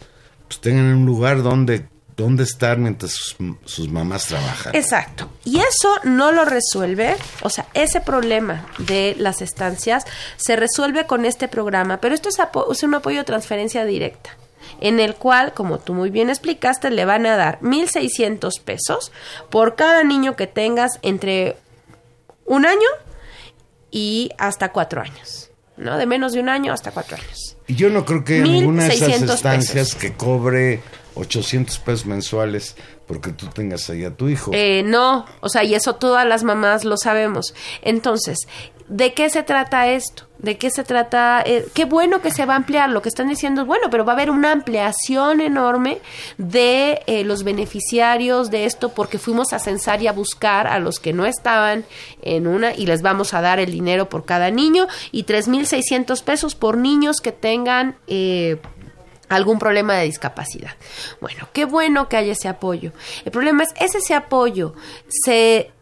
pues, 0.48 0.60
tengan 0.60 0.86
un 0.86 1.06
lugar 1.06 1.44
donde, 1.44 1.86
donde 2.16 2.42
estar 2.42 2.78
mientras 2.78 3.12
sus, 3.12 3.36
sus 3.64 3.88
mamás 3.88 4.26
trabajan. 4.26 4.74
Exacto. 4.74 5.30
Y 5.44 5.60
eso 5.60 6.00
no 6.02 6.32
lo 6.32 6.44
resuelve, 6.44 7.14
o 7.42 7.48
sea, 7.48 7.68
ese 7.72 8.00
problema 8.00 8.66
de 8.78 9.14
las 9.16 9.40
estancias 9.40 10.04
se 10.36 10.56
resuelve 10.56 11.06
con 11.06 11.26
este 11.26 11.46
programa, 11.46 12.00
pero 12.00 12.12
esto 12.12 12.28
es, 12.28 12.38
es 12.72 12.82
un 12.82 12.94
apoyo 12.96 13.18
de 13.18 13.24
transferencia 13.24 13.84
directa 13.84 14.36
en 14.84 15.00
el 15.00 15.14
cual, 15.14 15.54
como 15.54 15.78
tú 15.78 15.94
muy 15.94 16.10
bien 16.10 16.28
explicaste, 16.28 16.90
le 16.90 17.06
van 17.06 17.24
a 17.24 17.36
dar 17.36 17.58
1.600 17.60 18.60
pesos 18.60 19.12
por 19.48 19.76
cada 19.76 20.04
niño 20.04 20.36
que 20.36 20.46
tengas 20.46 20.98
entre 21.00 21.56
un 22.44 22.66
año 22.66 22.88
y 23.90 24.30
hasta 24.36 24.72
cuatro 24.72 25.00
años. 25.00 25.50
¿no? 25.78 25.96
De 25.96 26.04
menos 26.04 26.34
de 26.34 26.40
un 26.40 26.50
año 26.50 26.72
hasta 26.74 26.90
cuatro 26.90 27.16
años. 27.16 27.56
Y 27.66 27.76
yo 27.76 27.88
no 27.88 28.04
creo 28.04 28.24
que 28.24 28.40
ninguna 28.40 28.84
de 28.84 28.94
esas 28.94 29.22
estancias 29.22 29.94
que 29.94 30.12
cobre 30.12 30.82
800 31.14 31.78
pesos 31.78 32.04
mensuales 32.04 32.76
porque 33.06 33.32
tú 33.32 33.46
tengas 33.46 33.88
ahí 33.88 34.04
a 34.04 34.10
tu 34.14 34.28
hijo. 34.28 34.50
Eh, 34.54 34.82
no, 34.84 35.24
o 35.40 35.48
sea, 35.48 35.64
y 35.64 35.74
eso 35.74 35.94
todas 35.94 36.26
las 36.26 36.44
mamás 36.44 36.84
lo 36.84 36.96
sabemos. 36.96 37.54
Entonces, 37.82 38.38
¿De 38.88 39.14
qué 39.14 39.30
se 39.30 39.42
trata 39.42 39.88
esto? 39.88 40.24
¿De 40.38 40.58
qué 40.58 40.70
se 40.70 40.84
trata? 40.84 41.42
Eh, 41.46 41.66
qué 41.72 41.86
bueno 41.86 42.20
que 42.20 42.30
se 42.30 42.44
va 42.44 42.52
a 42.52 42.56
ampliar. 42.56 42.90
Lo 42.90 43.00
que 43.00 43.08
están 43.08 43.28
diciendo 43.28 43.62
es 43.62 43.66
bueno, 43.66 43.88
pero 43.90 44.04
va 44.04 44.12
a 44.12 44.16
haber 44.16 44.30
una 44.30 44.52
ampliación 44.52 45.40
enorme 45.40 46.00
de 46.36 47.00
eh, 47.06 47.24
los 47.24 47.44
beneficiarios 47.44 48.50
de 48.50 48.66
esto 48.66 48.90
porque 48.90 49.18
fuimos 49.18 49.54
a 49.54 49.58
censar 49.58 50.02
y 50.02 50.06
a 50.06 50.12
buscar 50.12 50.66
a 50.66 50.78
los 50.80 51.00
que 51.00 51.14
no 51.14 51.24
estaban 51.24 51.86
en 52.20 52.46
una 52.46 52.74
y 52.74 52.84
les 52.84 53.00
vamos 53.00 53.32
a 53.32 53.40
dar 53.40 53.58
el 53.58 53.72
dinero 53.72 54.10
por 54.10 54.26
cada 54.26 54.50
niño 54.50 54.86
y 55.12 55.24
3.600 55.24 56.22
pesos 56.22 56.54
por 56.54 56.76
niños 56.76 57.20
que 57.22 57.32
tengan... 57.32 57.96
Eh, 58.06 58.58
algún 59.30 59.58
problema 59.58 59.94
de 59.94 60.04
discapacidad. 60.04 60.72
Bueno, 61.20 61.48
qué 61.54 61.64
bueno 61.64 62.10
que 62.10 62.18
haya 62.18 62.32
ese 62.32 62.46
apoyo. 62.46 62.92
El 63.24 63.32
problema 63.32 63.64
es, 63.64 63.70
¿es 63.80 63.94
ese 63.94 64.14
apoyo 64.14 64.74
se 65.08 65.72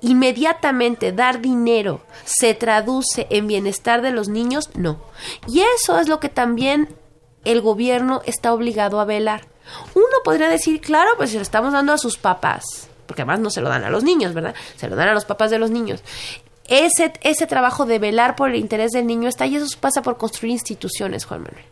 inmediatamente 0.00 1.12
dar 1.12 1.40
dinero 1.40 2.02
se 2.24 2.54
traduce 2.54 3.26
en 3.30 3.46
bienestar 3.46 4.02
de 4.02 4.12
los 4.12 4.28
niños, 4.28 4.70
no. 4.74 5.00
Y 5.46 5.62
eso 5.76 5.98
es 5.98 6.08
lo 6.08 6.20
que 6.20 6.28
también 6.28 6.88
el 7.44 7.60
gobierno 7.60 8.22
está 8.26 8.52
obligado 8.52 9.00
a 9.00 9.04
velar. 9.04 9.46
Uno 9.94 10.04
podría 10.24 10.48
decir, 10.48 10.80
claro, 10.80 11.10
pues 11.16 11.30
se 11.30 11.36
lo 11.36 11.42
estamos 11.42 11.72
dando 11.72 11.92
a 11.92 11.98
sus 11.98 12.16
papás, 12.16 12.88
porque 13.06 13.22
además 13.22 13.40
no 13.40 13.50
se 13.50 13.60
lo 13.60 13.68
dan 13.68 13.84
a 13.84 13.90
los 13.90 14.04
niños, 14.04 14.34
¿verdad? 14.34 14.54
Se 14.76 14.88
lo 14.88 14.96
dan 14.96 15.08
a 15.08 15.14
los 15.14 15.24
papás 15.24 15.50
de 15.50 15.58
los 15.58 15.70
niños. 15.70 16.02
Ese, 16.66 17.12
ese 17.22 17.46
trabajo 17.46 17.84
de 17.84 17.98
velar 17.98 18.36
por 18.36 18.50
el 18.50 18.56
interés 18.56 18.92
del 18.92 19.06
niño 19.06 19.28
está 19.28 19.46
y 19.46 19.56
eso 19.56 19.66
pasa 19.80 20.02
por 20.02 20.16
construir 20.16 20.52
instituciones, 20.52 21.24
Juan 21.24 21.42
Manuel. 21.42 21.64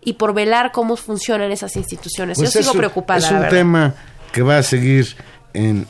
Y 0.00 0.14
por 0.14 0.34
velar 0.34 0.72
cómo 0.72 0.96
funcionan 0.96 1.52
esas 1.52 1.76
instituciones. 1.76 2.38
Pues 2.38 2.52
Yo 2.52 2.62
sigo 2.62 2.72
preocupada. 2.74 3.20
Es 3.20 3.30
un 3.30 3.48
tema 3.48 3.94
que 4.32 4.42
va 4.42 4.58
a 4.58 4.62
seguir 4.64 5.16
en 5.54 5.86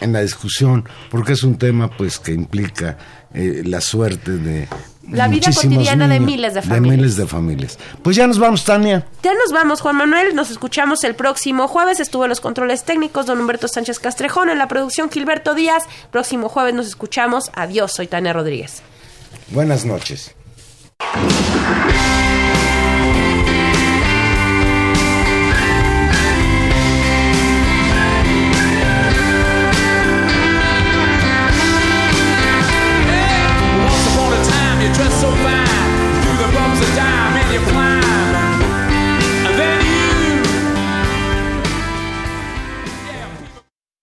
en 0.00 0.12
la 0.12 0.20
discusión, 0.20 0.88
porque 1.10 1.32
es 1.32 1.42
un 1.42 1.58
tema 1.58 1.90
pues 1.90 2.18
que 2.18 2.32
implica 2.32 2.96
eh, 3.34 3.62
la 3.64 3.80
suerte 3.80 4.32
de, 4.32 4.68
La 5.10 5.28
vida 5.28 5.50
cotidiana 5.52 6.08
de 6.08 6.20
miles 6.20 6.54
de 6.54 6.60
De 6.60 6.66
familias. 6.66 6.96
miles 6.98 7.16
de 7.16 7.26
familias. 7.26 7.78
Pues 8.02 8.16
ya 8.16 8.26
nos 8.26 8.38
vamos, 8.38 8.64
Tania. 8.64 9.06
Ya 9.22 9.32
nos 9.34 9.52
vamos, 9.52 9.80
Juan 9.80 9.96
Manuel. 9.96 10.34
Nos 10.34 10.50
escuchamos 10.50 11.04
el 11.04 11.14
próximo 11.14 11.68
jueves. 11.68 12.00
Estuvo 12.00 12.24
en 12.24 12.30
los 12.30 12.40
controles 12.40 12.84
técnicos 12.84 13.26
don 13.26 13.40
Humberto 13.40 13.68
Sánchez 13.68 13.98
Castrejón, 13.98 14.48
en 14.50 14.58
la 14.58 14.68
producción 14.68 15.10
Gilberto 15.10 15.54
Díaz. 15.54 15.84
Próximo 16.10 16.48
jueves 16.48 16.74
nos 16.74 16.86
escuchamos. 16.86 17.50
Adiós, 17.54 17.92
soy 17.92 18.06
Tania 18.06 18.32
Rodríguez. 18.32 18.82
Buenas 19.50 19.84
noches. 19.84 20.34